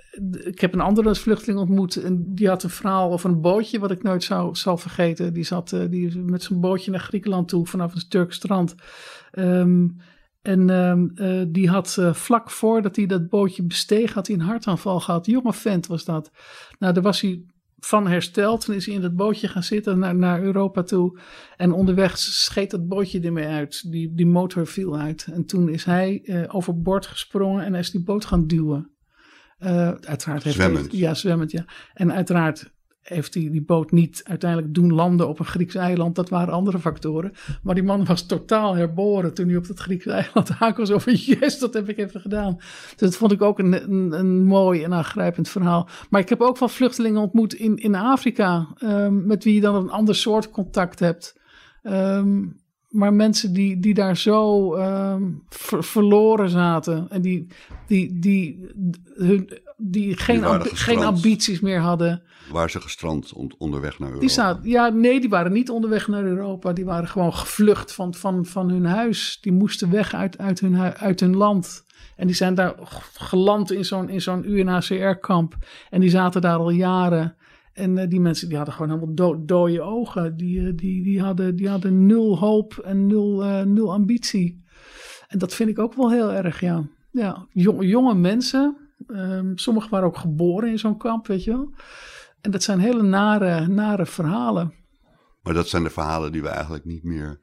ik 0.44 0.62
heb 0.62 0.74
een 0.74 0.82
andere 0.82 1.16
vluchteling 1.16 1.60
ontmoet 1.60 1.96
en 1.96 2.36
die 2.36 2.48
had 2.48 2.64
een 2.64 2.70
verhaal 2.70 3.12
over 3.12 3.30
een 3.30 3.42
bootje 3.42 3.80
wat 3.80 3.92
ik 3.92 4.04
nooit 4.04 4.24
zou, 4.24 4.56
zal 4.56 4.78
vergeten. 4.78 5.34
Die 5.34 5.44
zat 5.44 5.72
uh, 5.72 5.82
die 5.90 6.18
met 6.18 6.44
zijn 6.44 6.60
bootje 6.60 6.92
naar 6.92 7.00
Griekenland 7.00 7.48
toe 7.48 7.68
vanaf 7.68 7.96
een 7.96 8.08
Turks 8.10 8.36
strand. 8.36 8.76
Um, 9.40 9.98
en 10.42 10.70
um, 10.70 11.12
uh, 11.16 11.44
die 11.48 11.70
had 11.70 11.96
uh, 12.00 12.14
vlak 12.14 12.50
voordat 12.50 12.96
hij 12.96 13.06
dat 13.06 13.30
bootje 13.30 13.64
besteeg, 13.64 14.14
had 14.14 14.28
hij 14.28 14.36
een 14.36 14.42
hartaanval 14.42 15.00
gehad. 15.00 15.26
Jonge 15.26 15.54
vent 15.54 15.88
was 15.88 16.06
dat. 16.06 16.32
Nou, 16.80 16.94
daar 16.94 17.04
was 17.04 17.22
hij 17.22 17.46
van 17.80 18.08
hersteld. 18.08 18.66
Toen 18.66 18.76
is 18.76 18.86
hij 18.86 18.96
in 18.96 19.02
dat 19.02 19.16
bootje 19.16 19.48
gaan 19.48 19.64
zitten 19.64 20.00
naar, 20.00 20.16
naar 20.16 20.42
Europa 20.42 20.84
toe. 20.84 21.20
En 21.58 21.72
onderweg 21.72 22.18
scheet 22.18 22.72
dat 22.72 22.88
bootje 22.88 23.20
ermee 23.20 23.48
uit. 23.48 23.92
Die, 23.92 24.14
die 24.14 24.26
motor 24.26 24.68
viel 24.68 24.98
uit. 24.98 25.28
En 25.32 25.46
toen 25.46 25.70
is 25.70 25.84
hij 25.84 26.22
uh, 26.24 26.56
overboord 26.56 27.06
gesprongen 27.06 27.66
en 27.66 27.76
is 27.76 27.92
die 27.92 28.04
boot 28.04 28.26
gaan 28.26 28.48
duwen. 28.48 28.92
Uh, 29.60 29.92
uiteraard 29.92 30.44
heeft 30.44 30.56
zwemmend. 30.56 30.92
Hij, 30.92 31.00
ja, 31.00 31.14
zwemmend, 31.14 31.52
ja. 31.52 31.66
En 31.94 32.14
uiteraard 32.14 32.73
heeft 33.04 33.34
hij 33.34 33.50
die 33.52 33.62
boot 33.62 33.92
niet 33.92 34.22
uiteindelijk 34.24 34.74
doen 34.74 34.94
landen 34.94 35.28
op 35.28 35.40
een 35.40 35.46
Grieks 35.46 35.76
eiland. 35.76 36.16
Dat 36.16 36.30
waren 36.30 36.54
andere 36.54 36.80
factoren. 36.80 37.34
Maar 37.64 37.76
die 37.76 37.84
man 37.84 38.06
was 38.06 38.26
totaal 38.26 38.76
herboren 38.76 39.34
toen 39.34 39.48
hij 39.48 39.58
op 39.58 39.68
dat 39.68 39.80
Griekse 39.80 40.12
eiland 40.12 40.52
aankwam. 40.60 41.02
Van, 41.02 41.14
yes, 41.14 41.60
dat 41.60 41.74
heb 41.74 41.90
ik 41.90 41.98
even 41.98 42.22
gedaan. 42.22 42.56
Dus 42.58 42.96
dat 42.96 43.16
vond 43.16 43.32
ik 43.32 43.42
ook 43.42 43.60
een, 43.60 43.92
een, 43.92 44.12
een 44.20 44.44
mooi 44.46 44.84
en 44.84 44.94
aangrijpend 44.94 45.50
verhaal. 45.50 45.90
Maar 46.10 46.22
ik 46.22 46.30
heb 46.30 46.42
ook 46.42 46.58
wel 46.58 46.68
vluchtelingen 46.68 47.22
ontmoet 47.22 47.54
in, 47.54 47.78
in 47.78 47.96
Afrika. 47.96 48.68
Um, 48.84 49.26
met 49.26 49.44
wie 49.44 49.54
je 49.54 49.62
dan 49.62 49.76
een 49.76 49.90
ander 49.90 50.16
soort 50.16 50.50
contact 50.50 51.00
hebt. 51.00 51.40
Um, 51.84 52.62
maar 52.90 53.14
mensen 53.14 53.54
die, 53.54 53.80
die 53.80 53.94
daar 53.94 54.18
zo 54.18 54.70
ver, 55.50 55.84
verloren 55.84 56.50
zaten. 56.50 57.10
En 57.10 57.22
die, 57.22 57.48
die, 57.88 58.20
die, 58.20 58.68
hun, 59.16 59.50
die 59.92 60.18
geen, 60.18 60.44
geen 60.62 61.04
ambities 61.04 61.60
meer 61.60 61.80
hadden. 61.80 62.22
Waar 62.52 62.70
ze 62.70 62.82
gestrand 62.82 63.34
on- 63.34 63.54
onderweg 63.58 64.00
naar 64.00 64.12
Europa. 64.12 64.54
Die 64.54 64.72
ja, 64.72 64.90
nee, 64.90 65.20
die 65.20 65.30
waren 65.30 65.52
niet 65.52 65.70
onderweg 65.70 66.08
naar 66.08 66.24
Europa. 66.24 66.74
Die 66.74 66.86
waren 66.86 67.08
gewoon 67.08 67.34
gevlucht 67.34 67.94
van, 67.94 68.14
van, 68.14 68.46
van 68.46 68.70
hun 68.70 68.86
huis. 68.86 69.38
Die 69.42 69.52
moesten 69.52 69.92
weg 69.92 70.14
uit, 70.14 70.38
uit, 70.38 70.60
hun, 70.60 70.78
uit 70.80 71.20
hun 71.20 71.36
land. 71.36 71.86
En 72.16 72.28
die 72.28 72.36
zijn 72.36 72.56
daar 72.56 72.76
geland 73.14 73.72
in 73.72 73.86
zo'n, 73.86 74.10
in 74.10 74.22
zo'n 74.22 74.50
UNHCR-kamp. 74.50 75.58
En 75.90 76.00
die 76.00 76.10
zaten 76.10 76.42
daar 76.42 76.58
al 76.58 76.70
jaren. 76.70 77.36
En 77.74 77.98
uh, 77.98 78.10
die 78.10 78.20
mensen 78.20 78.48
die 78.48 78.58
hadden 78.58 78.76
gewoon 78.76 78.92
helemaal 78.92 79.16
do 79.16 79.46
dode 79.46 79.82
ogen. 79.82 80.38
Die, 80.38 80.60
uh, 80.60 80.72
die, 80.76 81.04
die, 81.04 81.22
hadden, 81.22 81.56
die 81.56 81.70
hadden 81.70 82.06
nul 82.06 82.38
hoop 82.38 82.78
en 82.78 83.08
nul, 83.08 83.44
uh, 83.44 83.62
nul 83.62 83.94
ambitie. 83.94 84.64
En 85.28 85.40
dat 85.40 85.54
vind 85.54 85.70
ik 85.70 85.80
ook 85.80 85.94
wel 85.94 86.12
heel 86.12 86.32
erg, 86.32 86.60
ja. 86.60 86.88
ja 87.12 87.48
jong, 87.52 87.86
jonge 87.86 88.16
mensen. 88.16 88.78
Um, 89.08 89.58
sommigen 89.58 89.90
waren 89.90 90.08
ook 90.08 90.18
geboren 90.18 90.70
in 90.70 90.80
zo'n 90.80 90.98
kamp, 90.98 91.28
weet 91.28 91.44
je 91.44 91.52
wel. 91.52 91.74
En 92.42 92.52
dat 92.52 92.64
zijn 92.64 92.80
hele 92.80 93.04
nare, 93.04 93.68
nare 93.68 94.06
verhalen. 94.06 94.74
Maar 95.42 95.54
dat 95.54 95.68
zijn 95.68 95.84
de 95.84 95.90
verhalen 95.90 96.32
die 96.32 96.42
we 96.42 96.48
eigenlijk 96.48 96.86
niet 96.86 97.04
meer 97.04 97.40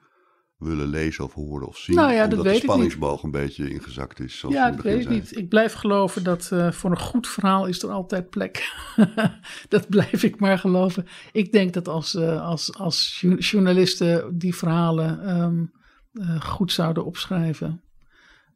willen 0.58 0.88
lezen 0.88 1.24
of 1.24 1.32
horen 1.34 1.68
of 1.68 1.76
zien. 1.76 1.96
Nou 1.96 2.12
ja, 2.12 2.26
dat 2.26 2.38
omdat 2.38 2.44
weet 2.44 2.52
de 2.52 2.58
ik 2.58 2.62
niet. 2.62 2.70
spanningsboog 2.70 3.22
een 3.22 3.30
beetje 3.30 3.70
ingezakt 3.70 4.20
is. 4.20 4.38
zoals 4.38 4.54
Ja, 4.54 4.68
in 4.68 4.74
ik 4.74 4.80
weet 4.80 5.08
niet. 5.08 5.36
Ik 5.36 5.48
blijf 5.48 5.72
geloven 5.72 6.24
dat 6.24 6.50
uh, 6.52 6.70
voor 6.70 6.90
een 6.90 6.98
goed 6.98 7.28
verhaal 7.28 7.66
is 7.66 7.82
er 7.82 7.90
altijd 7.90 8.30
plek. 8.30 8.72
dat 9.68 9.88
blijf 9.88 10.22
ik 10.22 10.40
maar 10.40 10.58
geloven. 10.58 11.06
Ik 11.32 11.52
denk 11.52 11.72
dat 11.72 11.88
als, 11.88 12.14
uh, 12.14 12.46
als, 12.46 12.74
als 12.78 13.18
jo- 13.20 13.34
journalisten 13.34 14.38
die 14.38 14.54
verhalen 14.54 15.40
um, 15.40 15.72
uh, 16.12 16.40
goed 16.40 16.72
zouden 16.72 17.04
opschrijven, 17.04 17.82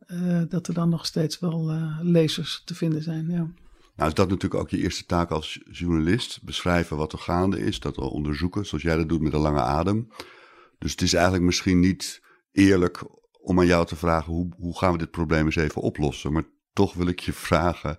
uh, 0.06 0.42
dat 0.48 0.66
er 0.66 0.74
dan 0.74 0.88
nog 0.88 1.06
steeds 1.06 1.38
wel 1.38 1.72
uh, 1.72 1.98
lezers 2.02 2.62
te 2.64 2.74
vinden 2.74 3.02
zijn. 3.02 3.30
Ja. 3.30 3.48
Nou 3.96 4.08
is 4.08 4.14
dat 4.14 4.28
natuurlijk 4.28 4.60
ook 4.62 4.70
je 4.70 4.78
eerste 4.78 5.04
taak 5.06 5.30
als 5.30 5.60
journalist. 5.70 6.42
Beschrijven 6.42 6.96
wat 6.96 7.12
er 7.12 7.18
gaande 7.18 7.60
is, 7.60 7.80
dat 7.80 7.98
onderzoeken, 7.98 8.66
zoals 8.66 8.82
jij 8.82 8.96
dat 8.96 9.08
doet 9.08 9.20
met 9.20 9.32
een 9.32 9.40
lange 9.40 9.62
adem. 9.62 10.08
Dus 10.78 10.90
het 10.90 11.02
is 11.02 11.12
eigenlijk 11.12 11.44
misschien 11.44 11.80
niet 11.80 12.22
eerlijk 12.52 13.04
om 13.40 13.58
aan 13.58 13.66
jou 13.66 13.86
te 13.86 13.96
vragen 13.96 14.32
hoe, 14.32 14.54
hoe 14.56 14.78
gaan 14.78 14.92
we 14.92 14.98
dit 14.98 15.10
probleem 15.10 15.44
eens 15.44 15.56
even 15.56 15.82
oplossen. 15.82 16.32
Maar 16.32 16.44
toch 16.72 16.94
wil 16.94 17.06
ik 17.06 17.20
je 17.20 17.32
vragen, 17.48 17.98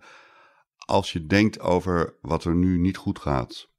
als 0.78 1.12
je 1.12 1.26
denkt 1.26 1.60
over 1.60 2.18
wat 2.22 2.44
er 2.44 2.56
nu 2.56 2.78
niet 2.78 2.98
goed 2.98 3.20
gaat 3.20 3.70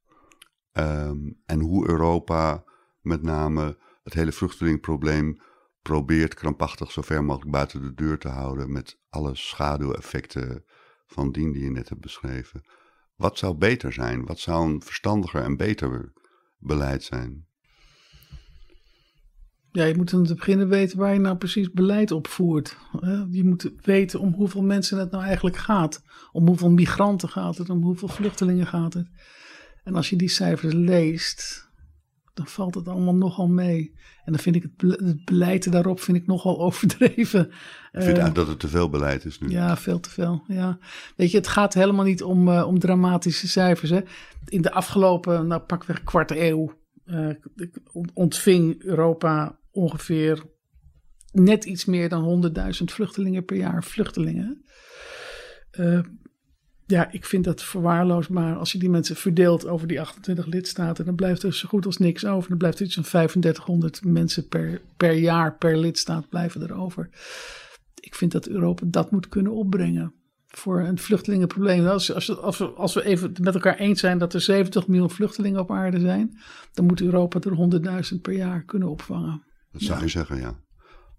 um, 0.73 1.41
en 1.45 1.59
hoe 1.59 1.89
Europa 1.89 2.63
met 3.01 3.21
name 3.21 3.77
het 4.03 4.13
hele 4.13 4.31
vluchtelingenprobleem 4.31 5.41
probeert 5.87 6.33
krampachtig 6.33 6.91
zo 6.91 7.01
ver 7.01 7.23
mogelijk 7.23 7.51
buiten 7.51 7.81
de 7.81 7.93
deur 7.93 8.17
te 8.17 8.27
houden 8.27 8.71
met 8.71 8.99
alle 9.09 9.35
schaduweffecten 9.35 10.63
van 11.05 11.31
dien 11.31 11.51
die 11.51 11.63
je 11.63 11.71
net 11.71 11.89
hebt 11.89 12.01
beschreven. 12.01 12.63
Wat 13.15 13.37
zou 13.37 13.55
beter 13.55 13.93
zijn? 13.93 14.25
Wat 14.25 14.39
zou 14.39 14.69
een 14.69 14.81
verstandiger 14.81 15.43
en 15.43 15.57
beter 15.57 16.13
beleid 16.57 17.03
zijn? 17.03 17.47
Ja, 19.71 19.83
je 19.83 19.95
moet 19.95 20.11
dan 20.11 20.23
te 20.23 20.35
beginnen 20.35 20.69
weten 20.69 20.97
waar 20.97 21.13
je 21.13 21.19
nou 21.19 21.37
precies 21.37 21.71
beleid 21.71 22.11
op 22.11 22.27
voert. 22.27 22.77
Je 23.29 23.43
moet 23.43 23.71
weten 23.81 24.19
om 24.19 24.33
hoeveel 24.33 24.63
mensen 24.63 24.99
het 24.99 25.11
nou 25.11 25.23
eigenlijk 25.23 25.57
gaat. 25.57 26.03
Om 26.31 26.47
hoeveel 26.47 26.71
migranten 26.71 27.29
gaat 27.29 27.57
het, 27.57 27.69
om 27.69 27.83
hoeveel 27.83 28.07
vluchtelingen 28.07 28.67
gaat 28.67 28.93
het. 28.93 29.09
En 29.83 29.95
als 29.95 30.09
je 30.09 30.15
die 30.15 30.29
cijfers 30.29 30.73
leest, 30.73 31.66
dan 32.37 32.47
valt 32.47 32.75
het 32.75 32.87
allemaal 32.87 33.15
nogal 33.15 33.47
mee. 33.47 33.93
En 34.25 34.31
dan 34.31 34.41
vind 34.41 34.55
ik 34.55 34.63
het, 34.63 34.99
het 34.99 35.25
beleid 35.25 35.71
daarop 35.71 35.99
vind 35.99 36.17
ik 36.17 36.27
nogal 36.27 36.59
overdreven. 36.65 37.45
Ik 37.45 37.53
vind 37.91 38.03
uh, 38.03 38.03
eigenlijk 38.03 38.35
dat 38.35 38.47
het 38.47 38.59
te 38.59 38.67
veel 38.67 38.89
beleid 38.89 39.25
is 39.25 39.39
nu. 39.39 39.49
Ja, 39.49 39.77
veel 39.77 39.99
te 39.99 40.09
veel. 40.09 40.43
Ja. 40.47 40.77
Weet 41.15 41.31
je, 41.31 41.37
het 41.37 41.47
gaat 41.47 41.73
helemaal 41.73 42.05
niet 42.05 42.23
om, 42.23 42.47
uh, 42.47 42.67
om 42.67 42.79
dramatische 42.79 43.47
cijfers. 43.47 43.89
Hè. 43.89 44.01
In 44.45 44.61
de 44.61 44.71
afgelopen, 44.71 45.47
nou 45.47 45.61
pakweg 45.61 46.03
kwart 46.03 46.31
eeuw, 46.31 46.73
uh, 47.05 47.29
ontving 48.13 48.83
Europa 48.83 49.59
ongeveer 49.71 50.43
net 51.31 51.65
iets 51.65 51.85
meer 51.85 52.09
dan 52.09 52.51
100.000 52.57 52.83
vluchtelingen 52.83 53.45
per 53.45 53.57
jaar. 53.57 53.83
Vluchtelingen. 53.83 54.65
Ja, 56.87 57.11
ik 57.11 57.25
vind 57.25 57.43
dat 57.43 57.63
verwaarloosbaar. 57.63 58.55
Als 58.55 58.71
je 58.71 58.77
die 58.77 58.89
mensen 58.89 59.15
verdeelt 59.15 59.67
over 59.67 59.87
die 59.87 60.01
28 60.01 60.45
lidstaten, 60.45 61.05
dan 61.05 61.15
blijft 61.15 61.43
er 61.43 61.53
zo 61.53 61.67
goed 61.67 61.85
als 61.85 61.97
niks 61.97 62.25
over. 62.25 62.49
Dan 62.49 62.57
blijft 62.57 62.79
er 62.79 62.91
zo'n 62.91 63.03
3500 63.03 64.03
mensen 64.03 64.47
per, 64.47 64.81
per 64.97 65.13
jaar, 65.13 65.55
per 65.57 65.77
lidstaat 65.77 66.29
blijven 66.29 66.61
er 66.61 66.73
over. 66.73 67.09
Ik 67.99 68.15
vind 68.15 68.31
dat 68.31 68.47
Europa 68.47 68.85
dat 68.85 69.11
moet 69.11 69.29
kunnen 69.29 69.51
opbrengen 69.51 70.13
voor 70.47 70.79
een 70.79 70.97
vluchtelingenprobleem. 70.97 71.87
Als, 71.87 72.13
als, 72.13 72.37
als, 72.37 72.57
we, 72.57 72.65
als 72.65 72.93
we 72.93 73.03
even 73.03 73.33
met 73.41 73.53
elkaar 73.53 73.77
eens 73.77 73.99
zijn 73.99 74.17
dat 74.17 74.33
er 74.33 74.41
70 74.41 74.87
miljoen 74.87 75.09
vluchtelingen 75.09 75.59
op 75.59 75.71
aarde 75.71 75.99
zijn, 75.99 76.39
dan 76.73 76.85
moet 76.85 77.01
Europa 77.01 77.39
er 77.39 78.11
100.000 78.13 78.21
per 78.21 78.33
jaar 78.33 78.63
kunnen 78.63 78.89
opvangen. 78.89 79.43
Dat 79.71 79.81
zou 79.81 79.97
ja. 79.97 80.03
je 80.03 80.09
zeggen, 80.09 80.37
ja. 80.37 80.59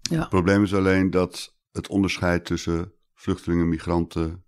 ja. 0.01 0.19
Het 0.19 0.29
probleem 0.29 0.63
is 0.63 0.73
alleen 0.73 1.09
dat 1.09 1.55
het 1.71 1.87
onderscheid 1.87 2.45
tussen 2.45 2.91
vluchtelingen, 3.13 3.69
migranten, 3.69 4.43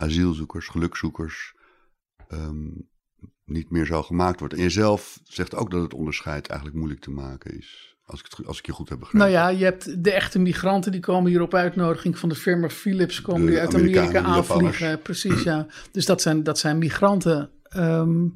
asielzoekers, 0.00 0.68
gelukzoekers 0.68 1.54
ehm, 2.28 2.68
niet 3.44 3.70
meer 3.70 3.86
zo 3.86 4.02
gemaakt 4.02 4.38
wordt. 4.38 4.54
En 4.54 4.60
jezelf 4.60 5.20
zegt 5.24 5.54
ook 5.54 5.70
dat 5.70 5.82
het 5.82 5.94
onderscheid 5.94 6.46
eigenlijk 6.46 6.78
moeilijk 6.78 7.02
te 7.02 7.10
maken 7.10 7.58
is. 7.58 7.96
Als 8.04 8.20
ik, 8.20 8.26
het, 8.36 8.46
als 8.46 8.58
ik 8.58 8.66
je 8.66 8.72
goed 8.72 8.88
heb 8.88 8.98
begrepen. 8.98 9.28
Nou 9.28 9.30
ja, 9.30 9.48
je 9.48 9.64
hebt 9.64 10.04
de 10.04 10.12
echte 10.12 10.38
migranten 10.38 10.92
die 10.92 11.00
komen 11.00 11.30
hier 11.30 11.42
op 11.42 11.54
uitnodiging 11.54 12.18
van 12.18 12.28
de 12.28 12.34
firma 12.34 12.68
Philips, 12.68 13.20
komen 13.20 13.46
die 13.46 13.60
uit 13.60 13.74
Amerika 13.74 14.22
aanvliegen. 14.22 15.02
Precies, 15.02 15.42
ja. 15.42 15.66
Dus 15.92 16.06
dat 16.06 16.22
zijn, 16.22 16.42
dat 16.42 16.58
zijn 16.58 16.78
migranten. 16.78 17.50
Ehm, 17.62 18.26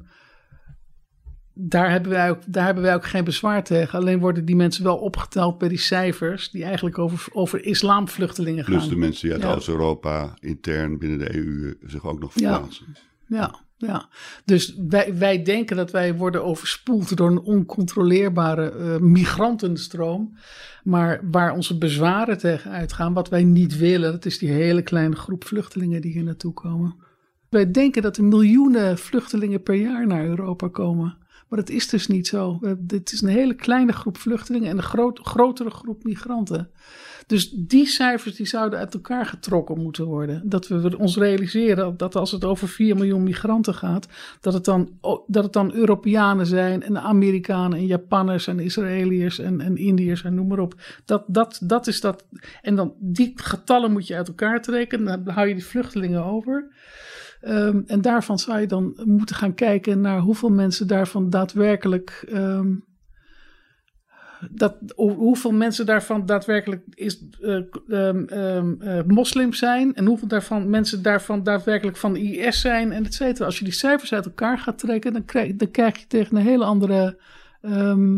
daar 1.57 1.91
hebben, 1.91 2.11
wij 2.11 2.29
ook, 2.29 2.39
daar 2.47 2.65
hebben 2.65 2.83
wij 2.83 2.95
ook 2.95 3.05
geen 3.05 3.23
bezwaar 3.23 3.63
tegen. 3.63 3.99
Alleen 3.99 4.19
worden 4.19 4.45
die 4.45 4.55
mensen 4.55 4.83
wel 4.83 4.97
opgeteld 4.97 5.57
bij 5.57 5.69
die 5.69 5.77
cijfers 5.77 6.49
die 6.49 6.63
eigenlijk 6.63 6.97
over, 6.97 7.27
over 7.31 7.65
islamvluchtelingen 7.65 8.63
gaan. 8.63 8.73
Plus 8.73 8.89
de 8.89 8.95
mensen 8.95 9.29
die 9.29 9.45
uit 9.45 9.55
Oost-Europa 9.55 10.33
intern 10.39 10.97
binnen 10.97 11.19
de 11.19 11.35
EU 11.35 11.77
zich 11.85 12.05
ook 12.05 12.19
nog 12.19 12.31
verplaatsen. 12.31 12.85
Ja, 13.27 13.37
ja. 13.37 13.63
Ja, 13.77 14.09
dus 14.45 14.75
wij, 14.87 15.17
wij 15.17 15.43
denken 15.43 15.75
dat 15.75 15.91
wij 15.91 16.15
worden 16.15 16.43
overspoeld 16.43 17.17
door 17.17 17.31
een 17.31 17.41
oncontroleerbare 17.41 18.73
uh, 18.73 18.97
migrantenstroom. 18.97 20.37
Maar 20.83 21.19
waar 21.31 21.53
onze 21.53 21.77
bezwaren 21.77 22.37
tegen 22.37 22.71
uitgaan, 22.71 23.13
wat 23.13 23.29
wij 23.29 23.43
niet 23.43 23.77
willen, 23.77 24.11
dat 24.11 24.25
is 24.25 24.37
die 24.37 24.49
hele 24.49 24.81
kleine 24.81 25.15
groep 25.15 25.43
vluchtelingen 25.43 26.01
die 26.01 26.11
hier 26.11 26.23
naartoe 26.23 26.53
komen. 26.53 26.95
Wij 27.49 27.71
denken 27.71 28.01
dat 28.01 28.17
er 28.17 28.23
miljoenen 28.23 28.97
vluchtelingen 28.97 29.63
per 29.63 29.75
jaar 29.75 30.07
naar 30.07 30.25
Europa 30.25 30.67
komen. 30.67 31.17
Maar 31.55 31.65
dat 31.65 31.75
is 31.75 31.89
dus 31.89 32.07
niet 32.07 32.27
zo. 32.27 32.59
Dit 32.77 33.11
is 33.11 33.21
een 33.21 33.29
hele 33.29 33.53
kleine 33.53 33.91
groep 33.91 34.17
vluchtelingen 34.17 34.69
en 34.69 34.77
een 34.77 35.13
grotere 35.23 35.69
groep 35.69 36.03
migranten. 36.03 36.69
Dus 37.27 37.49
die 37.49 37.85
cijfers 37.85 38.35
die 38.35 38.45
zouden 38.45 38.79
uit 38.79 38.93
elkaar 38.93 39.25
getrokken 39.25 39.81
moeten 39.81 40.05
worden. 40.05 40.49
Dat 40.49 40.67
we 40.67 40.97
ons 40.97 41.17
realiseren 41.17 41.97
dat 41.97 42.15
als 42.15 42.31
het 42.31 42.43
over 42.43 42.67
4 42.67 42.95
miljoen 42.95 43.23
migranten 43.23 43.73
gaat, 43.73 44.07
dat 44.41 44.53
het 44.53 44.65
dan, 44.65 44.97
dat 45.27 45.43
het 45.43 45.53
dan 45.53 45.73
Europeanen 45.73 46.45
zijn 46.45 46.83
en 46.83 47.01
Amerikanen 47.01 47.77
en 47.77 47.85
Japanners 47.85 48.47
en 48.47 48.59
Israëliërs 48.59 49.39
en, 49.39 49.61
en 49.61 49.77
Indiërs 49.77 50.23
en 50.23 50.35
noem 50.35 50.47
maar 50.47 50.59
op. 50.59 50.75
Dat, 51.05 51.23
dat, 51.27 51.59
dat 51.63 51.87
is 51.87 52.01
dat. 52.01 52.25
En 52.61 52.75
dan 52.75 52.93
die 52.99 53.31
getallen 53.35 53.91
moet 53.91 54.07
je 54.07 54.15
uit 54.15 54.27
elkaar 54.27 54.61
trekken. 54.61 55.05
Dan 55.05 55.27
hou 55.29 55.47
je 55.47 55.53
die 55.53 55.65
vluchtelingen 55.65 56.23
over. 56.23 56.73
Um, 57.47 57.83
en 57.87 58.01
daarvan 58.01 58.39
zou 58.39 58.59
je 58.59 58.67
dan 58.67 58.99
moeten 59.03 59.35
gaan 59.35 59.53
kijken 59.53 60.01
naar 60.01 60.19
hoeveel 60.19 60.49
mensen 60.49 60.87
daarvan 60.87 61.29
daadwerkelijk. 61.29 62.27
Um, 62.33 62.85
dat, 64.51 64.75
hoeveel 64.95 65.51
mensen 65.51 65.85
daarvan 65.85 66.25
daadwerkelijk 66.25 66.83
is, 66.89 67.23
uh, 67.41 67.61
um, 67.87 68.27
uh, 68.29 69.03
moslims 69.07 69.57
zijn. 69.57 69.93
En 69.93 70.05
hoeveel 70.05 70.27
daarvan, 70.27 70.69
mensen 70.69 71.01
daarvan 71.01 71.43
daadwerkelijk 71.43 71.97
van 71.97 72.15
IS 72.15 72.61
zijn. 72.61 72.91
En 72.91 73.05
et 73.05 73.13
cetera. 73.13 73.45
Als 73.45 73.59
je 73.59 73.63
die 73.63 73.73
cijfers 73.73 74.13
uit 74.13 74.25
elkaar 74.25 74.57
gaat 74.57 74.77
trekken, 74.77 75.13
dan 75.13 75.25
krijg, 75.25 75.55
dan 75.55 75.71
krijg 75.71 75.97
je 75.97 76.07
tegen 76.07 76.35
een 76.35 76.43
hele 76.43 76.65
andere 76.65 77.21
uh, 77.61 78.17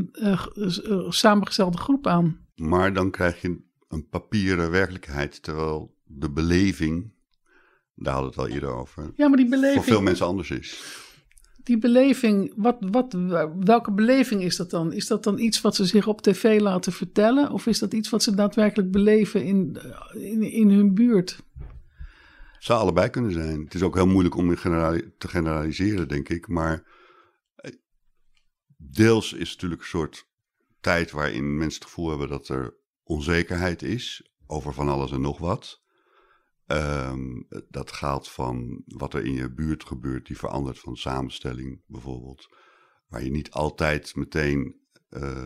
samengestelde 1.09 1.77
groep 1.77 2.07
aan. 2.07 2.39
Maar 2.55 2.93
dan 2.93 3.11
krijg 3.11 3.41
je 3.41 3.57
een 3.89 4.07
papieren 4.09 4.71
werkelijkheid. 4.71 5.43
Terwijl 5.43 5.95
de 6.05 6.31
beleving 6.31 7.15
daar 7.99 8.13
hadden 8.13 8.33
we 8.33 8.41
het 8.41 8.49
al 8.49 8.55
eerder 8.55 8.69
over. 8.69 9.11
Ja, 9.15 9.27
maar 9.27 9.37
die 9.37 9.49
beleving... 9.49 9.83
Voor 9.83 9.93
veel 9.93 10.01
mensen 10.01 10.25
anders 10.25 10.49
is. 10.51 10.95
Die 11.63 11.77
beleving, 11.77 12.53
wat, 12.55 12.77
wat, 12.79 13.13
welke 13.59 13.91
beleving 13.91 14.41
is 14.41 14.55
dat 14.55 14.69
dan? 14.69 14.93
Is 14.93 15.07
dat 15.07 15.23
dan 15.23 15.39
iets 15.39 15.61
wat 15.61 15.75
ze 15.75 15.85
zich 15.85 16.07
op 16.07 16.21
tv 16.21 16.59
laten 16.59 16.91
vertellen? 16.91 17.51
Of 17.51 17.65
is 17.65 17.79
dat 17.79 17.93
iets 17.93 18.09
wat 18.09 18.23
ze 18.23 18.35
daadwerkelijk 18.35 18.91
beleven 18.91 19.43
in, 19.43 19.77
in, 20.13 20.43
in 20.43 20.69
hun 20.69 20.93
buurt? 20.93 21.39
Het 22.53 22.65
zou 22.65 22.79
allebei 22.79 23.09
kunnen 23.09 23.31
zijn. 23.31 23.63
Het 23.63 23.73
is 23.73 23.81
ook 23.81 23.95
heel 23.95 24.07
moeilijk 24.07 24.35
om 24.35 24.55
te 25.17 25.27
generaliseren, 25.27 26.07
denk 26.07 26.29
ik. 26.29 26.47
Maar 26.47 26.83
eh, 27.55 27.71
deels 28.77 29.33
is 29.33 29.39
het 29.39 29.49
natuurlijk 29.49 29.81
een 29.81 29.87
soort 29.87 30.27
tijd 30.79 31.11
waarin 31.11 31.57
mensen 31.57 31.79
het 31.79 31.89
gevoel 31.89 32.09
hebben 32.09 32.29
dat 32.29 32.47
er 32.47 32.75
onzekerheid 33.03 33.81
is 33.81 34.31
over 34.45 34.73
van 34.73 34.89
alles 34.89 35.11
en 35.11 35.21
nog 35.21 35.37
wat. 35.37 35.85
Um, 36.67 37.47
dat 37.69 37.91
gaat 37.91 38.29
van 38.29 38.83
wat 38.85 39.13
er 39.13 39.25
in 39.25 39.33
je 39.33 39.51
buurt 39.51 39.85
gebeurt, 39.85 40.25
die 40.25 40.37
verandert 40.37 40.79
van 40.79 40.95
samenstelling 40.95 41.81
bijvoorbeeld. 41.85 42.55
Waar 43.07 43.23
je 43.23 43.31
niet 43.31 43.51
altijd 43.51 44.15
meteen 44.15 44.75
uh, 45.09 45.43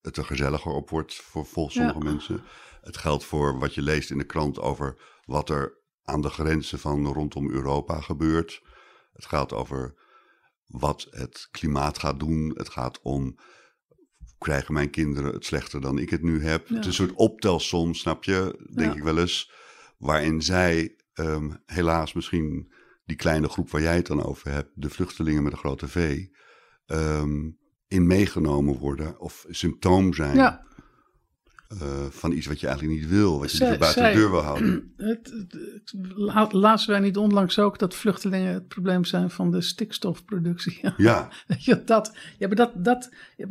het 0.00 0.16
er 0.16 0.24
gezelliger 0.24 0.72
op 0.72 0.90
wordt 0.90 1.14
voor, 1.14 1.46
voor 1.46 1.70
sommige 1.70 1.98
mensen. 1.98 2.42
Het 2.80 2.96
geldt 2.96 3.24
voor 3.24 3.58
wat 3.58 3.74
je 3.74 3.82
leest 3.82 4.10
in 4.10 4.18
de 4.18 4.24
krant 4.24 4.60
over 4.60 4.98
wat 5.24 5.50
er 5.50 5.78
aan 6.04 6.20
de 6.20 6.30
grenzen 6.30 6.78
van 6.78 7.06
rondom 7.06 7.50
Europa 7.50 8.00
gebeurt. 8.00 8.62
Het 9.12 9.26
gaat 9.26 9.52
over 9.52 9.94
wat 10.66 11.06
het 11.10 11.48
klimaat 11.50 11.98
gaat 11.98 12.20
doen. 12.20 12.52
Het 12.56 12.68
gaat 12.68 13.00
om 13.02 13.38
krijgen 14.38 14.74
mijn 14.74 14.90
kinderen 14.90 15.32
het 15.32 15.44
slechter 15.44 15.80
dan 15.80 15.98
ik 15.98 16.10
het 16.10 16.22
nu 16.22 16.44
heb. 16.44 16.68
Het 16.68 16.78
is 16.78 16.86
een 16.86 16.92
soort 16.92 17.12
optelsom, 17.12 17.94
snap 17.94 18.24
je? 18.24 18.68
Denk 18.74 18.94
ik 18.94 19.02
wel 19.02 19.18
eens 19.18 19.52
waarin 19.98 20.42
zij 20.42 20.96
um, 21.14 21.62
helaas 21.66 22.12
misschien 22.12 22.72
die 23.04 23.16
kleine 23.16 23.48
groep 23.48 23.70
waar 23.70 23.82
jij 23.82 23.96
het 23.96 24.06
dan 24.06 24.24
over 24.24 24.50
hebt, 24.50 24.70
de 24.74 24.90
vluchtelingen 24.90 25.42
met 25.42 25.52
een 25.52 25.58
grote 25.58 25.88
V, 25.88 26.26
um, 26.86 27.58
in 27.88 28.06
meegenomen 28.06 28.78
worden 28.78 29.20
of 29.20 29.46
symptoom 29.48 30.14
zijn. 30.14 30.36
Ja. 30.36 30.66
Uh, 31.82 32.04
van 32.10 32.32
iets 32.32 32.46
wat 32.46 32.60
je 32.60 32.66
eigenlijk 32.66 33.00
niet 33.00 33.08
wil, 33.08 33.38
wat 33.38 33.50
je 33.50 33.56
zij, 33.56 33.78
buiten 33.78 34.02
zij, 34.02 34.12
de 34.12 34.18
deur 34.18 34.30
wil 34.30 34.40
houden. 34.40 34.92
Het, 34.96 36.86
wij 36.86 37.00
niet 37.00 37.16
onlangs 37.16 37.58
ook 37.58 37.78
dat 37.78 37.94
vluchtelingen 37.94 38.54
het 38.54 38.68
probleem 38.68 39.04
zijn 39.04 39.30
van 39.30 39.50
de 39.50 39.60
stikstofproductie. 39.60 40.80
Ja. 40.96 41.28
ja, 41.58 41.80
dat, 41.84 42.16
ja 42.38 42.46
maar 42.46 42.56
dat, 42.56 42.84
dat, 42.84 43.10
ja, 43.36 43.46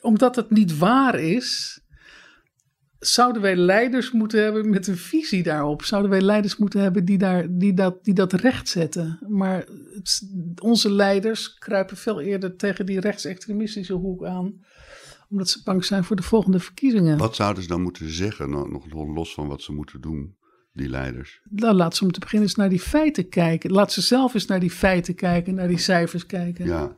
omdat 0.00 0.36
het 0.36 0.50
niet 0.50 0.78
waar 0.78 1.20
is, 1.20 1.80
zouden 2.98 3.42
wij 3.42 3.56
leiders 3.56 4.10
moeten 4.10 4.42
hebben 4.42 4.70
met 4.70 4.86
een 4.86 4.96
visie 4.96 5.42
daarop? 5.42 5.82
Zouden 5.82 6.10
wij 6.10 6.20
leiders 6.20 6.56
moeten 6.56 6.80
hebben 6.80 7.04
die, 7.04 7.18
daar, 7.18 7.46
die, 7.50 7.74
dat, 7.74 8.04
die 8.04 8.14
dat 8.14 8.32
recht 8.32 8.68
zetten? 8.68 9.18
Maar 9.28 9.64
onze 10.62 10.92
leiders 10.92 11.54
kruipen 11.54 11.96
veel 11.96 12.20
eerder 12.20 12.56
tegen 12.56 12.86
die 12.86 13.00
rechtsextremistische 13.00 13.94
hoek 13.94 14.24
aan 14.24 14.64
omdat 15.30 15.48
ze 15.48 15.62
bang 15.64 15.84
zijn 15.84 16.04
voor 16.04 16.16
de 16.16 16.22
volgende 16.22 16.60
verkiezingen. 16.60 17.18
Wat 17.18 17.36
zouden 17.36 17.62
ze 17.62 17.68
dan 17.68 17.82
moeten 17.82 18.10
zeggen, 18.10 18.50
nog 18.50 18.92
los 18.92 19.34
van 19.34 19.48
wat 19.48 19.62
ze 19.62 19.72
moeten 19.72 20.00
doen, 20.00 20.36
die 20.72 20.88
leiders? 20.88 21.40
Nou, 21.50 21.74
laat 21.74 21.96
ze 21.96 22.04
om 22.04 22.12
te 22.12 22.20
beginnen 22.20 22.48
eens 22.48 22.56
naar 22.56 22.68
die 22.68 22.80
feiten 22.80 23.28
kijken. 23.28 23.70
Laat 23.70 23.92
ze 23.92 24.00
zelf 24.00 24.34
eens 24.34 24.46
naar 24.46 24.60
die 24.60 24.70
feiten 24.70 25.14
kijken, 25.14 25.54
naar 25.54 25.68
die 25.68 25.78
cijfers 25.78 26.26
kijken. 26.26 26.66
Ja. 26.66 26.96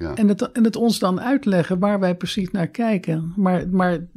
Ja. 0.00 0.14
En, 0.14 0.28
het, 0.28 0.52
en 0.52 0.64
het 0.64 0.76
ons 0.76 0.98
dan 0.98 1.20
uitleggen 1.20 1.78
waar 1.78 2.00
wij 2.00 2.16
precies 2.16 2.50
naar 2.50 2.68
kijken. 2.68 3.32
Maar, 3.36 3.68
maar 3.68 4.08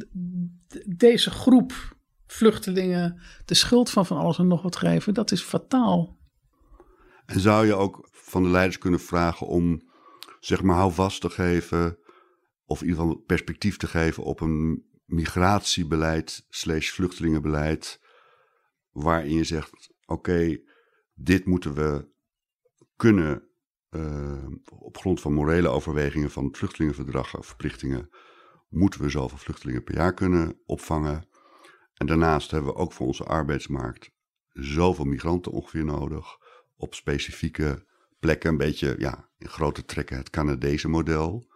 deze 0.85 1.29
groep 1.29 1.95
vluchtelingen 2.25 3.21
de 3.45 3.53
schuld 3.53 3.89
van 3.89 4.05
van 4.05 4.17
alles 4.17 4.37
en 4.37 4.47
nog 4.47 4.61
wat 4.61 4.75
geven, 4.75 5.13
dat 5.13 5.31
is 5.31 5.41
fataal. 5.41 6.17
En 7.25 7.39
zou 7.39 7.65
je 7.65 7.73
ook 7.73 8.07
van 8.11 8.43
de 8.43 8.49
leiders 8.49 8.77
kunnen 8.77 8.99
vragen 8.99 9.47
om, 9.47 9.81
zeg 10.39 10.61
maar, 10.61 10.75
houvast 10.75 11.21
te 11.21 11.29
geven, 11.29 11.97
of 12.65 12.81
in 12.81 12.87
ieder 12.87 13.01
geval 13.01 13.19
perspectief 13.19 13.77
te 13.77 13.87
geven 13.87 14.23
op 14.23 14.41
een 14.41 14.85
migratiebeleid 15.05 16.45
slash 16.49 16.89
vluchtelingenbeleid, 16.89 18.01
waarin 18.91 19.33
je 19.33 19.43
zegt, 19.43 19.93
oké, 20.05 20.57
dit 21.13 21.45
moeten 21.45 21.73
we 21.73 22.11
kunnen 22.95 23.47
uh, 23.95 24.45
op 24.79 24.97
grond 24.97 25.21
van 25.21 25.33
morele 25.33 25.67
overwegingen 25.67 26.31
van 26.31 26.45
het 26.45 26.57
vluchtelingenverdrag 26.57 27.37
of 27.37 27.45
verplichtingen 27.45 28.09
moeten 28.69 29.01
we 29.01 29.09
zoveel 29.09 29.37
vluchtelingen 29.37 29.83
per 29.83 29.95
jaar 29.95 30.13
kunnen 30.13 30.59
opvangen. 30.65 31.27
En 31.93 32.05
daarnaast 32.05 32.51
hebben 32.51 32.73
we 32.73 32.79
ook 32.79 32.93
voor 32.93 33.07
onze 33.07 33.23
arbeidsmarkt 33.23 34.11
zoveel 34.53 35.05
migranten 35.05 35.51
ongeveer 35.51 35.85
nodig. 35.85 36.25
Op 36.75 36.93
specifieke 36.93 37.85
plekken, 38.19 38.49
een 38.49 38.57
beetje 38.57 38.95
ja, 38.97 39.29
in 39.37 39.47
grote 39.47 39.85
trekken 39.85 40.17
het 40.17 40.29
Canadese 40.29 40.87
model. 40.87 41.47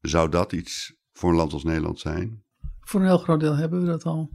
Zou 0.00 0.28
dat 0.28 0.52
iets 0.52 0.96
voor 1.12 1.30
een 1.30 1.36
land 1.36 1.52
als 1.52 1.64
Nederland 1.64 2.00
zijn? 2.00 2.44
Voor 2.80 3.00
een 3.00 3.06
heel 3.06 3.18
groot 3.18 3.40
deel 3.40 3.56
hebben 3.56 3.80
we 3.80 3.86
dat 3.86 4.04
al. 4.04 4.30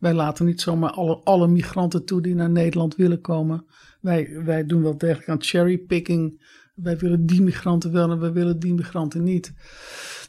Wij 0.00 0.14
laten 0.14 0.46
niet 0.46 0.60
zomaar 0.60 0.90
alle, 0.90 1.20
alle 1.24 1.48
migranten 1.48 2.04
toe 2.04 2.22
die 2.22 2.34
naar 2.34 2.50
Nederland 2.50 2.96
willen 2.96 3.20
komen. 3.20 3.64
Wij, 4.00 4.42
wij 4.44 4.66
doen 4.66 4.82
wel 4.82 4.98
degelijk 4.98 5.28
aan 5.28 5.42
cherrypicking. 5.42 6.42
Wij 6.74 6.98
willen 6.98 7.26
die 7.26 7.42
migranten 7.42 7.92
wel 7.92 8.10
en 8.10 8.20
wij 8.20 8.32
willen 8.32 8.58
die 8.58 8.74
migranten 8.74 9.22
niet. 9.22 9.52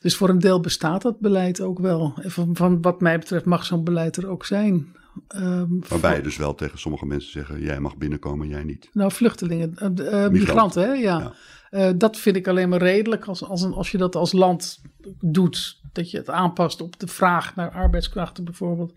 Dus 0.02 0.16
voor 0.16 0.30
een 0.30 0.40
deel 0.40 0.60
bestaat 0.60 1.02
dat 1.02 1.20
beleid 1.20 1.62
ook 1.62 1.80
wel. 1.80 2.14
Van, 2.16 2.56
van 2.56 2.82
wat 2.82 3.02
mij 3.02 3.20
betreft 3.20 3.46
mag 3.46 3.66
zo'n 3.66 3.84
beleid 3.84 4.18
er 4.18 4.28
ook 4.28 4.46
zijn. 4.46 4.96
Um, 5.36 5.82
Waarbij 5.88 6.16
je 6.16 6.22
dus 6.22 6.38
wel 6.38 6.56
tegen 6.56 6.80
sommige 6.80 7.06
mensen 7.06 7.32
zeggen: 7.32 7.62
jij 7.62 7.80
mag 7.80 7.98
binnenkomen, 7.98 8.48
jij 8.48 8.64
niet. 8.64 8.90
Nou, 8.94 9.12
vluchtelingen, 9.12 9.76
uh, 10.00 10.28
migranten, 10.28 10.82
hè? 10.84 10.94
ja. 10.94 11.20
ja. 11.20 11.34
Uh, 11.72 11.90
dat 11.96 12.18
vind 12.18 12.36
ik 12.36 12.48
alleen 12.48 12.70
maar 12.70 12.82
redelijk 12.82 13.26
als, 13.26 13.44
als, 13.44 13.62
een, 13.62 13.74
als 13.74 13.92
je 13.92 13.98
dat 13.98 14.16
als 14.16 14.32
land 14.32 14.82
doet. 15.20 15.80
Dat 15.94 16.12
je 16.12 16.18
het 16.18 16.30
aanpast 16.30 16.82
op 16.82 17.00
de 17.00 17.08
vraag 17.08 17.56
naar 17.56 17.72
arbeidskrachten 17.72 18.44
bijvoorbeeld. 18.44 18.94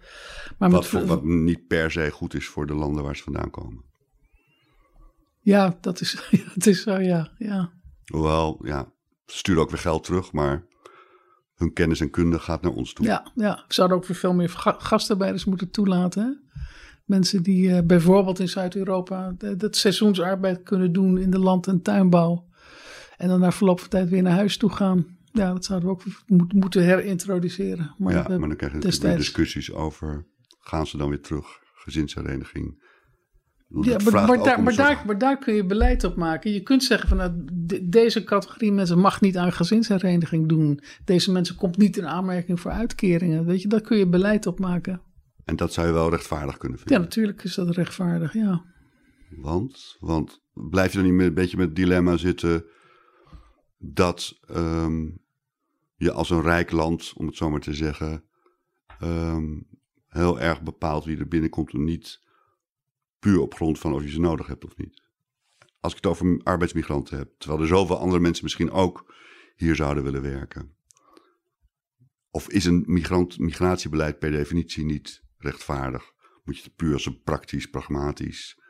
Maar 0.59 0.71
wat, 0.71 0.93
met, 0.93 1.07
wat 1.07 1.25
niet 1.25 1.67
per 1.67 1.91
se 1.91 2.11
goed 2.11 2.35
is 2.35 2.47
voor 2.47 2.67
de 2.67 2.75
landen 2.75 3.05
waar 3.05 3.17
ze 3.17 3.23
vandaan 3.23 3.51
komen. 3.51 3.85
Ja, 5.41 5.77
dat 5.81 6.01
is, 6.01 6.29
dat 6.55 6.67
is 6.67 6.83
zo, 6.83 6.99
ja. 6.99 7.31
ja. 7.39 7.71
Hoewel, 8.07 8.61
ja, 8.65 8.93
ze 9.27 9.37
sturen 9.39 9.63
ook 9.63 9.71
weer 9.71 9.79
geld 9.81 10.05
terug, 10.05 10.33
maar 10.33 10.65
hun 11.55 11.73
kennis 11.73 12.01
en 12.01 12.11
kunde 12.11 12.39
gaat 12.39 12.63
naar 12.63 12.73
ons 12.73 12.93
toe. 12.93 13.07
Ja, 13.07 13.33
ja. 13.35 13.65
we 13.69 13.75
zouden 13.75 13.97
ook 13.97 14.07
weer 14.07 14.17
veel 14.17 14.35
meer 14.35 14.49
ga- 14.51 14.77
gastarbeiders 14.79 15.45
moeten 15.45 15.71
toelaten. 15.71 16.23
Hè? 16.23 16.61
Mensen 17.05 17.43
die 17.43 17.75
eh, 17.77 17.83
bijvoorbeeld 17.87 18.39
in 18.39 18.49
Zuid-Europa 18.49 19.35
de- 19.39 19.57
dat 19.57 19.77
seizoensarbeid 19.77 20.63
kunnen 20.63 20.93
doen 20.93 21.19
in 21.19 21.31
de 21.31 21.39
land- 21.39 21.67
en 21.67 21.83
tuinbouw. 21.83 22.53
En 23.17 23.29
dan 23.29 23.41
na 23.41 23.53
verloop 23.53 23.81
van 23.81 23.89
tijd 23.89 24.09
weer 24.09 24.23
naar 24.23 24.33
huis 24.37 24.57
toe 24.57 24.71
gaan. 24.71 25.07
Ja, 25.33 25.53
dat 25.53 25.65
zouden 25.65 25.89
we 25.89 25.95
ook 25.95 26.03
moet- 26.27 26.53
moeten 26.53 26.83
herintroduceren. 26.85 27.95
Maar 27.99 28.13
ja, 28.13 28.29
maar 28.29 28.49
dan 28.49 28.57
krijg 28.57 28.73
je 28.73 28.79
destijds- 28.79 29.17
discussies 29.19 29.73
over, 29.73 30.27
gaan 30.61 30.87
ze 30.87 30.97
dan 30.97 31.09
weer 31.09 31.21
terug, 31.21 31.47
gezinshereniging. 31.75 32.83
Ja, 33.83 33.97
maar, 34.05 34.13
maar, 34.13 34.43
daar, 34.43 34.63
maar, 34.63 34.75
daar, 34.77 35.03
maar 35.07 35.19
daar 35.19 35.39
kun 35.39 35.55
je 35.55 35.67
beleid 35.67 36.05
op 36.05 36.17
maken. 36.17 36.53
Je 36.53 36.61
kunt 36.63 36.83
zeggen 36.85 37.09
van 37.09 37.17
nou, 37.17 37.33
de- 37.53 37.89
deze 37.89 38.25
categorie 38.25 38.73
mensen 38.73 38.99
mag 38.99 39.21
niet 39.21 39.37
aan 39.37 39.53
gezinshereniging 39.53 40.49
doen. 40.49 40.81
Deze 41.05 41.33
mensen 41.33 41.57
komt 41.57 41.77
niet 41.77 41.97
in 41.97 42.07
aanmerking 42.07 42.61
voor 42.61 42.71
uitkeringen. 42.71 43.45
Weet 43.45 43.63
je, 43.63 43.69
daar 43.69 43.81
kun 43.81 43.97
je 43.99 44.09
beleid 44.09 44.47
op 44.47 44.59
maken. 44.59 45.01
En 45.45 45.57
dat 45.57 45.73
zou 45.73 45.87
je 45.87 45.93
wel 45.93 46.11
rechtvaardig 46.11 46.57
kunnen 46.57 46.79
Ja, 46.79 46.85
vinden. 46.85 47.03
natuurlijk 47.05 47.45
is 47.45 47.55
dat 47.55 47.71
rechtvaardig, 47.77 48.33
ja. 48.33 48.63
Want, 49.37 49.97
want 50.01 50.41
blijf 50.53 50.93
je 50.93 51.03
dan 51.03 51.11
niet 51.17 51.21
een 51.27 51.35
beetje 51.35 51.57
met 51.57 51.67
het 51.67 51.77
dilemma 51.77 52.17
zitten 52.17 52.65
dat 53.93 54.39
ehm, 54.47 55.11
je 55.97 56.13
als 56.13 56.31
een 56.31 56.43
rijk 56.43 56.71
land, 56.71 57.13
om 57.17 57.27
het 57.27 57.37
zo 57.37 57.51
maar 57.51 57.61
te 57.61 57.75
zeggen, 57.75 58.25
ehm, 59.01 59.61
heel 60.09 60.41
erg 60.41 60.63
bepaalt 60.63 61.05
wie 61.05 61.19
er 61.19 61.29
binnenkomt 61.29 61.73
en 61.73 61.85
niet 61.85 62.23
puur 63.19 63.41
op 63.41 63.55
grond 63.55 63.79
van 63.79 63.93
of 63.93 64.03
je 64.03 64.11
ze 64.11 64.21
nodig 64.21 64.47
hebt 64.47 64.65
of 64.65 64.77
niet. 64.77 65.03
Als 65.81 65.93
ik 65.93 66.03
het 66.03 66.11
over 66.11 66.41
arbeidsmigranten 66.43 67.19
heb, 67.19 67.35
terwijl 67.39 67.61
er 67.61 67.67
zoveel 67.69 67.99
andere 67.99 68.21
mensen 68.21 68.45
misschien 68.45 68.71
ook 68.71 69.15
hier 69.57 69.75
zouden 69.75 70.05
willen 70.05 70.23
werken. 70.23 70.77
Of 72.31 72.49
is 72.49 72.65
een 72.65 72.85
migrant, 72.87 73.39
migratiebeleid 73.39 74.19
per 74.19 74.31
definitie 74.31 74.85
niet 74.85 75.23
rechtvaardig? 75.39 76.13
Moet 76.45 76.57
je 76.57 76.63
het 76.63 76.77
puur 76.77 76.93
als 76.93 77.07
een 77.07 77.23
praktisch, 77.23 77.71
pragmatisch 77.71 78.61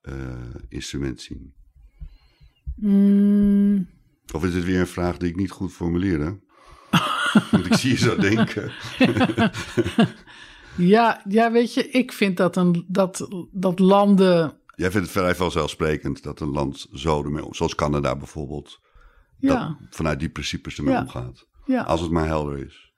eh, 0.00 0.54
instrument 0.68 1.20
zien? 1.20 1.54
Mm, 2.76 3.88
Of 4.32 4.44
is 4.44 4.54
het 4.54 4.64
weer 4.64 4.80
een 4.80 4.86
vraag 4.86 5.16
die 5.16 5.28
ik 5.28 5.36
niet 5.36 5.50
goed 5.50 5.72
formuleerde? 5.72 6.38
Want 7.50 7.66
ik 7.66 7.74
zie 7.74 7.90
je 7.90 7.96
zo 7.96 8.16
denken. 8.16 8.72
ja, 10.94 11.22
ja, 11.28 11.52
weet 11.52 11.74
je, 11.74 11.88
ik 11.90 12.12
vind 12.12 12.36
dat, 12.36 12.56
een, 12.56 12.84
dat, 12.88 13.28
dat 13.52 13.78
landen. 13.78 14.58
Jij 14.76 14.90
vindt 14.90 15.06
het 15.08 15.16
vrij 15.18 15.34
vanzelfsprekend 15.34 16.22
dat 16.22 16.40
een 16.40 16.50
land 16.50 16.86
zo 16.92 17.22
ermee 17.24 17.44
zoals 17.50 17.74
Canada 17.74 18.16
bijvoorbeeld, 18.16 18.80
Ja, 19.38 19.76
dat 19.80 19.96
vanuit 19.96 20.18
die 20.20 20.28
principes 20.30 20.78
ermee 20.78 20.94
Ja. 20.94 21.00
omgaat. 21.00 21.46
ja, 21.64 21.82
Als 21.82 22.00
het 22.00 22.10
maar 22.10 22.26
helder 22.26 22.58
is. 22.66 22.89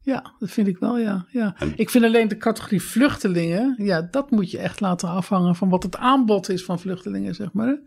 Ja, 0.00 0.32
dat 0.38 0.50
vind 0.50 0.66
ik 0.68 0.78
wel, 0.78 0.98
ja, 0.98 1.26
ja. 1.30 1.54
En- 1.58 1.72
Ik 1.76 1.90
vind 1.90 2.04
alleen 2.04 2.28
de 2.28 2.36
categorie 2.36 2.82
vluchtelingen, 2.82 3.74
ja, 3.78 4.08
dat 4.10 4.30
moet 4.30 4.50
je 4.50 4.58
echt 4.58 4.80
laten 4.80 5.08
afhangen 5.08 5.54
van 5.56 5.68
wat 5.68 5.82
het 5.82 5.96
aanbod 5.96 6.48
is 6.48 6.64
van 6.64 6.80
vluchtelingen, 6.80 7.34
zeg 7.34 7.52
maar. 7.52 7.78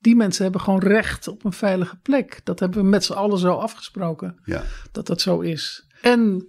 Die 0.00 0.16
mensen 0.16 0.42
hebben 0.42 0.60
gewoon 0.60 0.80
recht 0.80 1.28
op 1.28 1.44
een 1.44 1.52
veilige 1.52 1.96
plek. 1.96 2.40
Dat 2.44 2.60
hebben 2.60 2.78
we 2.82 2.88
met 2.88 3.04
z'n 3.04 3.12
allen 3.12 3.38
zo 3.38 3.52
afgesproken. 3.54 4.38
Ja, 4.44 4.62
dat 4.92 5.06
dat 5.06 5.20
zo 5.20 5.40
is. 5.40 5.86
En 6.02 6.46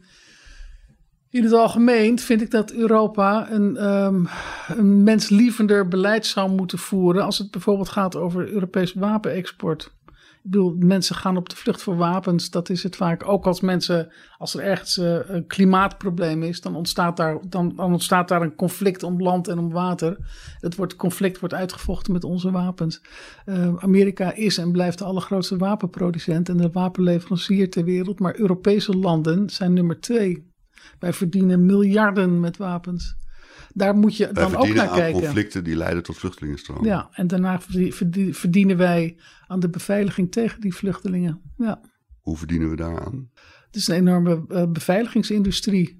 in 1.29 1.43
het 1.43 1.53
algemeen 1.53 2.19
vind 2.19 2.41
ik 2.41 2.51
dat 2.51 2.71
Europa 2.71 3.51
een, 3.51 3.77
ehm, 3.77 4.25
een 4.67 5.03
menslievender 5.03 5.87
beleid 5.87 6.25
zou 6.25 6.51
moeten 6.51 6.77
voeren. 6.77 7.23
als 7.23 7.37
het 7.37 7.51
bijvoorbeeld 7.51 7.89
gaat 7.89 8.15
over 8.15 8.51
Europees 8.51 8.93
wapenexport. 8.93 9.97
Ik 10.43 10.51
bedoel, 10.51 10.75
mensen 10.79 11.15
gaan 11.15 11.37
op 11.37 11.49
de 11.49 11.55
vlucht 11.55 11.81
voor 11.81 11.97
wapens. 11.97 12.49
Dat 12.49 12.69
is 12.69 12.83
het 12.83 12.95
vaak. 12.95 13.27
Ook 13.27 13.45
als 13.45 13.61
mensen, 13.61 14.11
als 14.37 14.53
er 14.53 14.63
ergens 14.63 14.97
eh, 14.97 15.17
een 15.27 15.47
klimaatprobleem 15.47 16.43
is, 16.43 16.61
dan 16.61 16.75
ontstaat, 16.75 17.17
daar, 17.17 17.37
dan, 17.49 17.75
dan 17.75 17.91
ontstaat 17.91 18.27
daar 18.27 18.41
een 18.41 18.55
conflict 18.55 19.03
om 19.03 19.21
land 19.21 19.47
en 19.47 19.59
om 19.59 19.71
water. 19.71 20.17
Het 20.59 20.75
wordt, 20.75 20.95
conflict 20.95 21.39
wordt 21.39 21.55
uitgevochten 21.55 22.13
met 22.13 22.23
onze 22.23 22.51
wapens. 22.51 23.01
Eh, 23.45 23.75
Amerika 23.77 24.33
is 24.33 24.57
en 24.57 24.71
blijft 24.71 24.97
de 24.97 25.03
allergrootste 25.03 25.57
wapenproducent 25.57 26.49
en 26.49 26.57
de 26.57 26.69
wapenleverancier 26.71 27.69
ter 27.69 27.83
wereld. 27.83 28.19
Maar 28.19 28.39
Europese 28.39 28.97
landen 28.97 29.49
zijn 29.49 29.73
nummer 29.73 29.99
twee. 29.99 30.51
Wij 30.99 31.13
verdienen 31.13 31.65
miljarden 31.65 32.39
met 32.39 32.57
wapens. 32.57 33.18
Daar 33.73 33.95
moet 33.95 34.17
je 34.17 34.23
wij 34.33 34.43
dan 34.43 34.55
ook 34.55 34.73
naar 34.73 34.87
aan 34.89 34.95
kijken. 34.97 35.21
conflicten 35.21 35.63
die 35.63 35.75
leiden 35.75 36.03
tot 36.03 36.17
vluchtelingenstromen. 36.17 36.85
Ja, 36.85 37.09
en 37.11 37.27
daarna 37.27 37.59
verdie- 37.61 37.93
verdie- 37.93 38.33
verdienen 38.33 38.77
wij 38.77 39.17
aan 39.47 39.59
de 39.59 39.69
beveiliging 39.69 40.31
tegen 40.31 40.61
die 40.61 40.73
vluchtelingen. 40.75 41.41
Ja, 41.57 41.81
Hoe 42.19 42.37
verdienen 42.37 42.69
we 42.69 42.75
daaraan? 42.75 43.29
het 43.65 43.75
is 43.75 43.87
een 43.87 43.95
enorme 43.95 44.45
eh, 44.47 44.71
beveiligingsindustrie. 44.71 45.97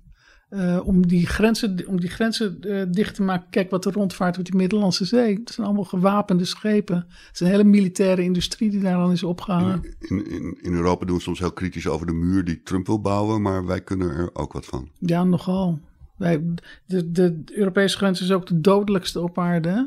eh, 0.49 0.79
om 0.83 1.07
die 1.07 1.25
grenzen, 1.27 1.87
om 1.87 1.99
die 1.99 2.09
grenzen 2.09 2.59
eh, 2.61 2.85
dicht 2.91 3.15
te 3.15 3.23
maken. 3.23 3.49
Kijk 3.49 3.69
wat 3.69 3.85
er 3.85 3.93
rondvaart 3.93 4.37
op 4.37 4.45
die 4.45 4.55
Middellandse 4.55 5.05
Zee. 5.05 5.33
Het 5.39 5.49
zijn 5.49 5.65
allemaal 5.67 5.83
gewapende 5.85 6.45
schepen. 6.45 6.95
Het 6.95 7.29
is 7.33 7.39
een 7.39 7.47
hele 7.47 7.63
militaire 7.63 8.21
industrie 8.23 8.69
die 8.69 8.79
daar 8.81 8.97
dan 8.97 9.11
is 9.11 9.23
opgehangen. 9.23 9.95
In, 9.99 10.31
in, 10.31 10.57
in 10.61 10.73
Europa 10.73 11.05
doen 11.05 11.15
we 11.15 11.21
soms 11.21 11.39
heel 11.39 11.51
kritisch 11.53 11.87
over 11.87 12.05
de 12.05 12.13
muur 12.13 12.43
die 12.45 12.61
Trump 12.61 12.85
wil 12.87 13.01
bouwen, 13.01 13.41
maar 13.41 13.65
wij 13.65 13.81
kunnen 13.81 14.09
er 14.09 14.35
ook 14.35 14.53
wat 14.53 14.65
van. 14.65 14.89
Ja, 14.99 15.23
nogal. 15.23 15.79
Wij, 16.19 16.43
de, 16.85 17.11
de 17.11 17.41
Europese 17.53 17.97
grens 17.97 18.21
is 18.21 18.31
ook 18.31 18.47
de 18.47 18.61
dodelijkste 18.61 19.21
op 19.21 19.37
aarde. 19.39 19.69
hè? 19.69 19.83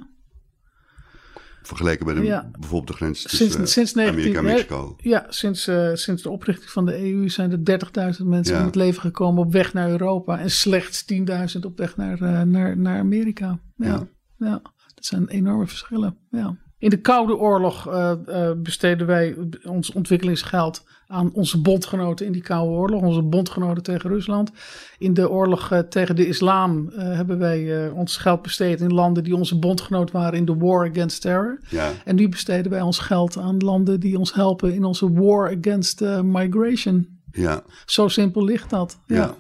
Vergeleken 1.63 2.07
bij 2.07 2.15
de, 2.15 2.23
Ja. 2.23 2.49
bijvoorbeeld 2.53 2.87
de 2.87 2.93
grens 3.05 3.23
tussen 3.23 3.51
Sinds, 3.51 3.73
sinds 3.73 3.95
19, 3.95 4.21
Amerika 4.21 4.39
en 4.39 4.45
Mexico. 4.55 4.95
Ja, 4.99 5.27
sinds, 5.29 5.67
eh, 5.67 5.91
sinds 5.95 6.23
de 6.23 6.31
oprichting 6.31 6.71
van 6.71 6.87
de 6.87 6.99
EU 6.99 7.29
zijn 7.29 7.51
er 7.53 7.65
30.000 7.65 8.29
mensen 8.29 8.55
Ja. 8.55 8.61
om 8.61 8.67
het 8.67 8.75
leven 8.75 9.01
gekomen 9.01 9.45
op 9.45 9.53
weg 9.53 9.73
naar 9.73 9.91
Europa. 9.91 10.39
En 10.39 10.51
slechts 10.51 11.05
10.000 11.05 11.65
op 11.65 11.79
weg 11.79 11.97
naar, 11.97 12.21
eh, 12.23 12.43
naar, 12.43 12.77
naar 12.79 12.99
Amerika. 12.99 13.59
Ja, 13.77 13.87
Ja. 13.87 14.07
ja. 14.37 14.61
dat 14.95 15.05
zijn 15.05 15.29
enorme 15.29 15.67
verschillen. 15.67 16.17
Ja. 16.31 16.57
In 16.79 16.91
de 16.91 17.01
Koude 17.01 17.37
Oorlog 17.37 17.89
eh, 17.89 18.53
besteden 18.57 19.07
wij 19.07 19.37
ons 19.65 19.93
ontwikkelingsgeld 19.93 20.87
aan 21.13 21.33
onze 21.33 21.61
bondgenoten 21.61 22.27
in 22.27 22.33
die 22.33 22.43
Koude 22.43 22.73
Oorlog. 22.73 23.03
Onze 23.03 23.23
bondgenoten 23.23 23.83
tegen 23.83 24.11
Rusland. 24.11 24.51
In 24.99 25.15
de 25.15 25.31
oorlog 25.31 25.71
eh, 25.71 25.79
tegen 25.79 26.17
de 26.17 26.27
islam 26.27 26.89
eh, 26.89 27.15
hebben 27.15 27.39
wij 27.39 27.87
eh, 27.87 27.97
ons 27.97 28.17
geld 28.17 28.43
besteed 28.43 28.81
in 28.81 28.93
landen 28.93 29.25
die 29.25 29.37
onze 29.37 29.59
bondgenoot 29.59 30.11
waren 30.11 30.39
in 30.39 30.45
de 30.45 30.57
War 30.57 30.91
Against 30.91 31.21
Terror. 31.21 31.61
Ja, 31.69 31.93
En 32.05 32.15
nu 32.15 32.29
besteden 32.29 32.71
wij 32.71 32.81
ons 32.81 32.99
geld 32.99 33.39
aan 33.39 33.59
landen 33.59 34.01
die 34.01 34.19
ons 34.19 34.35
helpen 34.35 34.75
in 34.75 34.85
onze 34.85 35.13
war 35.13 35.57
against 35.59 36.01
migration. 36.23 37.21
ja, 37.31 37.63
Zo 37.87 38.09
simpel 38.09 38.45
ligt 38.45 38.71
dat. 38.71 39.01
Ja. 39.07 39.17
ja. 39.17 39.37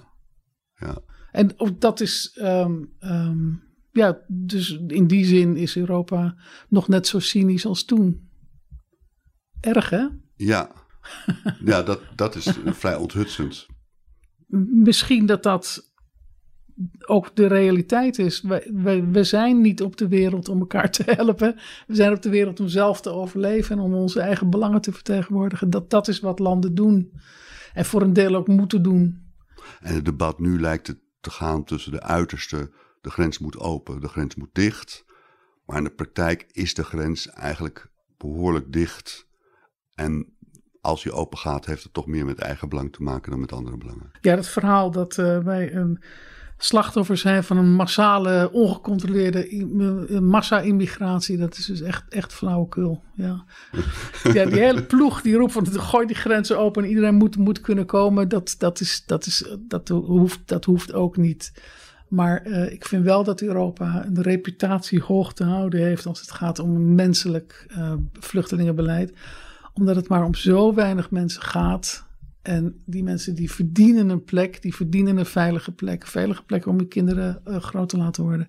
ja. 0.74 0.98
En 1.30 1.50
dat 1.78 2.00
is, 2.00 2.36
ehm, 2.40 2.84
ehm, 2.98 3.48
ja, 3.90 4.18
dus 4.28 4.78
in 4.86 5.06
die 5.06 5.24
zin 5.24 5.56
is 5.56 5.76
Europa 5.76 6.34
nog 6.68 6.88
net 6.88 7.06
zo 7.06 7.18
cynisch 7.18 7.66
als 7.66 7.84
toen. 7.84 8.30
Erg 9.60 9.90
hè? 9.90 10.06
Ja, 10.34 10.70
ja 11.64 11.82
dat, 11.82 12.00
dat 12.16 12.34
is 12.34 12.58
vrij 12.64 12.96
onthutsend. 12.96 13.66
Misschien 14.70 15.26
dat 15.26 15.42
dat 15.42 15.92
ook 17.06 17.36
de 17.36 17.46
realiteit 17.46 18.18
is. 18.18 18.40
Wij, 18.40 18.70
wij, 18.72 19.04
we 19.04 19.24
zijn 19.24 19.60
niet 19.60 19.82
op 19.82 19.96
de 19.96 20.08
wereld 20.08 20.48
om 20.48 20.60
elkaar 20.60 20.90
te 20.90 21.02
helpen. 21.06 21.54
We 21.86 21.94
zijn 21.94 22.12
op 22.12 22.22
de 22.22 22.30
wereld 22.30 22.60
om 22.60 22.68
zelf 22.68 23.00
te 23.00 23.10
overleven 23.10 23.76
en 23.76 23.82
om 23.82 23.94
onze 23.94 24.20
eigen 24.20 24.50
belangen 24.50 24.80
te 24.80 24.92
vertegenwoordigen. 24.92 25.70
Dat, 25.70 25.90
dat 25.90 26.08
is 26.08 26.20
wat 26.20 26.38
landen 26.38 26.74
doen. 26.74 27.12
En 27.72 27.84
voor 27.84 28.02
een 28.02 28.12
deel 28.12 28.34
ook 28.34 28.48
moeten 28.48 28.82
doen. 28.82 29.20
En 29.80 29.94
het 29.94 30.04
debat 30.04 30.38
nu 30.38 30.60
lijkt 30.60 30.86
het 30.86 30.98
te 31.20 31.30
gaan 31.30 31.64
tussen 31.64 31.92
de 31.92 32.02
uiterste. 32.02 32.70
De 33.00 33.10
grens 33.10 33.38
moet 33.38 33.58
open, 33.58 34.00
de 34.00 34.08
grens 34.08 34.34
moet 34.34 34.54
dicht. 34.54 35.04
Maar 35.66 35.76
in 35.76 35.84
de 35.84 35.90
praktijk 35.90 36.46
is 36.52 36.74
de 36.74 36.84
grens 36.84 37.28
eigenlijk 37.28 37.90
behoorlijk 38.16 38.72
dicht. 38.72 39.26
En 39.94 40.36
als 40.82 41.02
die 41.02 41.12
open 41.12 41.38
gaat, 41.38 41.66
heeft 41.66 41.82
het 41.82 41.92
toch 41.92 42.06
meer 42.06 42.24
met 42.24 42.38
eigen 42.38 42.68
belang 42.68 42.92
te 42.92 43.02
maken 43.02 43.30
dan 43.30 43.40
met 43.40 43.52
andere 43.52 43.76
belangen. 43.76 44.10
Ja, 44.20 44.36
dat 44.36 44.48
verhaal 44.48 44.90
dat 44.90 45.18
eh, 45.18 45.38
wij 45.38 45.74
een 45.74 46.02
slachtoffer 46.58 47.16
zijn 47.16 47.44
van 47.44 47.56
een 47.56 47.72
massale, 47.72 48.50
ongecontroleerde 48.52 49.48
eh, 49.48 50.18
massa-immigratie. 50.18 51.38
Dat 51.38 51.56
is 51.56 51.66
dus 51.66 51.80
echt, 51.80 52.04
echt 52.08 52.32
flauwekul. 52.32 53.02
Ja. 53.14 53.44
ja, 54.32 54.44
die 54.44 54.60
hele 54.60 54.82
ploeg 54.82 55.22
die 55.22 55.36
roept 55.36 55.52
van 55.52 55.66
gooi 55.66 56.06
die 56.06 56.16
grenzen 56.16 56.58
open 56.58 56.82
en 56.82 56.88
iedereen 56.88 57.14
moet, 57.14 57.36
moet 57.36 57.60
kunnen 57.60 57.86
komen. 57.86 58.28
Dat, 58.28 58.54
dat, 58.58 58.80
is, 58.80 59.02
dat, 59.06 59.26
is, 59.26 59.56
dat, 59.58 59.88
hoeft, 59.88 60.40
dat 60.44 60.64
hoeft 60.64 60.92
ook 60.92 61.16
niet. 61.16 61.52
Maar 62.12 62.42
eh, 62.42 62.72
ik 62.72 62.86
vind 62.86 63.04
wel 63.04 63.24
dat 63.24 63.40
Europa 63.40 64.04
een 64.06 64.22
reputatie 64.22 65.00
hoog 65.00 65.32
te 65.32 65.44
houden 65.44 65.80
heeft 65.80 66.06
als 66.06 66.20
het 66.20 66.30
gaat 66.30 66.58
om 66.58 66.74
een 66.74 66.94
menselijk 66.94 67.66
eh, 67.68 67.92
vluchtelingenbeleid. 68.12 69.12
Omdat 69.72 69.96
het 69.96 70.08
maar 70.08 70.24
om 70.24 70.34
zo 70.34 70.74
weinig 70.74 71.10
mensen 71.10 71.42
gaat. 71.42 72.06
En 72.42 72.82
die 72.84 73.02
mensen 73.02 73.34
die 73.34 73.50
verdienen 73.50 74.08
een 74.08 74.24
plek, 74.24 74.62
die 74.62 74.74
verdienen 74.74 75.16
een 75.16 75.26
veilige 75.26 75.72
plek. 75.72 76.06
Veilige 76.06 76.42
plek 76.42 76.66
om 76.66 76.78
je 76.78 76.86
kinderen 76.86 77.40
eh, 77.44 77.56
groot 77.56 77.88
te 77.88 77.96
laten 77.96 78.22
worden. 78.22 78.48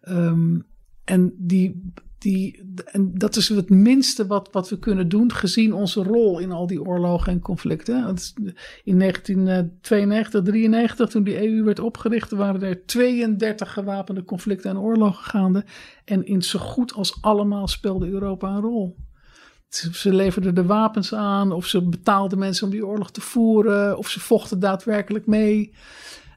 Ehm, 0.00 0.58
en 1.04 1.34
die 1.36 1.92
die, 2.20 2.72
en 2.84 3.14
dat 3.14 3.36
is 3.36 3.48
het 3.48 3.70
minste 3.70 4.26
wat, 4.26 4.48
wat 4.52 4.68
we 4.68 4.78
kunnen 4.78 5.08
doen, 5.08 5.32
gezien 5.32 5.72
onze 5.72 6.02
rol 6.02 6.38
in 6.38 6.52
al 6.52 6.66
die 6.66 6.82
oorlogen 6.82 7.32
en 7.32 7.40
conflicten. 7.40 8.16
In 8.84 8.98
1992, 8.98 10.42
93, 10.42 11.08
toen 11.08 11.24
die 11.24 11.48
EU 11.48 11.64
werd 11.64 11.78
opgericht, 11.78 12.30
waren 12.30 12.62
er 12.62 12.86
32 12.86 13.72
gewapende 13.72 14.24
conflicten 14.24 14.70
en 14.70 14.78
oorlogen 14.78 15.24
gaande. 15.24 15.64
En 16.04 16.26
in 16.26 16.42
zo 16.42 16.58
goed 16.58 16.92
als 16.92 17.18
allemaal 17.20 17.68
speelde 17.68 18.08
Europa 18.08 18.48
een 18.48 18.60
rol. 18.60 18.96
Ze 19.70 20.14
leverden 20.14 20.54
de 20.54 20.64
wapens 20.64 21.14
aan, 21.14 21.52
of 21.52 21.66
ze 21.66 21.82
betaalden 21.82 22.38
mensen 22.38 22.64
om 22.64 22.70
die 22.70 22.86
oorlog 22.86 23.10
te 23.10 23.20
voeren, 23.20 23.98
of 23.98 24.08
ze 24.08 24.20
vochten 24.20 24.60
daadwerkelijk 24.60 25.26
mee. 25.26 25.72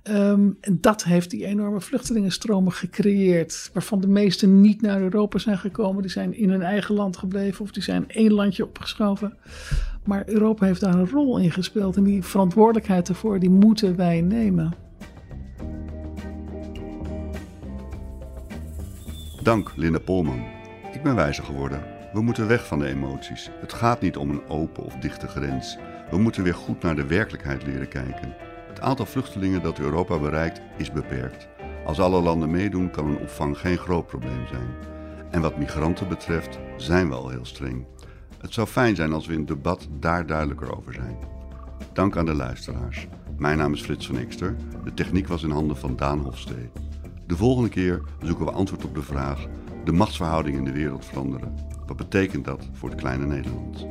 Ehm, 0.04 0.50
en 0.60 0.78
dat 0.82 1.04
heeft 1.04 1.30
die 1.30 1.46
enorme 1.46 1.82
vluchtelingenstromen 1.82 2.72
gecreëerd, 2.72 3.70
waarvan 3.74 4.02
de 4.02 4.08
meeste 4.08 4.48
niet 4.48 4.82
naar 4.82 5.02
Europa 5.02 5.38
zijn 5.38 5.58
gekomen. 5.58 6.02
Die 6.02 6.12
zijn 6.12 6.38
in 6.38 6.50
hun 6.50 6.62
eigen 6.62 6.96
land 6.96 7.18
gebleven 7.18 7.66
of 7.66 7.72
die 7.72 7.84
zijn 7.84 8.10
één 8.10 8.34
landje 8.34 8.66
opgeschoven. 8.66 9.38
Maar 10.04 10.24
Europa 10.26 10.66
heeft 10.66 10.82
daar 10.82 10.94
een 10.94 11.10
rol 11.10 11.38
in 11.38 11.52
gespeeld 11.52 11.98
en 11.98 12.04
die 12.04 12.24
verantwoordelijkheid 12.24 13.10
ervoor, 13.10 13.40
die 13.40 13.50
moeten 13.50 13.96
wij 13.96 14.22
nemen. 14.22 14.74
Dank 19.44 19.72
Linda 19.76 20.00
Polman. 20.00 20.46
Ik 20.94 21.04
ben 21.04 21.16
wijzer 21.16 21.44
geworden. 21.44 21.93
We 22.14 22.22
moeten 22.22 22.48
weg 22.48 22.68
van 22.68 22.80
de 22.80 22.88
emoties. 22.88 23.50
Het 23.60 23.74
gaat 23.74 24.02
niet 24.02 24.18
om 24.18 24.30
een 24.30 24.48
open 24.48 24.84
of 24.84 24.96
dichte 24.96 25.28
grens. 25.28 25.78
We 26.10 26.18
moeten 26.18 26.44
weer 26.44 26.56
goed 26.56 26.82
naar 26.82 26.96
de 26.96 27.06
werkelijkheid 27.06 27.66
leren 27.66 27.88
kijken. 27.88 28.36
Het 28.68 28.82
aantal 28.82 29.06
vluchtelingen 29.06 29.62
dat 29.64 29.80
Europa 29.80 30.20
bereikt 30.20 30.62
is 30.78 30.92
beperkt. 30.92 31.48
Als 31.86 32.00
alle 32.00 32.22
landen 32.22 32.52
meedoen 32.52 32.92
kan 32.92 33.08
een 33.08 33.18
opvang 33.18 33.58
geen 33.58 33.78
groot 33.78 34.08
probleem 34.08 34.48
zijn. 34.48 34.68
En 35.32 35.42
wat 35.42 35.58
migranten 35.58 36.08
betreft 36.08 36.60
zijn 36.78 37.10
we 37.10 37.16
al 37.16 37.30
heel 37.30 37.46
streng. 37.46 37.86
Het 38.38 38.54
zou 38.54 38.68
fijn 38.68 38.96
zijn 38.96 39.14
als 39.14 39.26
we 39.26 39.34
in 39.34 39.40
het 39.40 39.48
debat 39.48 39.88
daar 40.00 40.26
duidelijker 40.26 40.78
over 40.78 40.94
zijn. 40.94 41.18
Dank 41.94 42.18
aan 42.18 42.26
de 42.26 42.36
luisteraars. 42.36 43.08
Mijn 43.38 43.58
naam 43.58 43.74
is 43.74 43.82
Frits 43.82 44.08
van 44.08 44.18
Ekster. 44.18 44.56
De 44.84 44.94
techniek 44.94 45.28
was 45.28 45.44
in 45.44 45.52
handen 45.52 45.78
van 45.78 45.96
Daan 45.96 46.20
Hofstee. 46.20 46.72
De 47.28 47.36
volgende 47.36 47.70
keer 47.70 48.02
zoeken 48.22 48.46
we 48.46 48.52
antwoord 48.52 48.86
op 48.86 48.96
de 48.96 49.02
vraag: 49.02 49.48
de 49.84 49.92
machtsverhoudingen 49.92 50.60
in 50.60 50.66
de 50.66 50.80
wereld 50.80 51.06
veranderen. 51.06 51.73
Wat 51.94 52.10
betekent 52.10 52.46
dat 52.46 52.70
voor 52.74 52.90
het 52.90 53.00
kleine 53.00 53.26
Nederland? 53.26 53.88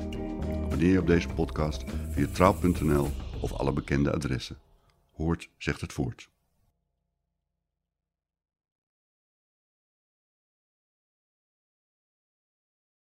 Abonneer 0.65 0.93
je 0.93 1.01
op 1.01 1.07
deze 1.07 1.29
podcast 1.29 1.85
via 2.11 2.27
trouw.nl 2.33 3.11
of 3.41 3.53
alle 3.53 3.73
bekende 3.73 4.13
adressen. 4.13 4.59
Hoort 5.13 5.49
zegt 5.59 5.81
het 5.81 5.93
voort. 5.93 6.32